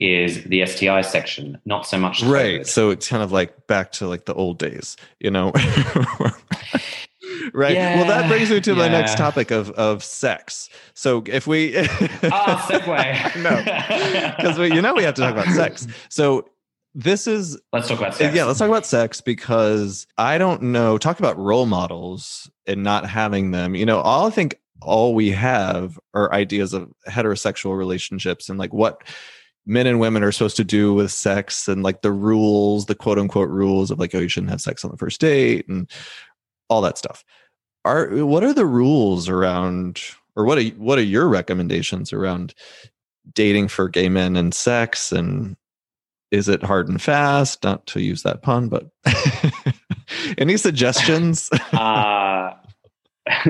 is 0.00 0.44
the 0.44 0.64
STI 0.64 1.00
section, 1.00 1.60
not 1.64 1.86
so 1.86 1.98
much. 1.98 2.22
Right. 2.22 2.66
So 2.66 2.90
it's 2.90 3.08
kind 3.08 3.22
of 3.22 3.32
like 3.32 3.66
back 3.66 3.92
to 3.92 4.06
like 4.06 4.26
the 4.26 4.34
old 4.34 4.58
days, 4.58 4.96
you 5.18 5.30
know. 5.30 5.52
right. 7.52 7.74
Yeah, 7.74 7.96
well, 7.96 8.06
that 8.06 8.28
brings 8.28 8.50
me 8.50 8.60
to 8.60 8.72
yeah. 8.72 8.76
my 8.76 8.88
next 8.88 9.16
topic 9.16 9.50
of 9.50 9.70
of 9.70 10.04
sex. 10.04 10.68
So 10.94 11.24
if 11.26 11.46
we 11.46 11.78
ah 11.78 12.66
segue 12.68 13.42
no 14.22 14.34
because 14.36 14.58
you 14.58 14.80
know 14.80 14.94
we 14.94 15.02
have 15.02 15.14
to 15.14 15.22
talk 15.22 15.32
about 15.32 15.48
sex. 15.48 15.86
So 16.08 16.48
this 16.94 17.26
is 17.26 17.60
let's 17.72 17.88
talk 17.88 17.98
about 17.98 18.14
sex. 18.14 18.34
Yeah, 18.34 18.44
let's 18.44 18.58
talk 18.58 18.68
about 18.68 18.86
sex 18.86 19.20
because 19.20 20.06
I 20.16 20.38
don't 20.38 20.62
know. 20.62 20.98
Talk 20.98 21.18
about 21.18 21.38
role 21.38 21.66
models 21.66 22.50
and 22.66 22.82
not 22.82 23.08
having 23.08 23.50
them. 23.50 23.74
You 23.74 23.86
know, 23.86 24.00
all 24.00 24.26
I 24.26 24.30
think 24.30 24.58
all 24.82 25.14
we 25.14 25.30
have 25.30 25.98
are 26.14 26.32
ideas 26.32 26.72
of 26.72 26.90
heterosexual 27.08 27.76
relationships 27.76 28.48
and 28.48 28.58
like 28.58 28.72
what 28.72 29.02
men 29.66 29.86
and 29.86 30.00
women 30.00 30.22
are 30.22 30.32
supposed 30.32 30.56
to 30.56 30.64
do 30.64 30.94
with 30.94 31.12
sex 31.12 31.68
and 31.68 31.82
like 31.82 32.02
the 32.02 32.12
rules, 32.12 32.86
the 32.86 32.94
quote 32.94 33.18
unquote 33.18 33.50
rules 33.50 33.90
of 33.90 33.98
like, 33.98 34.14
oh, 34.14 34.20
you 34.20 34.28
shouldn't 34.28 34.50
have 34.50 34.60
sex 34.60 34.84
on 34.84 34.90
the 34.90 34.96
first 34.96 35.20
date 35.20 35.68
and 35.68 35.90
all 36.68 36.80
that 36.80 36.98
stuff. 36.98 37.24
Are 37.84 38.24
what 38.24 38.44
are 38.44 38.54
the 38.54 38.66
rules 38.66 39.28
around 39.28 40.00
or 40.36 40.44
what 40.44 40.58
are 40.58 40.64
what 40.70 40.98
are 40.98 41.02
your 41.02 41.28
recommendations 41.28 42.12
around 42.12 42.54
dating 43.34 43.68
for 43.68 43.88
gay 43.88 44.08
men 44.08 44.36
and 44.36 44.54
sex 44.54 45.12
and 45.12 45.56
is 46.30 46.48
it 46.48 46.62
hard 46.62 46.88
and 46.88 47.00
fast? 47.00 47.64
Not 47.64 47.86
to 47.88 48.00
use 48.00 48.22
that 48.22 48.42
pun, 48.42 48.68
but 48.68 48.88
any 50.38 50.56
suggestions? 50.56 51.50
uh, 51.72 52.54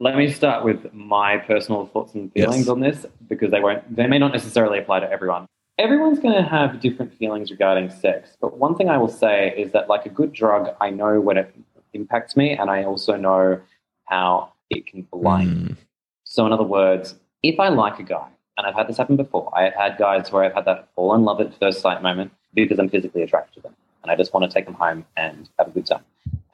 let 0.00 0.16
me 0.16 0.30
start 0.30 0.64
with 0.64 0.92
my 0.92 1.38
personal 1.38 1.86
thoughts 1.86 2.14
and 2.14 2.32
feelings 2.32 2.66
yes. 2.66 2.68
on 2.68 2.80
this 2.80 3.06
because 3.28 3.50
they 3.50 3.60
won't 3.60 3.94
they 3.94 4.06
may 4.06 4.18
not 4.18 4.32
necessarily 4.32 4.78
apply 4.78 5.00
to 5.00 5.10
everyone. 5.10 5.46
Everyone's 5.78 6.18
going 6.18 6.34
to 6.34 6.48
have 6.48 6.80
different 6.80 7.14
feelings 7.14 7.50
regarding 7.50 7.90
sex, 7.90 8.36
but 8.40 8.58
one 8.58 8.76
thing 8.76 8.88
I 8.88 8.98
will 8.98 9.08
say 9.08 9.54
is 9.56 9.72
that 9.72 9.88
like 9.88 10.06
a 10.06 10.10
good 10.10 10.32
drug, 10.32 10.68
I 10.80 10.90
know 10.90 11.20
when 11.20 11.38
it 11.38 11.54
impacts 11.94 12.36
me 12.36 12.52
and 12.52 12.70
I 12.70 12.84
also 12.84 13.16
know 13.16 13.60
how 14.04 14.52
it 14.70 14.86
can 14.86 15.02
blind. 15.10 15.50
Mm. 15.50 15.76
So 16.24 16.46
in 16.46 16.52
other 16.52 16.62
words, 16.62 17.14
if 17.42 17.58
I 17.58 17.68
like 17.68 17.98
a 17.98 18.02
guy 18.02 18.28
and 18.56 18.66
I've 18.66 18.74
had 18.74 18.88
this 18.88 18.96
happen 18.96 19.16
before. 19.16 19.50
I 19.56 19.64
have 19.64 19.74
had 19.74 19.98
guys 19.98 20.30
where 20.30 20.44
I've 20.44 20.54
had 20.54 20.64
that 20.66 20.88
fall 20.94 21.14
in 21.14 21.22
love 21.24 21.40
at 21.40 21.58
first 21.58 21.80
sight 21.80 22.02
moment 22.02 22.32
because 22.54 22.78
I'm 22.78 22.88
physically 22.88 23.22
attracted 23.22 23.54
to 23.54 23.60
them, 23.60 23.76
and 24.02 24.10
I 24.10 24.16
just 24.16 24.32
want 24.34 24.48
to 24.48 24.54
take 24.54 24.66
them 24.66 24.74
home 24.74 25.04
and 25.16 25.48
have 25.58 25.68
a 25.68 25.70
good 25.70 25.86
time, 25.86 26.04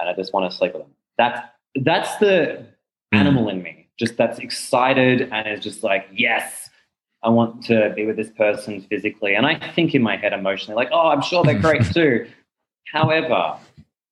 and 0.01 0.09
I 0.09 0.15
just 0.15 0.33
want 0.33 0.51
to 0.51 0.57
sleep 0.57 0.73
with 0.73 0.83
them. 0.83 0.93
That's 1.17 1.41
that's 1.83 2.17
the 2.17 2.67
hmm. 3.13 3.19
animal 3.19 3.49
in 3.49 3.63
me, 3.63 3.89
just 3.99 4.17
that's 4.17 4.39
excited 4.39 5.29
and 5.33 5.49
is 5.49 5.61
just 5.63 5.83
like, 5.83 6.09
yes, 6.13 6.71
I 7.23 7.31
want 7.31 7.65
to 7.65 7.93
be 7.95 8.07
with 8.07 8.17
this 8.17 8.31
person 8.31 8.81
physically, 8.83 9.35
and 9.35 9.47
I 9.47 9.73
think 9.73 9.95
in 9.95 10.03
my 10.03 10.17
head 10.17 10.33
emotionally, 10.33 10.77
like, 10.77 10.91
oh, 10.93 11.09
I'm 11.09 11.23
sure 11.23 11.45
they're 11.45 11.59
great 11.59 11.85
too. 11.93 12.27
However, 12.93 13.59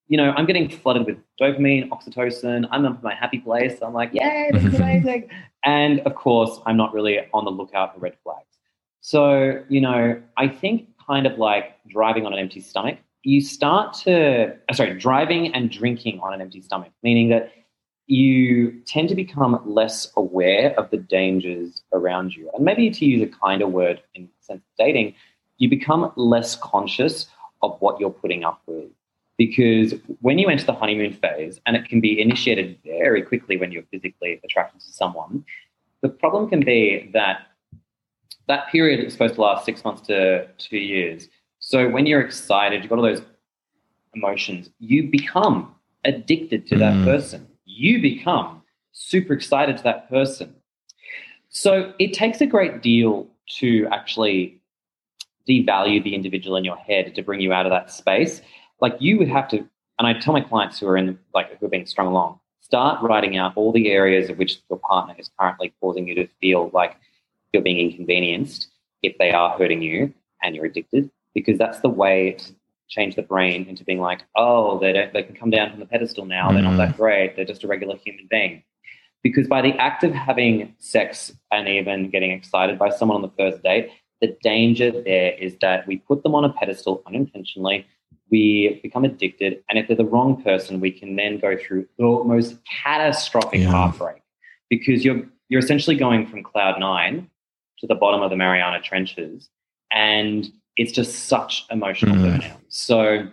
you 0.08 0.16
know, 0.16 0.32
I'm 0.36 0.46
getting 0.46 0.68
flooded 0.68 1.06
with 1.06 1.18
dopamine, 1.40 1.88
oxytocin. 1.88 2.68
I'm 2.70 2.84
in 2.84 2.98
my 3.02 3.14
happy 3.14 3.38
place. 3.38 3.78
I'm 3.82 3.92
like, 3.92 4.10
yay, 4.12 4.50
this 4.52 4.64
is 4.64 4.74
amazing. 4.80 5.28
And 5.66 5.98
of 6.00 6.14
course, 6.14 6.60
I'm 6.64 6.76
not 6.76 6.94
really 6.94 7.18
on 7.34 7.44
the 7.44 7.50
lookout 7.50 7.92
for 7.92 8.00
red 8.00 8.16
flags. 8.22 8.46
So, 9.00 9.62
you 9.68 9.80
know, 9.80 10.22
I 10.36 10.48
think 10.48 10.88
kind 11.04 11.26
of 11.26 11.38
like 11.38 11.76
driving 11.88 12.24
on 12.24 12.32
an 12.32 12.38
empty 12.38 12.60
stomach, 12.60 12.98
you 13.24 13.40
start 13.40 13.92
to, 14.04 14.56
uh, 14.68 14.72
sorry, 14.72 14.94
driving 14.94 15.52
and 15.52 15.68
drinking 15.68 16.20
on 16.20 16.32
an 16.32 16.40
empty 16.40 16.62
stomach, 16.62 16.92
meaning 17.02 17.28
that 17.30 17.52
you 18.06 18.80
tend 18.86 19.08
to 19.08 19.16
become 19.16 19.60
less 19.66 20.12
aware 20.16 20.72
of 20.78 20.88
the 20.90 20.96
dangers 20.96 21.82
around 21.92 22.36
you. 22.36 22.48
And 22.54 22.64
maybe 22.64 22.88
to 22.88 23.04
use 23.04 23.20
a 23.20 23.26
kinder 23.26 23.66
word 23.66 24.00
in 24.14 24.22
the 24.22 24.30
sense 24.40 24.62
of 24.62 24.84
dating, 24.86 25.16
you 25.58 25.68
become 25.68 26.12
less 26.14 26.54
conscious 26.54 27.26
of 27.62 27.76
what 27.80 27.98
you're 27.98 28.10
putting 28.10 28.44
up 28.44 28.62
with 28.66 28.90
because 29.38 29.94
when 30.20 30.38
you 30.38 30.48
enter 30.48 30.64
the 30.64 30.72
honeymoon 30.72 31.12
phase, 31.12 31.60
and 31.66 31.76
it 31.76 31.88
can 31.88 32.00
be 32.00 32.20
initiated 32.20 32.78
very 32.84 33.22
quickly 33.22 33.56
when 33.56 33.70
you're 33.70 33.82
physically 33.90 34.40
attracted 34.44 34.80
to 34.80 34.92
someone, 34.92 35.44
the 36.02 36.08
problem 36.08 36.48
can 36.48 36.60
be 36.60 37.10
that 37.12 37.46
that 38.48 38.68
period 38.68 39.04
is 39.04 39.12
supposed 39.12 39.34
to 39.34 39.40
last 39.40 39.64
six 39.64 39.84
months 39.84 40.02
to 40.02 40.46
two 40.58 40.78
years. 40.78 41.28
So 41.58 41.88
when 41.88 42.06
you're 42.06 42.20
excited, 42.20 42.82
you've 42.82 42.90
got 42.90 42.98
all 42.98 43.04
those 43.04 43.22
emotions, 44.14 44.70
you 44.78 45.10
become 45.10 45.74
addicted 46.04 46.66
to 46.68 46.78
that 46.78 46.94
mm. 46.94 47.04
person. 47.04 47.46
You 47.64 48.00
become 48.00 48.62
super 48.92 49.34
excited 49.34 49.76
to 49.78 49.82
that 49.82 50.08
person. 50.08 50.54
So 51.48 51.92
it 51.98 52.12
takes 52.12 52.40
a 52.40 52.46
great 52.46 52.82
deal 52.82 53.28
to 53.58 53.88
actually 53.90 54.60
devalue 55.48 56.02
the 56.02 56.14
individual 56.14 56.56
in 56.56 56.64
your 56.64 56.76
head 56.76 57.14
to 57.14 57.22
bring 57.22 57.40
you 57.40 57.52
out 57.52 57.66
of 57.66 57.70
that 57.70 57.90
space 57.90 58.40
like 58.80 58.96
you 59.00 59.18
would 59.18 59.28
have 59.28 59.48
to, 59.48 59.58
and 59.98 60.06
I 60.06 60.14
tell 60.14 60.32
my 60.32 60.40
clients 60.40 60.78
who 60.78 60.86
are 60.88 60.96
in 60.96 61.18
like 61.34 61.58
who 61.58 61.66
are 61.66 61.70
being 61.70 61.86
strung 61.86 62.06
along, 62.06 62.40
start 62.60 63.02
writing 63.02 63.36
out 63.36 63.52
all 63.56 63.72
the 63.72 63.90
areas 63.90 64.28
of 64.28 64.38
which 64.38 64.58
your 64.68 64.78
partner 64.78 65.14
is 65.18 65.30
currently 65.38 65.72
causing 65.80 66.08
you 66.08 66.14
to 66.16 66.26
feel 66.40 66.70
like 66.72 66.96
you're 67.52 67.62
being 67.62 67.78
inconvenienced 67.78 68.68
if 69.02 69.16
they 69.18 69.30
are 69.30 69.56
hurting 69.56 69.82
you 69.82 70.12
and 70.42 70.54
you're 70.54 70.66
addicted, 70.66 71.10
because 71.34 71.58
that's 71.58 71.80
the 71.80 71.88
way 71.88 72.32
to 72.32 72.52
change 72.88 73.16
the 73.16 73.22
brain 73.22 73.66
into 73.66 73.84
being 73.84 74.00
like, 74.00 74.22
oh, 74.36 74.78
they 74.78 74.92
don't, 74.92 75.12
they 75.12 75.22
can 75.22 75.34
come 75.34 75.50
down 75.50 75.70
from 75.70 75.80
the 75.80 75.86
pedestal 75.86 76.24
now. 76.24 76.50
They're 76.52 76.62
not 76.62 76.76
that 76.76 76.94
mm. 76.94 76.96
great. 76.96 77.34
They're 77.34 77.44
just 77.44 77.64
a 77.64 77.68
regular 77.68 77.96
human 77.96 78.28
being. 78.30 78.62
Because 79.22 79.48
by 79.48 79.60
the 79.60 79.72
act 79.78 80.04
of 80.04 80.12
having 80.12 80.74
sex 80.78 81.32
and 81.50 81.68
even 81.68 82.10
getting 82.10 82.30
excited 82.30 82.78
by 82.78 82.90
someone 82.90 83.16
on 83.16 83.22
the 83.22 83.32
first 83.36 83.62
date, 83.62 83.90
the 84.20 84.36
danger 84.42 84.90
there 84.90 85.32
is 85.32 85.56
that 85.60 85.86
we 85.86 85.96
put 85.98 86.22
them 86.22 86.34
on 86.34 86.44
a 86.44 86.52
pedestal 86.52 87.02
unintentionally 87.06 87.86
we 88.30 88.80
become 88.82 89.04
addicted. 89.04 89.62
And 89.68 89.78
if 89.78 89.86
they're 89.86 89.96
the 89.96 90.04
wrong 90.04 90.42
person, 90.42 90.80
we 90.80 90.90
can 90.90 91.16
then 91.16 91.38
go 91.38 91.56
through 91.56 91.86
the 91.98 92.22
most 92.24 92.58
catastrophic 92.82 93.60
yeah. 93.60 93.70
heartbreak 93.70 94.22
because 94.68 95.04
you're 95.04 95.22
you're 95.48 95.60
essentially 95.60 95.96
going 95.96 96.26
from 96.26 96.42
cloud 96.42 96.80
nine 96.80 97.30
to 97.78 97.86
the 97.86 97.94
bottom 97.94 98.22
of 98.22 98.30
the 98.30 98.36
Mariana 98.36 98.80
Trenches, 98.80 99.48
and 99.92 100.50
it's 100.76 100.92
just 100.92 101.26
such 101.26 101.66
emotional 101.70 102.16
mm. 102.16 102.40
burnout. 102.40 102.60
So 102.68 103.28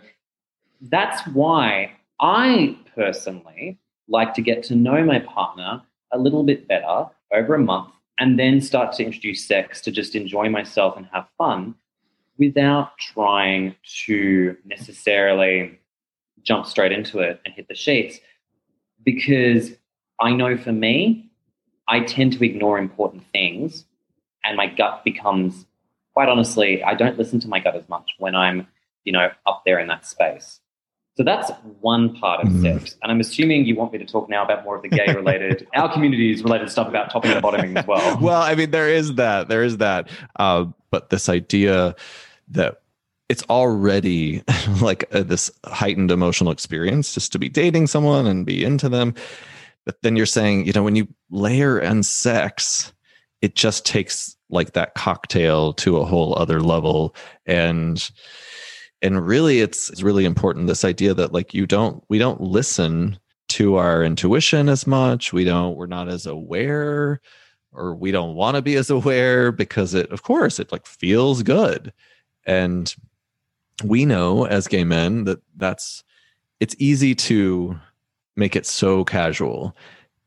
that's 0.82 1.26
why 1.28 1.92
I 2.20 2.78
personally 2.96 3.80
like 4.08 4.34
to 4.36 4.42
get 4.42 4.64
to 4.64 4.76
know 4.76 5.04
my 5.04 5.20
partner 5.20 5.82
a 6.12 6.18
little 6.18 6.44
bit 6.44 6.68
better 6.68 7.06
over 7.34 7.56
a 7.56 7.60
month 7.60 7.94
and 8.20 8.38
then 8.38 8.62
start 8.62 8.94
to 8.94 9.04
introduce 9.04 9.46
sex 9.46 9.82
to 9.82 9.92
just 9.92 10.16
enjoy 10.16 10.50
myself 10.50 10.96
and 10.98 11.08
have 11.12 11.28
fun 11.38 11.74
without 12.38 12.98
trying 12.98 13.76
to 14.06 14.58
necessarily 14.66 15.80
jump 16.44 16.66
straight 16.66 16.92
into 16.92 17.20
it 17.20 17.40
and 17.46 17.54
hit 17.54 17.68
the 17.68 17.76
sheets. 17.76 18.20
Because 19.04 19.72
I 20.20 20.32
know 20.32 20.58
for 20.58 20.72
me, 20.72 21.32
I 21.88 22.02
tend 22.02 22.34
to 22.34 22.46
ignore 22.46 22.78
important 22.78 23.24
things 23.32 23.86
and 24.44 24.58
my 24.58 24.68
gut 24.68 25.04
becomes 25.04 25.66
quite 26.14 26.30
honestly, 26.30 26.84
I 26.84 26.94
don't 26.94 27.18
listen 27.18 27.40
to 27.42 27.48
my 27.48 27.60
gut 27.60 27.76
as 27.76 27.88
much 27.90 28.12
when 28.20 28.36
I'm, 28.36 28.68
you 29.04 29.12
know, 29.12 29.30
up 29.46 29.64
there 29.66 29.80
in 29.80 29.88
that 29.88 30.06
space. 30.06 30.60
So 31.16 31.24
that's 31.24 31.52
one 31.82 32.16
part 32.16 32.44
of 32.44 32.50
mm. 32.50 32.62
sex. 32.62 32.96
And 33.04 33.12
I'm 33.12 33.20
assuming 33.20 33.66
you 33.66 33.76
want 33.76 33.94
me 33.94 34.00
to 34.00 34.06
talk 34.06 34.30
now 34.30 34.44
about 34.44 34.64
more 34.64 34.76
of 34.76 34.82
the 34.82 34.90
gay 34.90 35.14
related, 35.14 35.68
our 35.76 35.92
community's 35.92 36.44
related 36.44 36.72
stuff 36.72 36.88
about 36.88 37.12
topping 37.12 37.32
and 37.32 37.42
bottoming 37.42 37.78
as 37.78 37.86
well. 37.86 38.20
Well, 38.20 38.42
I 38.42 38.56
mean, 38.56 38.72
there 38.72 38.90
is 38.90 39.16
that. 39.16 39.48
There 39.48 39.64
is 39.64 39.78
that. 39.78 40.10
Uh, 40.38 40.66
but 40.90 41.12
this 41.12 41.30
idea 41.30 41.96
that 42.50 42.82
it's 43.30 43.44
already 43.44 44.44
like 44.82 45.06
a, 45.12 45.24
this 45.24 45.52
heightened 45.66 46.10
emotional 46.10 46.52
experience 46.52 47.14
just 47.14 47.32
to 47.34 47.40
be 47.40 47.50
dating 47.50 47.88
someone 47.88 48.26
and 48.26 48.46
be 48.46 48.64
into 48.64 48.90
them. 48.90 49.14
But 49.86 50.02
then 50.02 50.16
you're 50.16 50.26
saying, 50.26 50.66
you 50.66 50.74
know, 50.74 50.84
when 50.84 50.96
you 50.96 51.08
layer 51.30 51.80
in 51.80 52.04
sex, 52.04 52.92
it 53.42 53.56
just 53.56 53.86
takes 53.86 54.36
like 54.50 54.74
that 54.74 54.96
cocktail 54.96 55.74
to 55.74 55.98
a 55.98 56.06
whole 56.06 56.38
other 56.38 56.60
level. 56.60 57.16
And 57.46 58.10
and 59.04 59.28
really 59.28 59.60
it's, 59.60 59.90
it's 59.90 60.02
really 60.02 60.26
important 60.26 60.66
this 60.66 60.86
idea 60.86 61.14
that 61.14 61.34
like 61.34 61.54
you 61.54 61.68
don't 61.68 62.04
we 62.08 62.18
don't 62.18 62.42
listen 62.42 63.20
to 63.50 63.76
our 63.76 64.04
intuition 64.04 64.70
as 64.70 64.88
much 64.88 65.34
we 65.34 65.44
don't 65.44 65.76
we're 65.76 65.86
not 65.86 66.08
as 66.08 66.26
aware 66.26 67.22
or 67.74 67.94
we 67.94 68.12
don't 68.12 68.36
want 68.36 68.56
to 68.56 68.62
be 68.62 68.76
as 68.76 68.90
aware 68.90 69.52
because 69.52 69.94
it 69.94 70.10
of 70.12 70.24
course 70.24 70.60
it 70.60 70.72
like 70.72 70.88
feels 70.88 71.44
good 71.44 71.94
and 72.48 72.96
we 73.84 74.06
know 74.06 74.46
as 74.46 74.68
gay 74.68 74.84
men 74.84 75.26
that 75.26 75.40
that's 75.58 76.04
it's 76.60 76.76
easy 76.80 77.14
to 77.14 77.78
make 78.36 78.56
it 78.56 78.66
so 78.66 79.04
casual 79.04 79.76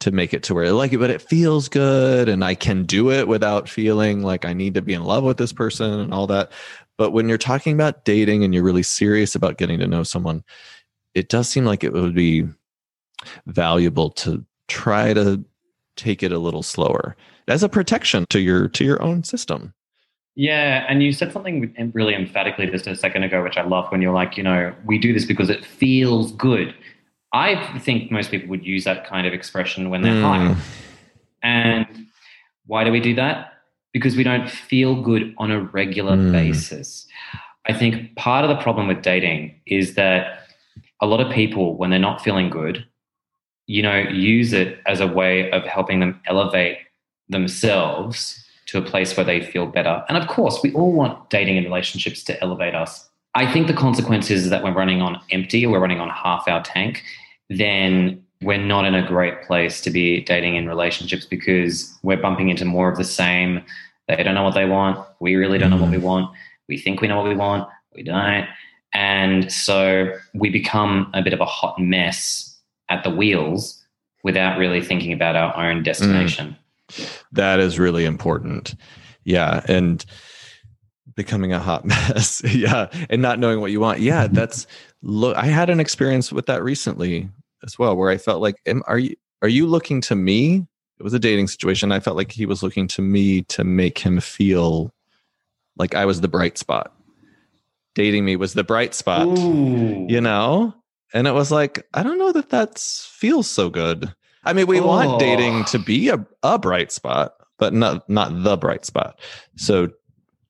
to 0.00 0.10
make 0.10 0.34
it 0.34 0.42
to 0.44 0.54
where 0.54 0.66
I 0.66 0.70
like 0.70 0.92
it, 0.92 0.98
but 0.98 1.10
it 1.10 1.22
feels 1.22 1.68
good 1.68 2.28
and 2.28 2.44
I 2.44 2.54
can 2.54 2.84
do 2.84 3.10
it 3.10 3.26
without 3.26 3.68
feeling 3.68 4.22
like 4.22 4.44
I 4.44 4.52
need 4.52 4.74
to 4.74 4.82
be 4.82 4.92
in 4.92 5.04
love 5.04 5.24
with 5.24 5.38
this 5.38 5.52
person 5.52 6.00
and 6.00 6.12
all 6.12 6.26
that. 6.26 6.52
But 6.98 7.10
when 7.10 7.28
you're 7.28 7.38
talking 7.38 7.74
about 7.74 8.04
dating 8.04 8.44
and 8.44 8.54
you're 8.54 8.62
really 8.62 8.82
serious 8.82 9.34
about 9.34 9.58
getting 9.58 9.78
to 9.80 9.86
know 9.86 10.02
someone, 10.02 10.42
it 11.14 11.28
does 11.28 11.48
seem 11.48 11.64
like 11.64 11.84
it 11.84 11.92
would 11.92 12.14
be 12.14 12.46
valuable 13.46 14.10
to 14.10 14.44
try 14.68 15.12
to 15.12 15.44
take 15.96 16.22
it 16.22 16.32
a 16.32 16.38
little 16.38 16.62
slower 16.62 17.16
as 17.48 17.62
a 17.62 17.68
protection 17.68 18.26
to 18.30 18.40
your 18.40 18.68
to 18.68 18.84
your 18.84 19.02
own 19.02 19.24
system. 19.24 19.72
Yeah, 20.34 20.84
and 20.88 21.02
you 21.02 21.12
said 21.12 21.32
something 21.32 21.74
really 21.94 22.14
emphatically 22.14 22.66
just 22.66 22.86
a 22.86 22.94
second 22.94 23.22
ago, 23.22 23.42
which 23.42 23.56
I 23.56 23.62
love 23.62 23.90
when 23.90 24.02
you're 24.02 24.12
like, 24.12 24.36
you 24.36 24.42
know, 24.42 24.74
we 24.84 24.98
do 24.98 25.14
this 25.14 25.24
because 25.24 25.48
it 25.48 25.64
feels 25.64 26.32
good. 26.32 26.74
I 27.32 27.78
think 27.78 28.10
most 28.10 28.30
people 28.30 28.48
would 28.50 28.64
use 28.64 28.84
that 28.84 29.06
kind 29.06 29.26
of 29.26 29.32
expression 29.32 29.88
when 29.88 30.02
they're 30.02 30.12
mm. 30.12 30.22
high. 30.22 30.56
And 31.42 32.06
why 32.66 32.84
do 32.84 32.92
we 32.92 33.00
do 33.00 33.14
that? 33.14 33.54
Because 33.96 34.14
we 34.14 34.22
don't 34.22 34.50
feel 34.50 35.00
good 35.00 35.34
on 35.38 35.50
a 35.50 35.58
regular 35.58 36.18
mm. 36.18 36.30
basis. 36.30 37.06
I 37.64 37.72
think 37.72 38.14
part 38.14 38.44
of 38.44 38.50
the 38.50 38.62
problem 38.62 38.88
with 38.88 39.00
dating 39.00 39.58
is 39.64 39.94
that 39.94 40.40
a 41.00 41.06
lot 41.06 41.18
of 41.18 41.32
people, 41.32 41.78
when 41.78 41.88
they're 41.88 41.98
not 41.98 42.20
feeling 42.20 42.50
good, 42.50 42.86
you 43.66 43.80
know, 43.80 43.96
use 43.96 44.52
it 44.52 44.80
as 44.84 45.00
a 45.00 45.06
way 45.06 45.50
of 45.50 45.62
helping 45.64 46.00
them 46.00 46.20
elevate 46.26 46.76
themselves 47.30 48.44
to 48.66 48.76
a 48.76 48.82
place 48.82 49.16
where 49.16 49.24
they 49.24 49.40
feel 49.40 49.64
better. 49.64 50.04
And 50.10 50.18
of 50.18 50.28
course, 50.28 50.60
we 50.62 50.74
all 50.74 50.92
want 50.92 51.30
dating 51.30 51.56
and 51.56 51.64
relationships 51.64 52.22
to 52.24 52.38
elevate 52.42 52.74
us. 52.74 53.08
I 53.34 53.50
think 53.50 53.66
the 53.66 53.72
consequence 53.72 54.30
is 54.30 54.50
that 54.50 54.62
we're 54.62 54.74
running 54.74 55.00
on 55.00 55.18
empty, 55.30 55.66
we're 55.66 55.80
running 55.80 56.00
on 56.00 56.10
half 56.10 56.46
our 56.48 56.62
tank, 56.62 57.02
then 57.48 58.22
we're 58.42 58.58
not 58.58 58.84
in 58.84 58.94
a 58.94 59.06
great 59.06 59.42
place 59.44 59.80
to 59.80 59.90
be 59.90 60.20
dating 60.20 60.56
in 60.56 60.68
relationships 60.68 61.24
because 61.24 61.98
we're 62.02 62.20
bumping 62.20 62.50
into 62.50 62.64
more 62.66 62.90
of 62.90 62.98
the 62.98 63.04
same 63.04 63.62
they 64.08 64.22
don't 64.22 64.34
know 64.34 64.42
what 64.42 64.54
they 64.54 64.66
want. 64.66 65.06
We 65.20 65.34
really 65.36 65.58
don't 65.58 65.70
know 65.70 65.76
what 65.76 65.90
we 65.90 65.96
mm-hmm. 65.96 66.06
want. 66.06 66.36
We 66.68 66.78
think 66.78 67.00
we 67.00 67.08
know 67.08 67.16
what 67.16 67.28
we 67.28 67.36
want. 67.36 67.68
We 67.94 68.02
don't. 68.02 68.46
And 68.92 69.52
so 69.52 70.12
we 70.34 70.50
become 70.50 71.10
a 71.12 71.22
bit 71.22 71.32
of 71.32 71.40
a 71.40 71.44
hot 71.44 71.78
mess 71.78 72.58
at 72.88 73.04
the 73.04 73.10
wheels 73.10 73.84
without 74.22 74.58
really 74.58 74.80
thinking 74.80 75.12
about 75.12 75.36
our 75.36 75.70
own 75.70 75.82
destination. 75.82 76.56
Mm. 76.90 77.22
That 77.32 77.60
is 77.60 77.78
really 77.78 78.04
important. 78.04 78.74
Yeah. 79.24 79.62
And 79.68 80.04
becoming 81.14 81.52
a 81.52 81.58
hot 81.58 81.84
mess. 81.84 82.42
yeah. 82.44 82.88
And 83.10 83.20
not 83.20 83.38
knowing 83.38 83.60
what 83.60 83.70
you 83.70 83.80
want. 83.80 84.00
Yeah. 84.00 84.26
That's 84.30 84.66
look, 85.02 85.36
I 85.36 85.46
had 85.46 85.68
an 85.68 85.80
experience 85.80 86.32
with 86.32 86.46
that 86.46 86.62
recently 86.62 87.28
as 87.64 87.78
well, 87.78 87.96
where 87.96 88.10
I 88.10 88.18
felt 88.18 88.40
like, 88.40 88.56
am, 88.66 88.82
are 88.86 88.98
you, 88.98 89.16
are 89.42 89.48
you 89.48 89.66
looking 89.66 90.00
to 90.02 90.14
me 90.14 90.66
it 90.98 91.02
was 91.02 91.14
a 91.14 91.18
dating 91.18 91.48
situation. 91.48 91.92
I 91.92 92.00
felt 92.00 92.16
like 92.16 92.32
he 92.32 92.46
was 92.46 92.62
looking 92.62 92.88
to 92.88 93.02
me 93.02 93.42
to 93.42 93.64
make 93.64 93.98
him 93.98 94.20
feel 94.20 94.92
like 95.76 95.94
I 95.94 96.04
was 96.06 96.20
the 96.20 96.28
bright 96.28 96.58
spot. 96.58 96.92
Dating 97.94 98.24
me 98.24 98.36
was 98.36 98.54
the 98.54 98.64
bright 98.64 98.94
spot, 98.94 99.26
Ooh. 99.26 100.06
you 100.08 100.20
know? 100.20 100.74
And 101.14 101.26
it 101.26 101.32
was 101.32 101.50
like, 101.50 101.86
I 101.94 102.02
don't 102.02 102.18
know 102.18 102.32
that 102.32 102.50
that 102.50 102.78
feels 102.78 103.48
so 103.48 103.70
good. 103.70 104.12
I 104.44 104.52
mean, 104.52 104.66
we 104.66 104.80
oh. 104.80 104.86
want 104.86 105.20
dating 105.20 105.64
to 105.66 105.78
be 105.78 106.08
a, 106.08 106.24
a 106.42 106.58
bright 106.58 106.92
spot, 106.92 107.34
but 107.58 107.72
not 107.72 108.08
not 108.08 108.42
the 108.42 108.56
bright 108.56 108.84
spot. 108.84 109.18
So, 109.56 109.88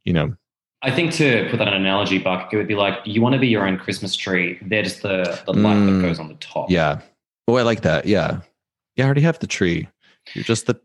you 0.05 0.13
know, 0.13 0.35
I 0.83 0.91
think 0.91 1.13
to 1.15 1.49
put 1.51 1.59
that 1.59 1.69
in 1.69 1.75
an 1.75 1.81
analogy, 1.81 2.19
Buck, 2.19 2.53
it 2.53 2.57
would 2.57 2.69
be 2.69 2.75
like 2.75 2.99
you 3.05 3.23
want 3.23 3.35
to 3.35 3.39
be 3.39 3.49
your 3.49 3.67
own 3.67 3.79
Christmas 3.79 4.15
tree. 4.15 4.59
They're 4.63 4.83
just 4.83 5.03
the, 5.03 5.41
the 5.47 5.53
light 5.53 5.77
mm, 5.77 5.97
that 5.97 6.07
goes 6.07 6.19
on 6.19 6.29
the 6.29 6.35
top. 6.35 6.71
Yeah. 6.71 7.01
Oh, 7.49 7.57
I 7.57 7.63
like 7.63 7.83
that. 7.83 8.07
Yeah. 8.07 8.41
Yeah, 8.97 9.05
I 9.05 9.07
already 9.07 9.23
have 9.23 9.39
the 9.39 9.47
tree. 9.47 9.89
You're 10.35 10.45
just 10.45 10.67
the 10.67 10.81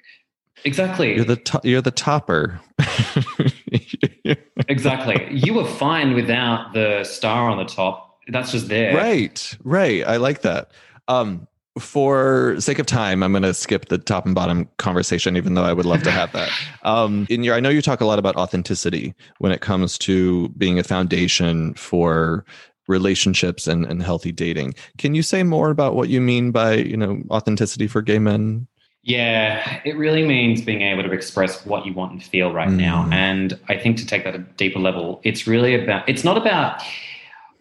exactly. 0.64 1.16
You're 1.16 1.26
the 1.26 1.38
to- 1.38 1.62
you're 1.64 1.82
the 1.82 1.92
topper. 1.92 2.60
exactly. 4.68 5.28
You 5.32 5.54
were 5.54 5.66
fine 5.66 6.14
without 6.14 6.74
the 6.74 7.04
star 7.04 7.50
on 7.50 7.58
the 7.58 7.66
top. 7.66 8.20
That's 8.28 8.52
just 8.52 8.68
there. 8.68 8.96
Right. 8.96 9.58
Right. 9.64 10.06
I 10.06 10.18
like 10.18 10.42
that. 10.42 10.72
Um, 11.08 11.48
for 11.80 12.56
sake 12.60 12.80
of 12.80 12.86
time, 12.86 13.24
I'm 13.24 13.32
going 13.32 13.44
to 13.44 13.54
skip 13.54 13.88
the 13.88 13.98
top 13.98 14.26
and 14.26 14.36
bottom 14.36 14.68
conversation, 14.78 15.38
even 15.38 15.54
though 15.54 15.64
I 15.64 15.74
would 15.74 15.86
love 15.86 16.04
to 16.04 16.12
have 16.12 16.32
that. 16.34 16.50
Um, 16.84 17.28
in 17.30 17.44
your, 17.44 17.54
I 17.54 17.60
know 17.60 17.70
you 17.70 17.80
talk 17.80 18.02
a 18.02 18.06
lot 18.06 18.18
about 18.18 18.36
authenticity 18.36 19.14
when 19.38 19.52
it 19.52 19.62
comes 19.62 20.00
to 20.00 20.50
being 20.58 20.80
a 20.80 20.84
foundation 20.84 21.76
for 21.76 22.44
relationships 22.88 23.68
and, 23.68 23.86
and 23.86 24.02
healthy 24.02 24.32
dating. 24.32 24.74
Can 24.98 25.14
you 25.14 25.22
say 25.22 25.44
more 25.44 25.70
about 25.70 25.94
what 25.96 26.10
you 26.10 26.20
mean 26.20 26.50
by, 26.50 26.74
you 26.74 26.98
know, 26.98 27.22
authenticity 27.30 27.86
for 27.86 28.02
gay 28.02 28.18
men 28.18 28.66
yeah, 29.04 29.82
it 29.84 29.97
really 29.97 30.26
means 30.28 30.62
being 30.62 30.82
able 30.82 31.04
to 31.04 31.12
express 31.12 31.66
what 31.66 31.86
you 31.86 31.93
want 31.93 32.12
and 32.12 32.24
feel 32.24 32.54
right 32.54 32.70
mm. 32.70 32.78
now. 32.78 33.10
And 33.12 33.60
I 33.68 33.78
think 33.78 33.97
to 33.97 34.06
take 34.06 34.24
that 34.26 34.36
a 34.36 34.39
deeper 34.39 34.80
level, 34.80 35.22
it's 35.24 35.47
really 35.47 35.74
about, 35.74 36.08
it's 36.08 36.24
not 36.24 36.38
about, 36.38 36.82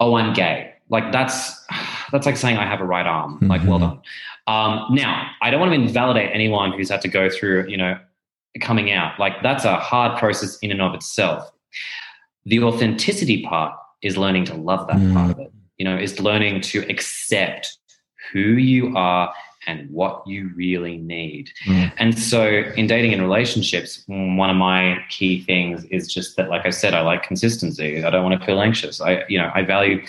oh, 0.00 0.14
I'm 0.14 0.34
gay. 0.34 0.74
Like 0.90 1.12
that's, 1.12 1.64
that's 2.12 2.26
like 2.26 2.36
saying 2.36 2.58
I 2.58 2.66
have 2.66 2.80
a 2.80 2.84
right 2.84 3.06
arm. 3.06 3.36
Mm-hmm. 3.36 3.46
Like, 3.46 3.64
well 3.64 3.78
done. 3.78 4.00
Um, 4.46 4.86
now, 4.94 5.30
I 5.40 5.50
don't 5.50 5.60
want 5.60 5.72
to 5.72 5.80
invalidate 5.80 6.30
anyone 6.34 6.72
who's 6.72 6.90
had 6.90 7.00
to 7.02 7.08
go 7.08 7.30
through, 7.30 7.68
you 7.68 7.76
know, 7.76 7.98
coming 8.60 8.90
out. 8.92 9.18
Like 9.18 9.42
that's 9.42 9.64
a 9.64 9.76
hard 9.76 10.18
process 10.18 10.58
in 10.58 10.70
and 10.70 10.82
of 10.82 10.92
itself. 10.94 11.50
The 12.44 12.62
authenticity 12.62 13.44
part 13.44 13.74
is 14.02 14.16
learning 14.16 14.46
to 14.46 14.54
love 14.54 14.88
that 14.88 14.96
mm. 14.96 15.14
part 15.14 15.30
of 15.30 15.38
it. 15.38 15.52
You 15.78 15.84
know, 15.84 15.96
is 15.96 16.20
learning 16.20 16.60
to 16.62 16.80
accept 16.90 17.78
who 18.32 18.40
you 18.40 18.94
are 18.96 19.32
and 19.66 19.90
what 19.90 20.26
you 20.26 20.50
really 20.54 20.96
need. 20.96 21.50
Mm. 21.66 21.92
And 21.98 22.18
so 22.18 22.46
in 22.76 22.86
dating 22.86 23.12
and 23.12 23.22
relationships, 23.22 24.02
one 24.06 24.50
of 24.50 24.56
my 24.56 24.98
key 25.10 25.42
things 25.44 25.84
is 25.86 26.12
just 26.12 26.36
that, 26.36 26.48
like 26.48 26.66
I 26.66 26.70
said, 26.70 26.94
I 26.94 27.02
like 27.02 27.22
consistency. 27.22 28.02
I 28.02 28.10
don't 28.10 28.24
want 28.24 28.40
to 28.40 28.46
feel 28.46 28.60
anxious. 28.60 29.00
I, 29.00 29.24
you 29.28 29.38
know, 29.38 29.50
I 29.54 29.62
value, 29.62 30.02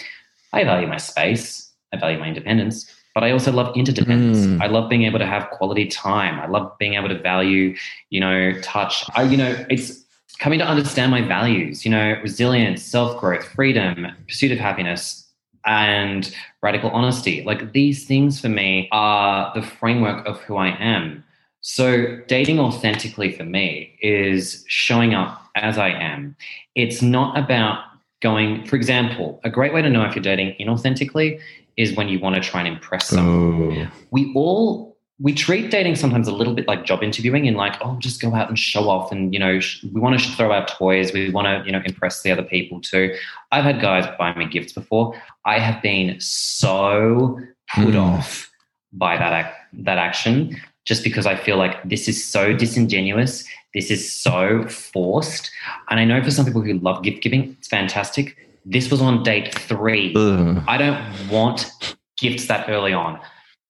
I 0.53 0.63
value 0.63 0.87
my 0.87 0.97
space. 0.97 1.69
I 1.93 1.97
value 1.97 2.19
my 2.19 2.27
independence, 2.29 2.89
but 3.13 3.25
I 3.25 3.31
also 3.31 3.51
love 3.51 3.75
interdependence. 3.75 4.37
Mm. 4.37 4.61
I 4.61 4.67
love 4.67 4.89
being 4.89 5.03
able 5.03 5.19
to 5.19 5.25
have 5.25 5.49
quality 5.49 5.87
time. 5.87 6.39
I 6.39 6.47
love 6.47 6.71
being 6.77 6.93
able 6.93 7.09
to 7.09 7.19
value, 7.19 7.75
you 8.11 8.21
know, 8.21 8.53
touch. 8.61 9.03
I, 9.13 9.23
you 9.23 9.35
know, 9.35 9.65
it's 9.69 10.05
coming 10.39 10.59
to 10.59 10.65
understand 10.65 11.11
my 11.11 11.21
values, 11.21 11.83
you 11.83 11.91
know, 11.91 12.17
resilience, 12.23 12.81
self-growth, 12.81 13.43
freedom, 13.43 14.07
pursuit 14.25 14.53
of 14.53 14.57
happiness, 14.57 15.20
and 15.65 16.35
radical 16.61 16.89
honesty. 16.91 17.43
Like 17.43 17.73
these 17.73 18.05
things 18.05 18.39
for 18.39 18.49
me 18.49 18.89
are 18.91 19.51
the 19.53 19.61
framework 19.61 20.25
of 20.25 20.39
who 20.41 20.57
I 20.57 20.69
am. 20.69 21.23
So, 21.63 22.17
dating 22.27 22.59
authentically 22.59 23.31
for 23.31 23.43
me 23.43 23.95
is 24.01 24.63
showing 24.67 25.13
up 25.13 25.47
as 25.55 25.77
I 25.77 25.89
am. 25.89 26.35
It's 26.73 27.03
not 27.03 27.37
about 27.37 27.83
going, 28.21 28.65
for 28.65 28.75
example, 28.75 29.39
a 29.43 29.49
great 29.49 29.71
way 29.73 29.81
to 29.83 29.89
know 29.89 30.03
if 30.03 30.15
you're 30.15 30.23
dating 30.23 30.55
inauthentically 30.59 31.39
is 31.77 31.95
when 31.95 32.09
you 32.09 32.19
want 32.19 32.35
to 32.35 32.41
try 32.41 32.61
and 32.61 32.67
impress 32.67 33.09
someone. 33.09 33.75
We 34.09 34.31
all 34.35 34.90
we 35.21 35.33
treat 35.33 35.69
dating 35.69 35.95
sometimes 35.95 36.27
a 36.27 36.31
little 36.33 36.53
bit 36.53 36.67
like 36.67 36.85
job 36.85 37.03
interviewing 37.03 37.45
in 37.45 37.53
like 37.55 37.75
oh 37.81 37.95
just 37.99 38.21
go 38.21 38.33
out 38.33 38.47
and 38.49 38.57
show 38.57 38.89
off 38.89 39.11
and 39.11 39.33
you 39.33 39.39
know 39.39 39.59
sh- 39.59 39.83
we 39.93 39.99
want 40.01 40.17
to 40.19 40.29
throw 40.31 40.51
out 40.51 40.67
toys 40.67 41.11
we 41.13 41.29
want 41.31 41.45
to 41.47 41.63
you 41.65 41.71
know 41.71 41.81
impress 41.85 42.21
the 42.23 42.31
other 42.31 42.43
people 42.43 42.79
too 42.81 43.13
i've 43.51 43.63
had 43.63 43.79
guys 43.81 44.05
buy 44.17 44.33
me 44.35 44.45
gifts 44.45 44.73
before 44.73 45.13
i 45.45 45.59
have 45.59 45.81
been 45.83 46.19
so 46.19 47.39
put 47.75 47.93
Mm. 47.93 48.01
off 48.01 48.49
by 48.93 49.15
that 49.17 49.33
ac- 49.45 49.83
that 49.83 49.97
action 49.97 50.55
just 50.85 51.03
because 51.03 51.25
i 51.25 51.35
feel 51.35 51.57
like 51.57 51.81
this 51.87 52.07
is 52.07 52.17
so 52.25 52.53
disingenuous 52.53 53.45
this 53.73 53.91
is 53.91 54.11
so 54.13 54.65
forced 54.67 55.51
and 55.89 55.99
i 55.99 56.05
know 56.05 56.21
for 56.23 56.31
some 56.31 56.45
people 56.45 56.61
who 56.61 56.73
love 56.79 57.03
gift 57.03 57.21
giving 57.21 57.55
it's 57.59 57.67
fantastic 57.67 58.35
this 58.65 58.91
was 58.91 59.01
on 59.01 59.23
date 59.23 59.53
3 59.53 60.13
Ugh. 60.15 60.63
I 60.67 60.77
don't 60.77 61.29
want 61.29 61.71
gifts 62.19 62.45
that 62.45 62.69
early 62.69 62.93
on. 62.93 63.19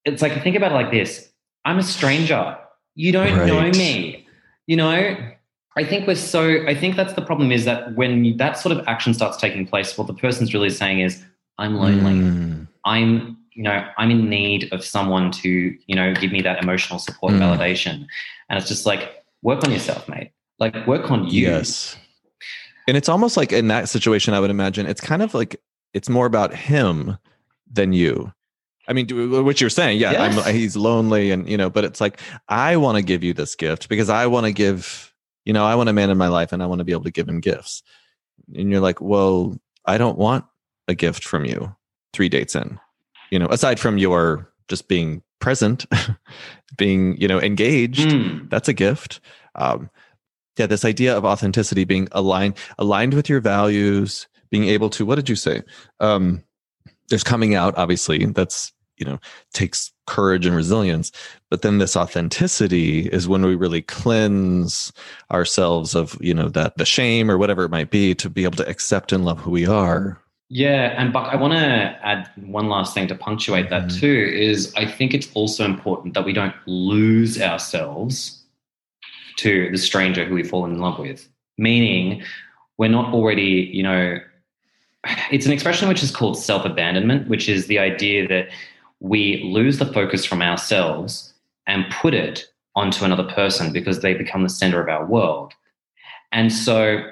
It's 0.04 0.22
like 0.22 0.44
think 0.44 0.58
about 0.58 0.74
it 0.74 0.76
like 0.76 0.92
this: 0.92 1.31
I'm 1.66 1.80
a 1.80 1.84
stranger. 1.84 2.58
You 2.96 3.12
don't 3.12 3.48
know 3.48 3.70
me. 3.72 4.28
You 4.68 4.78
know. 4.78 5.16
I 5.78 5.86
think 5.86 6.06
we're 6.06 6.16
so. 6.16 6.66
I 6.68 6.76
think 6.76 6.98
that's 6.98 7.14
the 7.14 7.22
problem 7.22 7.50
is 7.50 7.64
that 7.64 7.96
when 7.96 8.36
that 8.36 8.58
sort 8.58 8.76
of 8.78 8.86
action 8.88 9.14
starts 9.14 9.38
taking 9.38 9.66
place, 9.66 9.98
what 9.98 10.08
the 10.08 10.14
person's 10.14 10.54
really 10.54 10.70
saying 10.70 11.00
is, 11.00 11.24
"I'm 11.60 11.76
lonely. 11.76 12.20
Mm. 12.20 12.68
I'm, 12.84 13.38
you 13.54 13.64
know, 13.64 13.88
I'm 13.98 14.12
in 14.12 14.30
need 14.30 14.68
of 14.74 14.84
someone 14.84 15.32
to, 15.32 15.50
you 15.50 15.96
know, 15.96 16.14
give 16.14 16.34
me 16.34 16.42
that 16.42 16.62
emotional 16.62 17.00
support 17.00 17.32
and 17.32 17.42
Mm. 17.42 17.56
validation." 17.56 18.06
And 18.50 18.60
it's 18.60 18.68
just 18.68 18.86
like, 18.86 19.24
work 19.44 19.64
on 19.64 19.72
yourself, 19.72 20.10
mate. 20.10 20.32
Like, 20.60 20.76
work 20.88 21.10
on 21.10 21.28
you. 21.30 21.48
Yes. 21.48 21.96
And 22.86 22.98
it's 22.98 23.08
almost 23.08 23.38
like 23.38 23.54
in 23.54 23.70
that 23.70 23.88
situation, 23.88 24.34
I 24.34 24.42
would 24.42 24.50
imagine 24.52 24.86
it's 24.88 25.00
kind 25.00 25.22
of 25.22 25.34
like 25.34 25.56
it's 25.94 26.10
more 26.10 26.26
about 26.26 26.54
him 26.54 27.18
than 27.72 27.94
you. 27.94 28.34
I 28.92 28.94
mean, 28.94 29.06
do- 29.06 29.44
what 29.44 29.62
you're 29.62 29.70
saying, 29.70 30.00
yeah, 30.00 30.12
Yes. 30.12 30.46
I'm, 30.46 30.54
he's 30.54 30.76
lonely, 30.76 31.32
and 31.32 31.48
you 31.50 31.56
know, 31.58 31.70
but 31.70 31.86
it's 31.86 32.02
like 32.02 32.20
I 32.50 32.76
want 32.78 32.98
to 32.98 33.02
give 33.02 33.24
you 33.24 33.34
this 33.34 33.56
gift 33.56 33.88
because 33.90 34.10
I 34.10 34.28
want 34.28 34.46
to 34.46 34.52
give, 34.52 35.14
you 35.46 35.54
know, 35.54 35.66
I 35.66 35.76
want 35.76 35.90
a 35.90 35.94
man 35.94 36.10
in 36.10 36.18
my 36.18 36.28
life, 36.28 36.52
and 36.52 36.62
I 36.62 36.66
want 36.66 36.80
to 36.80 36.86
be 36.86 36.92
able 36.92 37.06
to 37.06 37.12
give 37.12 37.28
him 37.30 37.40
gifts. 37.40 37.82
And 38.54 38.70
you're 38.70 38.82
like, 38.82 39.00
well, 39.02 39.58
I 39.86 39.98
don't 39.98 40.18
want 40.18 40.44
a 40.90 40.94
gift 40.94 41.24
from 41.24 41.46
you 41.46 41.74
three 42.14 42.28
dates 42.30 42.54
in, 42.56 42.78
you 43.32 43.40
know, 43.40 43.48
aside 43.48 43.80
from 43.80 43.98
your 43.98 44.52
just 44.68 44.88
being 44.90 45.24
present, 45.40 45.86
being 46.78 47.16
you 47.18 47.28
know 47.28 47.40
engaged 47.42 48.10
Mm. 48.10 48.50
that's 48.50 48.68
a 48.70 48.74
gift 48.74 49.20
um 49.56 49.90
yeah 50.58 50.68
this 50.68 50.86
idea 50.86 51.18
of 51.18 51.26
authenticity 51.26 51.84
being 51.84 52.08
aligned 52.14 52.54
aligned 52.78 53.14
with 53.14 53.28
your 53.28 53.42
values 53.42 54.28
being 54.50 54.66
able 54.66 54.90
to 54.92 55.06
what 55.06 55.16
did 55.16 55.28
you 55.28 55.36
say 55.36 55.62
um 56.00 56.44
there's 57.10 57.24
coming 57.24 57.56
out 57.56 57.78
obviously 57.78 58.26
that's 58.28 58.72
you 59.02 59.06
know 59.06 59.20
takes 59.54 59.92
courage 60.08 60.46
and 60.46 60.56
resilience 60.56 61.12
but 61.50 61.64
then 61.64 61.80
this 61.80 61.98
authenticity 61.98 63.08
is 63.10 63.28
when 63.28 63.44
we 63.46 63.56
really 63.56 63.82
cleanse 63.82 64.94
ourselves 65.32 65.96
of 65.96 66.18
you 66.22 66.34
know 66.34 66.48
that 66.50 66.78
the 66.78 66.86
shame 66.86 67.30
or 67.32 67.38
whatever 67.38 67.64
it 67.64 67.72
might 67.72 67.90
be 67.90 68.14
to 68.14 68.30
be 68.30 68.44
able 68.44 68.56
to 68.58 68.68
accept 68.70 69.12
and 69.12 69.26
love 69.26 69.40
who 69.40 69.52
we 69.52 69.66
are 69.66 70.22
Yeah, 70.50 70.94
and 71.00 71.14
Buck, 71.14 71.28
I 71.34 71.38
want 71.38 71.54
to 71.54 71.66
add 72.12 72.30
one 72.36 72.68
last 72.68 72.94
thing 72.94 73.08
to 73.08 73.16
punctuate 73.16 73.70
that 73.70 73.86
Mhm. 73.88 74.00
too. 74.02 74.18
Is 74.52 74.74
I 74.76 74.86
think 74.86 75.14
it's 75.14 75.30
also 75.34 75.64
important 75.64 76.14
that 76.14 76.26
we 76.26 76.34
don't 76.34 76.54
lose 76.68 77.42
ourselves 77.42 78.44
to 79.38 79.72
the 79.72 79.78
stranger 79.78 80.26
who 80.26 80.36
we 80.36 80.44
fall 80.44 80.66
in 80.66 80.78
love 80.80 81.00
with. 81.00 81.30
Meaning, 81.58 82.22
we're 82.78 82.92
not 83.00 83.14
already, 83.14 83.72
you 83.78 83.84
know, 83.84 84.20
it's 85.32 85.46
an 85.46 85.54
expression 85.54 85.88
which 85.88 86.04
is 86.04 86.12
called 86.12 86.38
self 86.38 86.66
abandonment, 86.66 87.30
which 87.30 87.48
is 87.48 87.68
the 87.68 87.80
idea 87.80 88.28
that 88.28 88.50
we 89.02 89.42
lose 89.44 89.80
the 89.80 89.92
focus 89.92 90.24
from 90.24 90.42
ourselves 90.42 91.34
and 91.68 91.92
put 91.92 92.14
it 92.14 92.46
onto 92.76 93.04
another 93.04 93.24
person 93.24 93.74
because 93.74 94.00
they 94.00 94.14
become 94.14 94.44
the 94.44 94.50
center 94.50 94.80
of 94.80 94.88
our 94.88 95.06
world. 95.06 95.54
And 96.32 96.54
so 96.54 97.04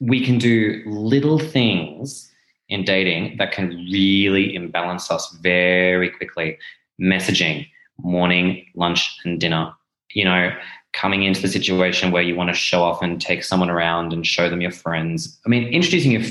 we 0.00 0.24
can 0.24 0.38
do 0.38 0.82
little 0.86 1.38
things 1.38 2.30
in 2.68 2.84
dating 2.84 3.36
that 3.36 3.52
can 3.52 3.68
really 3.90 4.54
imbalance 4.54 5.10
us 5.10 5.30
very 5.40 6.10
quickly. 6.10 6.58
Messaging, 7.00 7.68
morning, 7.98 8.66
lunch, 8.74 9.18
and 9.24 9.38
dinner. 9.38 9.72
You 10.14 10.24
know, 10.24 10.56
coming 10.94 11.22
into 11.22 11.42
the 11.42 11.48
situation 11.48 12.10
where 12.10 12.22
you 12.22 12.34
want 12.34 12.48
to 12.48 12.54
show 12.54 12.82
off 12.82 13.02
and 13.02 13.20
take 13.20 13.44
someone 13.44 13.70
around 13.70 14.12
and 14.12 14.26
show 14.26 14.48
them 14.48 14.60
your 14.60 14.70
friends. 14.70 15.38
I 15.44 15.48
mean, 15.48 15.68
introducing 15.68 16.12
your, 16.12 16.22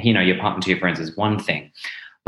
you 0.00 0.14
know, 0.14 0.20
your 0.20 0.38
partner 0.38 0.62
to 0.62 0.70
your 0.70 0.78
friends 0.78 1.00
is 1.00 1.16
one 1.16 1.38
thing, 1.38 1.70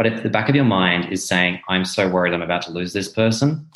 but 0.01 0.07
if 0.07 0.23
the 0.23 0.31
back 0.31 0.49
of 0.49 0.55
your 0.55 0.65
mind 0.65 1.13
is 1.13 1.29
saying, 1.29 1.61
"I'm 1.69 1.85
so 1.85 2.09
worried 2.09 2.33
I'm 2.33 2.41
about 2.41 2.63
to 2.63 2.71
lose 2.71 2.95
this 2.95 3.07
person," 3.07 3.69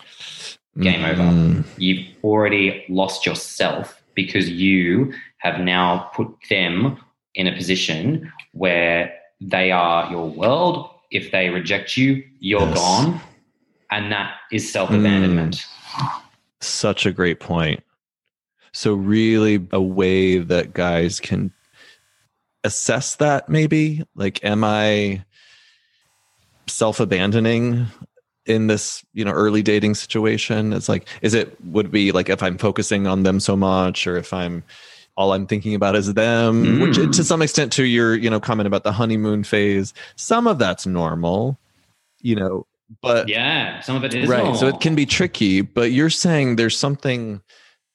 Game 0.80 1.04
over. 1.04 1.22
Mm, 1.22 1.64
you've 1.76 2.06
already 2.24 2.82
lost 2.88 3.26
yourself 3.26 4.02
because 4.14 4.48
you 4.48 5.12
have 5.36 5.60
now 5.60 6.10
put 6.14 6.28
them 6.48 6.96
in 7.34 7.46
a 7.46 7.54
position 7.54 8.32
where 8.52 9.12
they 9.38 9.70
are 9.70 10.10
your 10.10 10.30
world. 10.30 10.88
If 11.10 11.30
they 11.30 11.50
reject 11.50 11.98
you, 11.98 12.24
you're 12.40 12.68
Yes. 12.68 12.74
gone. 12.74 13.20
And 13.90 14.10
that 14.10 14.36
is 14.50 14.72
self 14.72 14.88
abandonment. 14.88 15.62
Such 16.62 17.04
a 17.04 17.12
great 17.12 17.38
point. 17.38 17.82
So, 18.72 18.94
really, 18.94 19.60
a 19.72 19.82
way 19.82 20.38
that 20.38 20.72
guys 20.72 21.20
can 21.20 21.52
assess 22.64 23.16
that 23.16 23.50
maybe 23.50 24.02
like, 24.16 24.42
am 24.42 24.64
I 24.64 25.22
self 26.66 27.00
abandoning 27.00 27.86
in 28.46 28.66
this, 28.66 29.04
you 29.14 29.24
know, 29.24 29.32
early 29.32 29.62
dating 29.62 29.94
situation? 29.94 30.72
It's 30.72 30.88
like, 30.88 31.08
is 31.22 31.34
it 31.34 31.56
would 31.64 31.90
be 31.90 32.12
like 32.12 32.28
if 32.28 32.42
I'm 32.42 32.58
focusing 32.58 33.06
on 33.06 33.22
them 33.22 33.40
so 33.40 33.56
much 33.56 34.06
or 34.06 34.16
if 34.16 34.32
I'm 34.32 34.62
all 35.16 35.32
I'm 35.32 35.46
thinking 35.46 35.74
about 35.76 35.94
is 35.94 36.12
them, 36.14 36.80
which 36.80 36.96
Mm. 36.98 37.12
to 37.12 37.22
some 37.24 37.40
extent 37.40 37.72
to 37.74 37.84
your, 37.84 38.16
you 38.16 38.28
know, 38.28 38.40
comment 38.40 38.66
about 38.66 38.82
the 38.82 38.92
honeymoon 38.92 39.44
phase, 39.44 39.94
some 40.16 40.46
of 40.48 40.58
that's 40.58 40.86
normal, 40.86 41.56
you 42.20 42.34
know, 42.34 42.66
but 43.00 43.28
Yeah, 43.28 43.80
some 43.80 43.96
of 43.96 44.04
it 44.04 44.14
is. 44.14 44.28
right 44.28 44.56
so 44.56 44.66
it 44.66 44.78
can 44.80 44.94
be 44.94 45.06
tricky 45.06 45.62
but 45.62 45.90
you're 45.90 46.10
saying 46.10 46.56
there's 46.56 46.76
something 46.76 47.40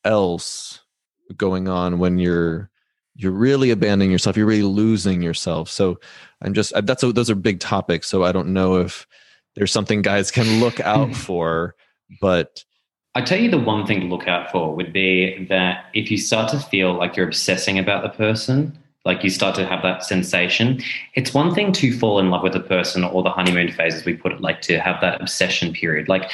else 0.04 0.80
going 1.38 1.68
on 1.68 2.00
when 2.00 2.18
you're 2.18 2.69
you're 3.20 3.32
really 3.32 3.70
abandoning 3.70 4.12
yourself 4.12 4.38
you're 4.38 4.46
really 4.46 4.64
losing 4.64 5.22
yourself 5.22 5.70
so 5.70 6.00
i'm 6.42 6.54
just 6.54 6.74
that's 6.86 7.04
a, 7.04 7.12
those 7.12 7.30
are 7.30 7.36
big 7.36 7.60
topics 7.60 8.08
so 8.08 8.24
i 8.24 8.32
don't 8.32 8.48
know 8.48 8.78
if 8.78 9.06
there's 9.56 9.72
something 9.72 10.02
guys 10.02 10.32
can 10.32 10.60
look 10.60 10.80
out 10.80 11.14
for 11.28 11.76
but 12.22 12.64
I 13.16 13.22
tell 13.22 13.40
you 13.40 13.50
the 13.50 13.60
one 13.60 13.86
thing 13.86 14.02
to 14.02 14.06
look 14.06 14.28
out 14.28 14.52
for 14.52 14.76
would 14.76 14.94
be 14.94 15.46
that 15.50 15.86
if 15.94 16.12
you 16.12 16.18
start 16.18 16.52
to 16.52 16.60
feel 16.60 16.94
like 16.94 17.18
you're 17.18 17.28
obsessing 17.28 17.80
about 17.80 18.04
the 18.04 18.10
person, 18.10 18.78
like 19.04 19.24
you 19.24 19.30
start 19.32 19.56
to 19.56 19.66
have 19.66 19.82
that 19.82 20.04
sensation, 20.04 20.82
it's 21.16 21.34
one 21.34 21.54
thing 21.54 21.72
to 21.74 21.98
fall 21.98 22.20
in 22.20 22.30
love 22.30 22.44
with 22.44 22.56
a 22.56 22.60
person 22.60 23.04
or 23.04 23.24
the 23.24 23.32
honeymoon 23.32 23.72
phase, 23.72 23.96
as 23.96 24.06
we 24.06 24.14
put 24.14 24.32
it, 24.32 24.42
like 24.42 24.62
to 24.62 24.80
have 24.80 25.02
that 25.02 25.20
obsession 25.22 25.74
period. 25.74 26.08
Like 26.08 26.32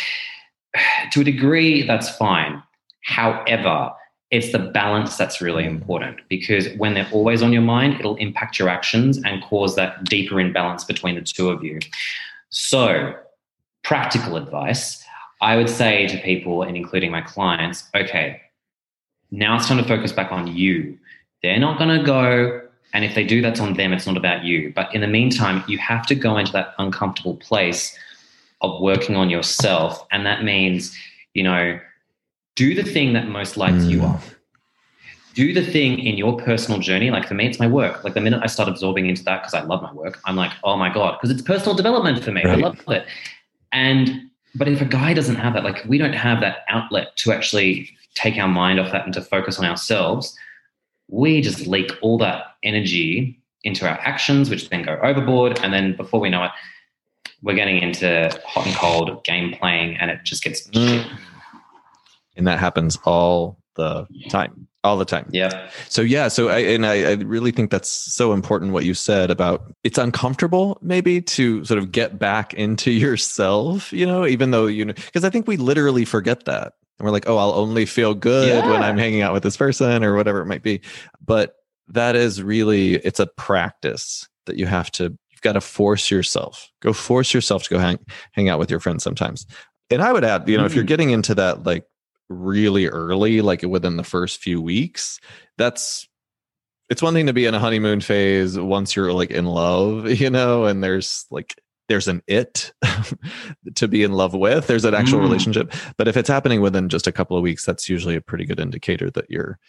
to 1.11 1.21
a 1.21 1.23
degree, 1.23 1.87
that's 1.87 2.09
fine. 2.17 2.61
However, 3.03 3.91
it's 4.35 4.51
the 4.51 4.59
balance 4.59 5.17
that's 5.17 5.41
really 5.41 5.65
important 5.65 6.19
because 6.29 6.67
when 6.77 6.93
they're 6.93 7.09
always 7.11 7.41
on 7.41 7.53
your 7.53 7.61
mind, 7.61 7.99
it'll 7.99 8.17
impact 8.17 8.59
your 8.59 8.69
actions 8.69 9.17
and 9.23 9.41
cause 9.43 9.75
that 9.75 10.03
deeper 10.03 10.39
imbalance 10.39 10.83
between 10.83 11.15
the 11.15 11.21
two 11.21 11.49
of 11.49 11.63
you. 11.63 11.79
So, 12.49 13.13
practical 13.83 14.35
advice 14.35 15.05
I 15.41 15.57
would 15.57 15.69
say 15.69 16.07
to 16.07 16.17
people, 16.19 16.63
and 16.63 16.77
including 16.77 17.11
my 17.11 17.21
clients, 17.21 17.87
okay, 17.93 18.41
now 19.31 19.57
it's 19.57 19.67
time 19.67 19.77
to 19.77 19.83
focus 19.87 20.11
back 20.11 20.31
on 20.31 20.47
you. 20.47 20.97
They're 21.43 21.59
not 21.59 21.77
going 21.77 21.97
to 21.99 22.03
go, 22.03 22.61
and 22.93 23.03
if 23.03 23.15
they 23.15 23.25
do, 23.25 23.41
that's 23.41 23.59
on 23.59 23.73
them. 23.73 23.91
It's 23.91 24.07
not 24.07 24.17
about 24.17 24.43
you. 24.43 24.71
But 24.73 24.93
in 24.95 25.01
the 25.01 25.07
meantime, 25.07 25.63
you 25.67 25.77
have 25.77 26.05
to 26.07 26.15
go 26.15 26.37
into 26.37 26.51
that 26.53 26.73
uncomfortable 26.79 27.35
place 27.37 27.97
of 28.61 28.81
working 28.81 29.15
on 29.15 29.29
yourself. 29.29 30.05
And 30.11 30.25
that 30.25 30.43
means, 30.43 30.97
you 31.33 31.43
know, 31.43 31.79
do 32.55 32.73
the 32.73 32.83
thing 32.83 33.13
that 33.13 33.27
most 33.27 33.57
lights 33.57 33.85
you 33.85 33.99
Mm. 33.99 34.15
up. 34.15 34.21
Do 35.33 35.53
the 35.53 35.61
thing 35.65 35.99
in 35.99 36.15
your 36.17 36.37
personal 36.37 36.79
journey. 36.79 37.11
Like 37.11 37.27
for 37.27 37.33
me, 37.33 37.45
it's 37.45 37.59
my 37.59 37.67
work. 37.67 38.03
Like 38.05 38.13
the 38.13 38.21
minute 38.21 38.39
I 38.41 38.47
start 38.47 38.69
absorbing 38.69 39.07
into 39.07 39.23
that, 39.25 39.41
because 39.41 39.53
I 39.53 39.61
love 39.63 39.81
my 39.81 39.91
work, 39.91 40.19
I'm 40.25 40.37
like, 40.37 40.53
oh 40.63 40.77
my 40.77 40.87
God, 40.89 41.17
because 41.17 41.29
it's 41.29 41.41
personal 41.41 41.75
development 41.75 42.23
for 42.23 42.31
me. 42.31 42.43
I 42.43 42.55
love 42.55 42.79
it. 42.87 43.05
And 43.73 44.29
but 44.57 44.69
if 44.69 44.79
a 44.79 44.85
guy 44.85 45.13
doesn't 45.13 45.35
have 45.35 45.53
that, 45.53 45.65
like 45.65 45.83
we 45.85 45.97
don't 45.97 46.13
have 46.13 46.39
that 46.39 46.59
outlet 46.69 47.17
to 47.17 47.33
actually 47.33 47.89
take 48.13 48.37
our 48.37 48.47
mind 48.47 48.79
off 48.79 48.93
that 48.93 49.03
and 49.03 49.13
to 49.15 49.21
focus 49.21 49.59
on 49.59 49.65
ourselves, 49.65 50.33
we 51.09 51.41
just 51.41 51.67
leak 51.67 51.91
all 52.01 52.17
that 52.19 52.55
energy 52.63 53.37
into 53.65 53.85
our 53.85 53.99
actions, 53.99 54.49
which 54.49 54.69
then 54.69 54.83
go 54.83 54.97
overboard. 55.03 55.59
And 55.61 55.73
then 55.73 55.97
before 55.97 56.21
we 56.21 56.29
know 56.29 56.45
it, 56.45 56.51
we're 57.43 57.55
getting 57.55 57.79
into 57.81 58.29
hot 58.45 58.65
and 58.65 58.75
cold 58.75 59.21
game 59.25 59.51
playing 59.51 59.97
and 59.97 60.09
it 60.09 60.21
just 60.23 60.41
gets 60.43 60.67
Mm. 60.69 61.05
And 62.35 62.47
that 62.47 62.59
happens 62.59 62.97
all 63.05 63.59
the 63.75 64.07
time 64.29 64.67
all 64.83 64.97
the 64.97 65.05
time. 65.05 65.27
Yeah. 65.31 65.67
So 65.89 66.03
yeah, 66.03 66.27
so 66.27 66.47
I 66.49 66.59
and 66.59 66.85
I, 66.85 67.09
I 67.09 67.13
really 67.15 67.51
think 67.51 67.71
that's 67.71 67.89
so 67.89 68.33
important 68.33 68.71
what 68.71 68.85
you 68.85 68.93
said 68.93 69.31
about 69.31 69.73
it's 69.83 69.97
uncomfortable 69.97 70.77
maybe 70.81 71.21
to 71.23 71.65
sort 71.65 71.79
of 71.79 71.91
get 71.91 72.19
back 72.19 72.53
into 72.53 72.91
yourself, 73.25 73.91
you 73.91 74.05
know, 74.05 74.25
even 74.27 74.51
though 74.51 74.67
you 74.67 74.85
know 74.85 74.93
because 74.93 75.23
I 75.23 75.29
think 75.31 75.47
we 75.47 75.57
literally 75.57 76.05
forget 76.05 76.45
that. 76.45 76.73
And 76.99 77.05
we're 77.05 77.11
like, 77.11 77.27
oh, 77.27 77.35
I'll 77.37 77.51
only 77.53 77.85
feel 77.85 78.13
good 78.13 78.63
Yeah. 78.63 78.69
when 78.71 78.81
I'm 78.81 78.97
hanging 78.97 79.21
out 79.21 79.33
with 79.33 79.43
this 79.43 79.57
person 79.57 80.01
or 80.03 80.15
whatever 80.15 80.39
it 80.41 80.45
might 80.45 80.63
be. 80.63 80.79
But 81.25 81.55
that 81.89 82.15
is 82.15 82.41
really 82.41 82.93
it's 82.95 83.19
a 83.19 83.27
practice 83.27 84.27
that 84.45 84.55
you 84.57 84.65
have 84.67 84.91
to 84.91 85.03
you've 85.31 85.41
got 85.41 85.53
to 85.53 85.61
force 85.61 86.11
yourself. 86.11 86.69
Go 86.81 86.93
force 86.93 87.33
yourself 87.33 87.63
to 87.63 87.69
go 87.71 87.79
hang 87.79 87.97
hang 88.33 88.49
out 88.49 88.59
with 88.59 88.69
your 88.69 88.79
friends 88.79 89.03
sometimes. 89.03 89.45
And 89.89 90.01
I 90.03 90.13
would 90.13 90.23
add, 90.23 90.47
you 90.47 90.57
know, 90.57 90.65
if 90.65 90.75
you're 90.75 90.83
Mm. 90.83 90.87
getting 90.87 91.09
into 91.09 91.33
that 91.35 91.63
like 91.65 91.85
really 92.29 92.87
early, 92.87 93.41
like 93.41 93.61
within 93.61 93.97
the 93.97 94.03
first 94.03 94.41
few 94.41 94.61
weeks, 94.61 95.19
that's 95.57 96.07
it's 96.89 97.01
one 97.01 97.13
thing 97.13 97.25
to 97.27 97.33
be 97.33 97.45
in 97.45 97.53
a 97.55 97.59
honeymoon 97.59 97.99
phase 98.01 98.57
once 98.59 98.95
you're 98.95 99.11
like 99.13 99.31
in 99.31 99.45
love, 99.45 100.09
you 100.21 100.29
know, 100.29 100.65
and 100.65 100.83
there's 100.83 101.25
like 101.31 101.55
there's 101.87 102.07
an 102.07 102.21
it 102.27 102.73
to 103.75 103.87
be 103.87 104.03
in 104.03 104.11
love 104.11 104.33
with. 104.33 104.67
There's 104.67 104.85
an 104.85 104.95
actual 104.95 105.19
Mm. 105.19 105.23
relationship. 105.23 105.73
But 105.97 106.07
if 106.07 106.17
it's 106.17 106.29
happening 106.29 106.61
within 106.61 106.89
just 106.89 107.05
a 107.07 107.11
couple 107.11 107.37
of 107.37 107.43
weeks, 107.43 107.63
that's 107.65 107.87
usually 107.89 108.15
a 108.15 108.21
pretty 108.21 108.45
good 108.45 108.59
indicator 108.59 109.11
that 109.11 109.29
you're 109.29 109.59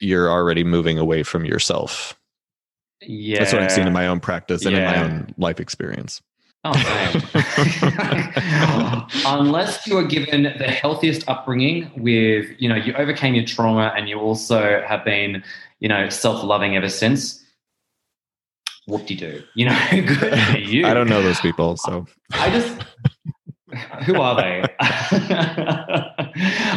you're 0.00 0.30
already 0.30 0.64
moving 0.64 0.98
away 0.98 1.22
from 1.22 1.44
yourself. 1.44 2.18
Yeah. 3.00 3.38
That's 3.40 3.52
what 3.52 3.62
I've 3.62 3.72
seen 3.72 3.86
in 3.86 3.92
my 3.92 4.06
own 4.06 4.20
practice 4.20 4.64
and 4.64 4.74
in 4.76 4.82
my 4.82 5.02
own 5.02 5.34
life 5.36 5.60
experience. 5.60 6.20
Oh, 6.66 6.72
man. 6.72 7.22
Unless 9.26 9.86
you 9.86 9.98
are 9.98 10.04
given 10.04 10.44
the 10.44 10.68
healthiest 10.68 11.28
upbringing 11.28 11.90
with, 11.96 12.46
you 12.58 12.70
know, 12.70 12.76
you 12.76 12.94
overcame 12.94 13.34
your 13.34 13.44
trauma 13.44 13.92
and 13.94 14.08
you 14.08 14.18
also 14.18 14.82
have 14.86 15.04
been, 15.04 15.44
you 15.80 15.88
know, 15.90 16.08
self-loving 16.08 16.74
ever 16.74 16.88
since. 16.88 17.44
Whoop 18.86 19.06
de 19.06 19.14
doo. 19.14 19.42
You 19.54 19.66
know, 19.66 19.78
good 19.90 20.38
for 20.38 20.58
you. 20.58 20.86
I 20.86 20.94
don't 20.94 21.08
know 21.08 21.22
those 21.22 21.40
people, 21.40 21.76
so 21.76 22.06
I 22.32 22.48
just, 22.48 22.82
who 24.06 24.20
are 24.20 24.34
they? 24.34 24.64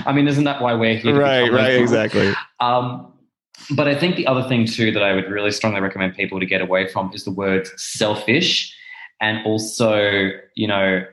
I 0.06 0.12
mean, 0.14 0.28
isn't 0.28 0.44
that 0.44 0.62
why 0.62 0.74
we're 0.74 0.96
here? 0.96 1.18
right, 1.18 1.50
right, 1.50 1.70
people? 1.70 1.84
exactly. 1.84 2.34
Um, 2.60 3.14
but 3.72 3.88
I 3.88 3.98
think 3.98 4.18
the 4.18 4.28
other 4.28 4.48
thing 4.50 4.66
too 4.66 4.92
that 4.92 5.04
I 5.04 5.14
would 5.14 5.30
really 5.30 5.52
strongly 5.52 5.80
recommend 5.80 6.16
people 6.16 6.42
to 6.42 6.46
get 6.46 6.62
away 6.62 6.88
from 6.88 7.14
is 7.14 7.24
the 7.24 7.32
word 7.32 7.68
selfish 7.80 8.74
and 9.22 9.45
also, 9.45 10.32
you 10.55 10.68
know, 10.68 11.05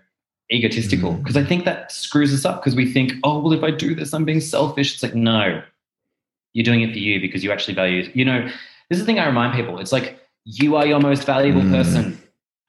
egotistical. 0.53 1.15
Mm. 1.15 1.19
Because 1.19 1.37
I 1.37 1.45
think 1.45 1.65
that 1.65 1.91
screws 1.91 2.33
us 2.35 2.45
up 2.45 2.61
because 2.61 2.77
we 2.77 2.91
think, 2.91 3.13
oh, 3.25 3.41
well, 3.41 3.53
if 3.53 3.63
I 3.63 3.71
do 3.71 3.95
this, 3.95 4.13
I'm 4.13 4.25
being 4.25 4.41
selfish. 4.41 4.95
It's 4.95 5.03
like, 5.03 5.15
no, 5.15 5.63
you're 6.53 6.65
doing 6.65 6.83
it 6.83 6.93
for 6.93 6.99
you 6.99 7.21
because 7.21 7.43
you 7.43 7.51
actually 7.51 7.75
value, 7.75 8.11
you 8.15 8.25
know, 8.25 8.43
this 8.89 8.99
is 8.99 9.01
the 9.01 9.07
thing 9.07 9.19
I 9.19 9.27
remind 9.27 9.55
people. 9.55 9.79
It's 9.79 9.93
like, 9.93 10.21
you 10.45 10.77
are 10.77 10.87
your 10.87 11.01
most 11.01 11.25
valuable 11.25 11.63
Mm. 11.63 11.71
person. 11.71 12.19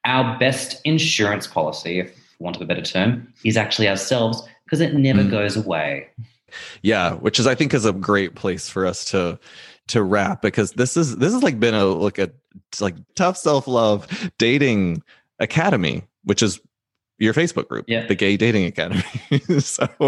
Our 0.05 0.39
best 0.39 0.79
insurance 0.85 1.47
policy, 1.47 1.99
if 1.99 2.17
want 2.39 2.55
of 2.55 2.61
a 2.61 2.65
better 2.65 2.81
term, 2.81 3.27
is 3.43 3.57
actually 3.57 3.89
ourselves 3.89 4.41
because 4.63 4.79
it 4.79 4.93
never 4.93 5.23
Mm. 5.23 5.31
goes 5.31 5.57
away. 5.57 6.07
Yeah, 6.81 7.13
which 7.15 7.39
is 7.39 7.47
I 7.47 7.55
think 7.55 7.73
is 7.73 7.85
a 7.85 7.91
great 7.91 8.35
place 8.35 8.69
for 8.69 8.85
us 8.85 9.03
to 9.05 9.37
to 9.87 10.01
wrap 10.01 10.41
because 10.41 10.71
this 10.71 10.95
is 10.97 11.17
this 11.17 11.33
has 11.33 11.43
like 11.43 11.59
been 11.59 11.73
a 11.75 11.85
look 11.85 12.17
at 12.17 12.33
like 12.79 12.95
tough 13.15 13.37
self 13.37 13.67
love 13.67 14.07
dating 14.37 15.03
academy, 15.39 16.03
which 16.23 16.41
is 16.43 16.59
your 17.17 17.33
Facebook 17.33 17.69
group, 17.69 17.85
Yeah. 17.87 18.05
the 18.07 18.15
Gay 18.15 18.35
Dating 18.35 18.65
Academy. 18.65 19.01
so, 19.59 19.87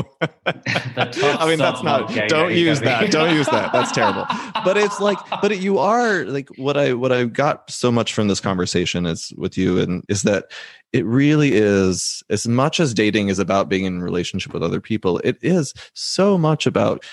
I 0.45 1.47
mean, 1.47 1.57
that's 1.57 1.81
not. 1.81 2.13
Don't 2.27 2.53
use 2.53 2.79
Academy. 2.79 3.05
that. 3.07 3.11
Don't 3.11 3.33
use 3.33 3.45
that. 3.47 3.71
That's 3.71 3.91
terrible. 3.91 4.25
But 4.65 4.75
it's 4.75 4.99
like, 4.99 5.17
but 5.41 5.53
it, 5.53 5.59
you 5.59 5.77
are 5.77 6.25
like 6.25 6.49
what 6.57 6.75
I 6.75 6.91
what 6.93 7.13
I 7.13 7.23
got 7.23 7.69
so 7.71 7.89
much 7.89 8.13
from 8.13 8.27
this 8.27 8.41
conversation 8.41 9.05
is 9.05 9.31
with 9.37 9.57
you, 9.57 9.79
and 9.79 10.03
is 10.09 10.23
that 10.23 10.51
it 10.91 11.05
really 11.05 11.51
is 11.53 12.21
as 12.29 12.45
much 12.47 12.81
as 12.81 12.93
dating 12.93 13.29
is 13.29 13.39
about 13.39 13.69
being 13.69 13.85
in 13.85 14.01
relationship 14.01 14.53
with 14.53 14.63
other 14.63 14.81
people. 14.81 15.19
It 15.19 15.37
is 15.41 15.73
so 15.93 16.37
much 16.37 16.65
about 16.67 17.05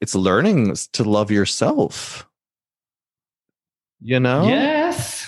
it's 0.00 0.14
learning 0.14 0.74
to 0.92 1.04
love 1.04 1.30
yourself. 1.30 2.26
You 4.00 4.18
know, 4.20 4.44
Yes. 4.46 5.21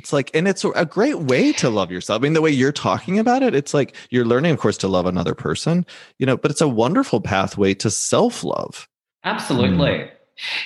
It's 0.00 0.14
like, 0.14 0.30
and 0.32 0.48
it's 0.48 0.64
a 0.64 0.86
great 0.86 1.18
way 1.18 1.52
to 1.52 1.68
love 1.68 1.90
yourself. 1.90 2.22
I 2.22 2.22
mean, 2.22 2.32
the 2.32 2.40
way 2.40 2.50
you're 2.50 2.72
talking 2.72 3.18
about 3.18 3.42
it, 3.42 3.54
it's 3.54 3.74
like 3.74 3.94
you're 4.08 4.24
learning, 4.24 4.50
of 4.50 4.58
course, 4.58 4.78
to 4.78 4.88
love 4.88 5.04
another 5.04 5.34
person, 5.34 5.84
you 6.16 6.24
know, 6.24 6.38
but 6.38 6.50
it's 6.50 6.62
a 6.62 6.68
wonderful 6.68 7.20
pathway 7.20 7.74
to 7.74 7.90
self 7.90 8.42
love. 8.42 8.88
Absolutely. 9.24 9.90
Mm. 9.90 10.10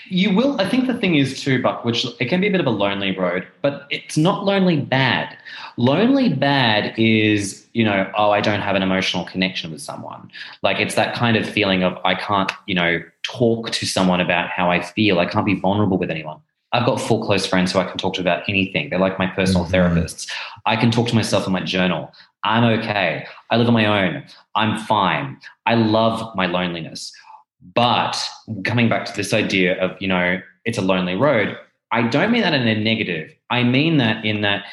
You 0.07 0.37
will. 0.37 0.61
I 0.61 0.69
think 0.69 0.87
the 0.87 0.95
thing 0.95 1.17
is 1.17 1.43
too, 1.43 1.61
Buck, 1.61 1.85
which 1.85 2.07
it 2.21 2.27
can 2.27 2.41
be 2.41 2.47
a 2.47 2.51
bit 2.53 2.61
of 2.61 2.67
a 2.69 2.71
lonely 2.71 3.11
road, 3.11 3.45
but 3.61 3.89
it's 3.91 4.17
not 4.17 4.45
lonely 4.45 4.77
bad. 4.77 5.37
Lonely 5.77 6.29
bad 6.29 6.97
is, 6.97 7.67
you 7.73 7.83
know, 7.83 8.09
oh, 8.17 8.31
I 8.31 8.41
don't 8.41 8.61
have 8.61 8.77
an 8.77 8.85
emotional 8.85 9.25
connection 9.25 9.73
with 9.73 9.83
someone. 9.83 10.31
Like 10.63 10.79
it's 10.79 10.95
that 10.95 11.17
kind 11.17 11.37
of 11.37 11.45
feeling 11.45 11.83
of 11.83 11.99
I 12.05 12.15
can't, 12.15 12.53
you 12.69 12.77
know, 12.77 13.03
talk 13.25 13.73
to 13.73 13.85
someone 13.85 14.21
about 14.21 14.49
how 14.49 14.71
I 14.71 14.81
feel. 14.81 15.19
I 15.19 15.27
can't 15.27 15.45
be 15.45 15.59
vulnerable 15.59 15.99
with 15.99 16.13
anyone. 16.13 16.39
I've 16.75 16.85
got 16.85 17.01
four 17.01 17.25
close 17.25 17.47
friends 17.47 17.73
who 17.73 17.79
I 17.79 17.85
can 17.85 17.97
talk 17.99 18.15
to 18.15 18.21
about 18.21 18.43
anything. 18.49 18.91
They're 18.91 18.99
like 18.99 19.17
my 19.19 19.29
personal 19.29 19.65
Mhm. 19.65 19.71
therapists. 19.71 20.31
I 20.67 20.75
can 20.75 20.91
talk 20.91 21.07
to 21.09 21.15
myself 21.15 21.47
in 21.47 21.53
my 21.53 21.61
journal. 21.61 22.13
I'm 22.43 22.65
okay. 22.65 23.27
I 23.51 23.57
live 23.57 23.69
on 23.69 23.75
my 23.75 23.87
own. 23.87 24.25
I'm 24.57 24.77
fine. 24.79 25.39
I 25.67 25.75
love 25.77 26.35
my 26.35 26.47
loneliness. 26.47 27.13
But 27.75 28.21
coming 28.65 28.89
back 28.89 29.05
to 29.07 29.15
this 29.17 29.33
idea 29.33 29.81
of, 29.81 29.97
you 30.01 30.09
know, 30.09 30.41
it's 30.65 30.77
a 30.77 30.83
lonely 30.83 31.15
road, 31.15 31.57
I 31.93 32.03
don't 32.03 32.33
mean 32.33 32.43
that 32.43 32.53
in 32.55 32.67
a 32.67 32.75
negative. 32.75 33.33
I 33.51 33.63
mean 33.63 33.99
that 33.99 34.25
in 34.25 34.41
that 34.41 34.65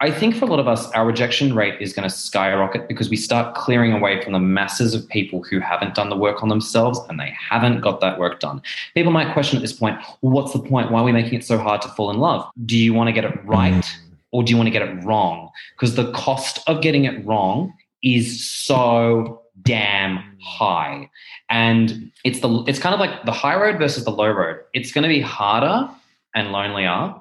I 0.00 0.12
think 0.12 0.36
for 0.36 0.44
a 0.44 0.48
lot 0.48 0.60
of 0.60 0.68
us, 0.68 0.88
our 0.92 1.04
rejection 1.04 1.54
rate 1.54 1.80
is 1.80 1.92
going 1.92 2.08
to 2.08 2.14
skyrocket 2.14 2.86
because 2.86 3.10
we 3.10 3.16
start 3.16 3.56
clearing 3.56 3.92
away 3.92 4.22
from 4.22 4.32
the 4.32 4.38
masses 4.38 4.94
of 4.94 5.08
people 5.08 5.42
who 5.42 5.58
haven't 5.58 5.96
done 5.96 6.08
the 6.08 6.16
work 6.16 6.40
on 6.40 6.48
themselves 6.48 7.00
and 7.08 7.18
they 7.18 7.34
haven't 7.36 7.80
got 7.80 8.00
that 8.00 8.16
work 8.16 8.38
done. 8.38 8.62
People 8.94 9.10
might 9.10 9.32
question 9.32 9.56
at 9.56 9.62
this 9.62 9.72
point, 9.72 9.98
well, 10.22 10.32
what's 10.32 10.52
the 10.52 10.60
point? 10.60 10.92
Why 10.92 11.00
are 11.00 11.04
we 11.04 11.10
making 11.10 11.34
it 11.34 11.44
so 11.44 11.58
hard 11.58 11.82
to 11.82 11.88
fall 11.88 12.10
in 12.10 12.18
love? 12.18 12.48
Do 12.64 12.78
you 12.78 12.94
want 12.94 13.08
to 13.08 13.12
get 13.12 13.24
it 13.24 13.44
right 13.44 13.72
mm. 13.72 13.96
or 14.30 14.44
do 14.44 14.52
you 14.52 14.56
want 14.56 14.68
to 14.68 14.70
get 14.70 14.82
it 14.82 15.04
wrong? 15.04 15.50
Because 15.74 15.96
the 15.96 16.12
cost 16.12 16.60
of 16.68 16.80
getting 16.80 17.04
it 17.04 17.26
wrong 17.26 17.74
is 18.00 18.48
so 18.48 19.42
damn 19.62 20.22
high. 20.40 21.10
And 21.50 22.12
it's 22.22 22.38
the 22.38 22.62
it's 22.68 22.78
kind 22.78 22.94
of 22.94 23.00
like 23.00 23.24
the 23.24 23.32
high 23.32 23.56
road 23.56 23.78
versus 23.78 24.04
the 24.04 24.12
low 24.12 24.30
road. 24.30 24.60
It's 24.74 24.92
going 24.92 25.02
to 25.02 25.08
be 25.08 25.20
harder 25.20 25.90
and 26.36 26.52
lonelier 26.52 27.14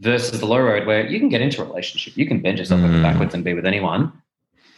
versus 0.00 0.40
the 0.40 0.46
low 0.46 0.58
road 0.60 0.86
where 0.86 1.06
you 1.06 1.18
can 1.18 1.28
get 1.28 1.40
into 1.40 1.62
a 1.62 1.64
relationship. 1.64 2.16
You 2.16 2.26
can 2.26 2.40
bend 2.40 2.58
yourself 2.58 2.80
Mm. 2.80 3.02
backwards 3.02 3.34
and 3.34 3.42
be 3.44 3.54
with 3.54 3.66
anyone. 3.66 4.12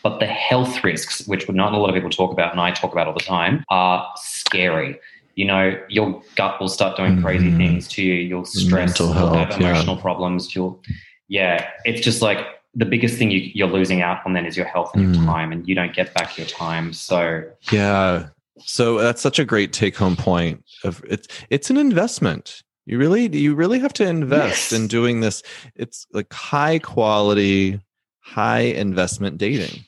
But 0.02 0.20
the 0.20 0.26
health 0.26 0.84
risks, 0.84 1.26
which 1.26 1.48
not 1.48 1.72
a 1.72 1.76
lot 1.76 1.88
of 1.90 1.94
people 1.94 2.10
talk 2.10 2.32
about 2.32 2.52
and 2.52 2.60
I 2.60 2.70
talk 2.70 2.92
about 2.92 3.08
all 3.08 3.14
the 3.14 3.20
time, 3.20 3.64
are 3.68 4.08
scary. 4.16 4.96
You 5.34 5.44
know, 5.46 5.76
your 5.88 6.22
gut 6.36 6.60
will 6.60 6.68
start 6.68 6.96
doing 6.96 7.20
crazy 7.20 7.50
Mhm. 7.50 7.56
things 7.56 7.88
to 7.88 8.02
you. 8.02 8.14
You'll 8.14 8.44
stress, 8.44 8.72
Mental 9.00 9.06
you'll 9.06 9.34
have 9.34 9.48
health, 9.48 9.60
yeah. 9.60 9.70
emotional 9.70 9.96
problems. 9.96 10.54
You'll, 10.54 10.80
yeah, 11.28 11.68
it's 11.84 12.00
just 12.00 12.22
like 12.22 12.38
the 12.74 12.84
biggest 12.84 13.18
thing 13.18 13.30
you, 13.32 13.50
you're 13.54 13.68
losing 13.68 14.02
out 14.02 14.24
on 14.24 14.34
then 14.34 14.46
is 14.46 14.56
your 14.56 14.66
health 14.66 14.92
and 14.94 15.02
your 15.14 15.22
Mm. 15.24 15.26
time, 15.26 15.50
and 15.52 15.66
you 15.68 15.74
don't 15.74 15.92
get 15.94 16.14
back 16.14 16.38
your 16.38 16.46
time. 16.46 16.92
So 16.92 17.42
Yeah. 17.72 18.26
So 18.60 18.98
that's 18.98 19.20
such 19.22 19.38
a 19.38 19.44
great 19.44 19.72
take 19.72 19.96
home 19.96 20.16
point 20.16 20.64
of 20.84 21.02
it's 21.08 21.26
it's 21.50 21.70
an 21.70 21.76
investment. 21.76 22.62
You 22.88 22.98
really 22.98 23.28
you 23.36 23.54
really 23.54 23.78
have 23.80 23.92
to 23.94 24.06
invest 24.06 24.72
Yes. 24.72 24.80
in 24.80 24.88
doing 24.88 25.20
this. 25.20 25.42
It's 25.76 26.06
like 26.12 26.32
high 26.32 26.78
quality, 26.78 27.80
high 28.20 28.60
investment 28.60 29.36
dating. 29.38 29.84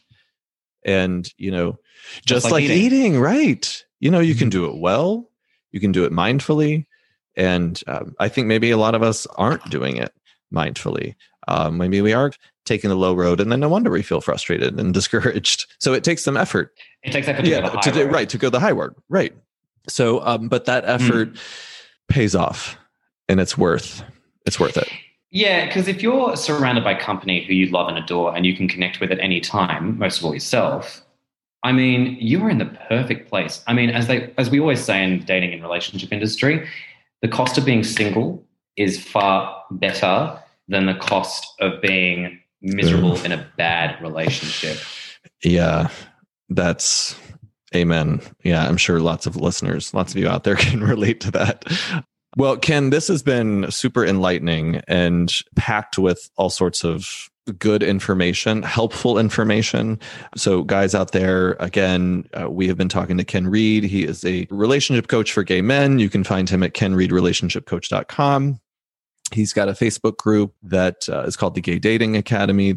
And 0.84 1.30
you 1.36 1.50
know, 1.50 1.78
just, 2.26 2.26
Just 2.26 2.44
like 2.44 2.52
like, 2.52 2.64
eating. 2.64 2.78
eating. 2.78 3.20
right? 3.20 3.84
You 4.00 4.10
know, 4.10 4.20
you 4.20 4.34
can 4.34 4.48
do 4.48 4.66
it 4.66 4.76
well, 4.76 5.28
you 5.72 5.80
can 5.80 5.92
do 5.92 6.04
it 6.04 6.12
mindfully, 6.12 6.86
and 7.36 7.80
um, 7.86 8.14
I 8.18 8.28
think 8.28 8.46
maybe 8.46 8.70
a 8.70 8.76
lot 8.78 8.94
of 8.94 9.02
us 9.02 9.26
aren't 9.36 9.68
doing 9.70 9.96
it 9.96 10.12
mindfully. 10.52 11.14
Um, 11.48 11.76
maybe 11.78 12.00
we 12.00 12.12
are 12.14 12.32
taking 12.64 12.88
the 12.90 12.96
low 12.96 13.14
road, 13.14 13.40
and 13.40 13.50
then 13.52 13.60
no 13.60 13.68
wonder 13.68 13.90
we 13.90 14.02
feel 14.02 14.20
frustrated 14.22 14.78
and 14.80 14.94
discouraged. 15.00 15.66
So 15.78 15.92
it 15.94 16.04
takes 16.04 16.22
some 16.22 16.36
effort 16.36 16.72
it 17.02 17.12
takes 17.12 17.28
effort 17.28 17.42
to 17.44 17.48
yeah 17.48 17.60
go 17.60 17.70
the 17.70 17.76
high 17.78 17.90
to 17.92 18.04
road. 18.04 18.12
right 18.12 18.28
to 18.28 18.38
go 18.38 18.50
the 18.50 18.60
high 18.60 18.72
road 18.72 18.94
right 19.08 19.34
so 19.88 20.20
um 20.26 20.48
but 20.48 20.66
that 20.66 20.84
Hmm. 20.84 20.90
effort 20.90 21.36
pays 22.08 22.34
off 22.34 22.76
and 23.30 23.40
it's 23.40 23.56
worth 23.56 24.02
it's 24.44 24.58
worth 24.58 24.76
it 24.76 24.88
Yeah, 25.30 25.66
because 25.66 25.86
if 25.86 26.02
you're 26.02 26.36
surrounded 26.36 26.82
by 26.82 26.94
company 26.94 27.44
who 27.44 27.54
you 27.54 27.66
love 27.66 27.88
and 27.88 27.96
adore 27.96 28.34
and 28.36 28.44
you 28.44 28.56
can 28.56 28.66
connect 28.66 28.98
with 29.00 29.12
at 29.12 29.20
any 29.20 29.40
time, 29.40 29.96
most 29.96 30.18
of 30.18 30.24
all 30.24 30.34
yourself, 30.34 31.02
I 31.62 31.70
mean, 31.70 32.16
you 32.18 32.42
are 32.42 32.50
in 32.50 32.58
the 32.58 32.72
perfect 32.88 33.30
place. 33.30 33.62
I 33.68 33.72
mean, 33.72 33.90
as 33.90 34.08
they 34.08 34.32
as 34.38 34.50
we 34.50 34.58
always 34.58 34.82
say 34.82 35.04
in 35.04 35.20
the 35.20 35.24
dating 35.24 35.52
and 35.52 35.62
relationship 35.62 36.12
industry, 36.12 36.66
the 37.22 37.28
cost 37.28 37.56
of 37.58 37.64
being 37.64 37.84
single 37.84 38.44
is 38.76 38.98
far 38.98 39.62
better 39.70 40.36
than 40.66 40.86
the 40.86 40.94
cost 40.94 41.46
of 41.60 41.80
being 41.80 42.40
miserable 42.60 43.16
in 43.22 43.32
a 43.32 43.46
bad 43.56 44.00
relationship. 44.02 44.78
yeah 45.42 45.88
that's 46.48 47.14
Amen. 47.74 48.20
Yeah, 48.42 48.66
I'm 48.66 48.76
sure 48.76 49.00
lots 49.00 49.26
of 49.26 49.36
listeners, 49.36 49.94
lots 49.94 50.12
of 50.12 50.18
you 50.18 50.28
out 50.28 50.44
there 50.44 50.56
can 50.66 50.82
relate 50.82 51.20
to 51.20 51.30
that. 51.32 51.64
Well, 52.36 52.56
Ken, 52.56 52.90
this 52.90 53.08
has 53.08 53.22
been 53.22 53.70
super 53.70 54.04
enlightening 54.04 54.82
and 54.86 55.32
packed 55.56 55.98
with 55.98 56.30
all 56.36 56.50
sorts 56.50 56.84
of 56.84 57.28
good 57.58 57.82
information, 57.82 58.62
helpful 58.62 59.18
information. 59.18 59.98
So, 60.36 60.62
guys 60.62 60.94
out 60.94 61.10
there, 61.12 61.56
again, 61.58 62.28
uh, 62.40 62.48
we 62.48 62.68
have 62.68 62.76
been 62.76 62.88
talking 62.88 63.18
to 63.18 63.24
Ken 63.24 63.48
Reed. 63.48 63.82
He 63.82 64.04
is 64.04 64.24
a 64.24 64.46
relationship 64.50 65.08
coach 65.08 65.32
for 65.32 65.42
gay 65.42 65.60
men. 65.60 65.98
You 65.98 66.08
can 66.08 66.22
find 66.22 66.48
him 66.48 66.62
at 66.62 66.74
kenreedrelationshipcoach.com. 66.74 68.60
He's 69.32 69.52
got 69.52 69.68
a 69.68 69.72
Facebook 69.72 70.16
group 70.16 70.54
that 70.62 71.08
uh, 71.08 71.22
is 71.22 71.36
called 71.36 71.54
the 71.54 71.60
Gay 71.60 71.78
Dating 71.78 72.16
Academy. 72.16 72.76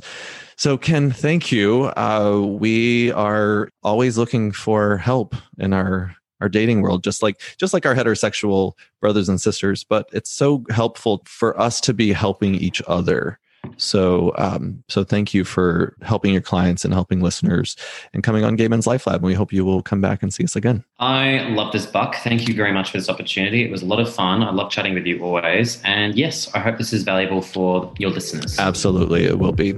So, 0.55 0.77
Ken, 0.77 1.11
thank 1.11 1.51
you. 1.51 1.85
Uh, 1.97 2.39
we 2.43 3.11
are 3.11 3.69
always 3.81 4.17
looking 4.17 4.51
for 4.51 4.97
help 4.97 5.35
in 5.57 5.73
our 5.73 6.15
our 6.43 6.49
dating 6.49 6.81
world 6.81 7.03
just 7.03 7.23
like 7.23 7.41
just 7.57 7.73
like 7.73 7.85
our 7.85 7.95
heterosexual 7.95 8.73
brothers 8.99 9.29
and 9.29 9.39
sisters 9.39 9.83
but 9.83 10.09
it's 10.11 10.29
so 10.29 10.63
helpful 10.69 11.21
for 11.25 11.59
us 11.59 11.79
to 11.79 11.93
be 11.93 12.11
helping 12.11 12.53
each 12.55 12.81
other 12.85 13.39
so, 13.77 14.33
um, 14.37 14.83
so 14.87 15.03
thank 15.03 15.33
you 15.33 15.43
for 15.43 15.95
helping 16.01 16.33
your 16.33 16.41
clients 16.41 16.83
and 16.85 16.93
helping 16.93 17.21
listeners 17.21 17.75
and 18.13 18.23
coming 18.23 18.43
on 18.43 18.55
Gay 18.55 18.67
Men's 18.67 18.85
Life 18.85 19.07
Lab. 19.07 19.15
And 19.15 19.25
we 19.25 19.33
hope 19.33 19.51
you 19.51 19.65
will 19.65 19.81
come 19.81 20.01
back 20.01 20.21
and 20.21 20.33
see 20.33 20.43
us 20.43 20.55
again. 20.55 20.83
I 20.99 21.47
love 21.49 21.71
this, 21.71 21.85
Buck. 21.85 22.15
Thank 22.15 22.47
you 22.47 22.53
very 22.53 22.71
much 22.71 22.91
for 22.91 22.97
this 22.97 23.09
opportunity. 23.09 23.63
It 23.63 23.71
was 23.71 23.81
a 23.81 23.85
lot 23.85 23.99
of 23.99 24.13
fun. 24.13 24.43
I 24.43 24.51
love 24.51 24.69
chatting 24.69 24.93
with 24.93 25.05
you 25.05 25.23
always. 25.23 25.81
And 25.83 26.15
yes, 26.15 26.53
I 26.53 26.59
hope 26.59 26.77
this 26.77 26.93
is 26.93 27.03
valuable 27.03 27.41
for 27.41 27.91
your 27.97 28.11
listeners. 28.11 28.59
Absolutely, 28.59 29.25
it 29.25 29.39
will 29.39 29.53
be. 29.53 29.73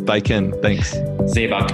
Bye, 0.00 0.20
Ken. 0.20 0.52
Thanks. 0.62 0.92
See 1.32 1.42
you, 1.42 1.48
Buck. 1.48 1.70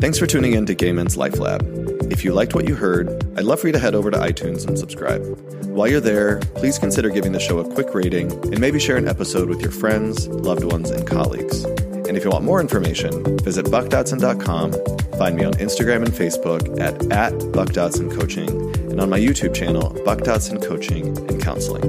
Thanks 0.00 0.18
for 0.18 0.26
tuning 0.26 0.54
in 0.54 0.66
to 0.66 0.74
Gay 0.74 0.92
Men's 0.92 1.16
Life 1.16 1.38
Lab. 1.38 1.93
If 2.10 2.22
you 2.22 2.32
liked 2.32 2.54
what 2.54 2.68
you 2.68 2.74
heard, 2.74 3.08
I'd 3.36 3.44
love 3.44 3.60
for 3.60 3.66
you 3.66 3.72
to 3.72 3.78
head 3.78 3.94
over 3.94 4.10
to 4.10 4.18
iTunes 4.18 4.66
and 4.66 4.78
subscribe. 4.78 5.22
While 5.64 5.88
you're 5.88 6.00
there, 6.00 6.38
please 6.54 6.78
consider 6.78 7.08
giving 7.08 7.32
the 7.32 7.40
show 7.40 7.58
a 7.58 7.74
quick 7.74 7.94
rating 7.94 8.30
and 8.30 8.60
maybe 8.60 8.78
share 8.78 8.96
an 8.96 9.08
episode 9.08 9.48
with 9.48 9.62
your 9.62 9.70
friends, 9.70 10.28
loved 10.28 10.64
ones, 10.64 10.90
and 10.90 11.06
colleagues. 11.06 11.64
And 11.64 12.16
if 12.16 12.24
you 12.24 12.30
want 12.30 12.44
more 12.44 12.60
information, 12.60 13.38
visit 13.38 13.66
buckdodson.com, 13.66 14.72
find 15.18 15.36
me 15.36 15.44
on 15.44 15.54
Instagram 15.54 16.04
and 16.04 16.12
Facebook 16.12 16.78
at, 16.78 16.94
at 17.10 17.32
buckdodsoncoaching, 17.32 18.90
and 18.90 19.00
on 19.00 19.08
my 19.08 19.18
YouTube 19.18 19.54
channel, 19.54 19.96
Buck 20.04 20.20
Dodson 20.20 20.60
Coaching 20.60 21.16
and 21.28 21.42
Counseling. 21.42 21.84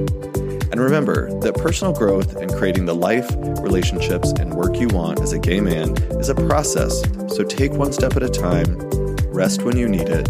And 0.72 0.80
remember 0.80 1.30
that 1.40 1.54
personal 1.54 1.92
growth 1.92 2.36
and 2.36 2.52
creating 2.54 2.86
the 2.86 2.94
life, 2.94 3.30
relationships, 3.60 4.32
and 4.32 4.54
work 4.54 4.76
you 4.76 4.88
want 4.88 5.20
as 5.20 5.32
a 5.32 5.38
gay 5.38 5.60
man 5.60 5.96
is 6.18 6.30
a 6.30 6.34
process, 6.34 7.02
so 7.28 7.44
take 7.44 7.72
one 7.72 7.92
step 7.92 8.16
at 8.16 8.22
a 8.22 8.28
time 8.28 9.05
rest 9.36 9.62
when 9.62 9.76
you 9.76 9.86
need 9.86 10.08
it, 10.08 10.28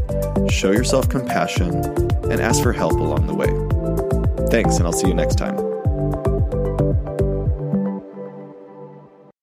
show 0.51 0.73
yourself 0.73 1.09
compassion, 1.09 1.77
and 2.31 2.41
ask 2.41 2.63
for 2.63 2.73
help 2.73 2.95
along 2.95 3.29
the 3.29 3.35
way. 3.35 3.47
Thanks, 4.51 4.77
and 4.77 4.87
I'll 4.87 4.93
see 4.93 5.07
you 5.09 5.15
next 5.15 5.37
time. 5.37 5.66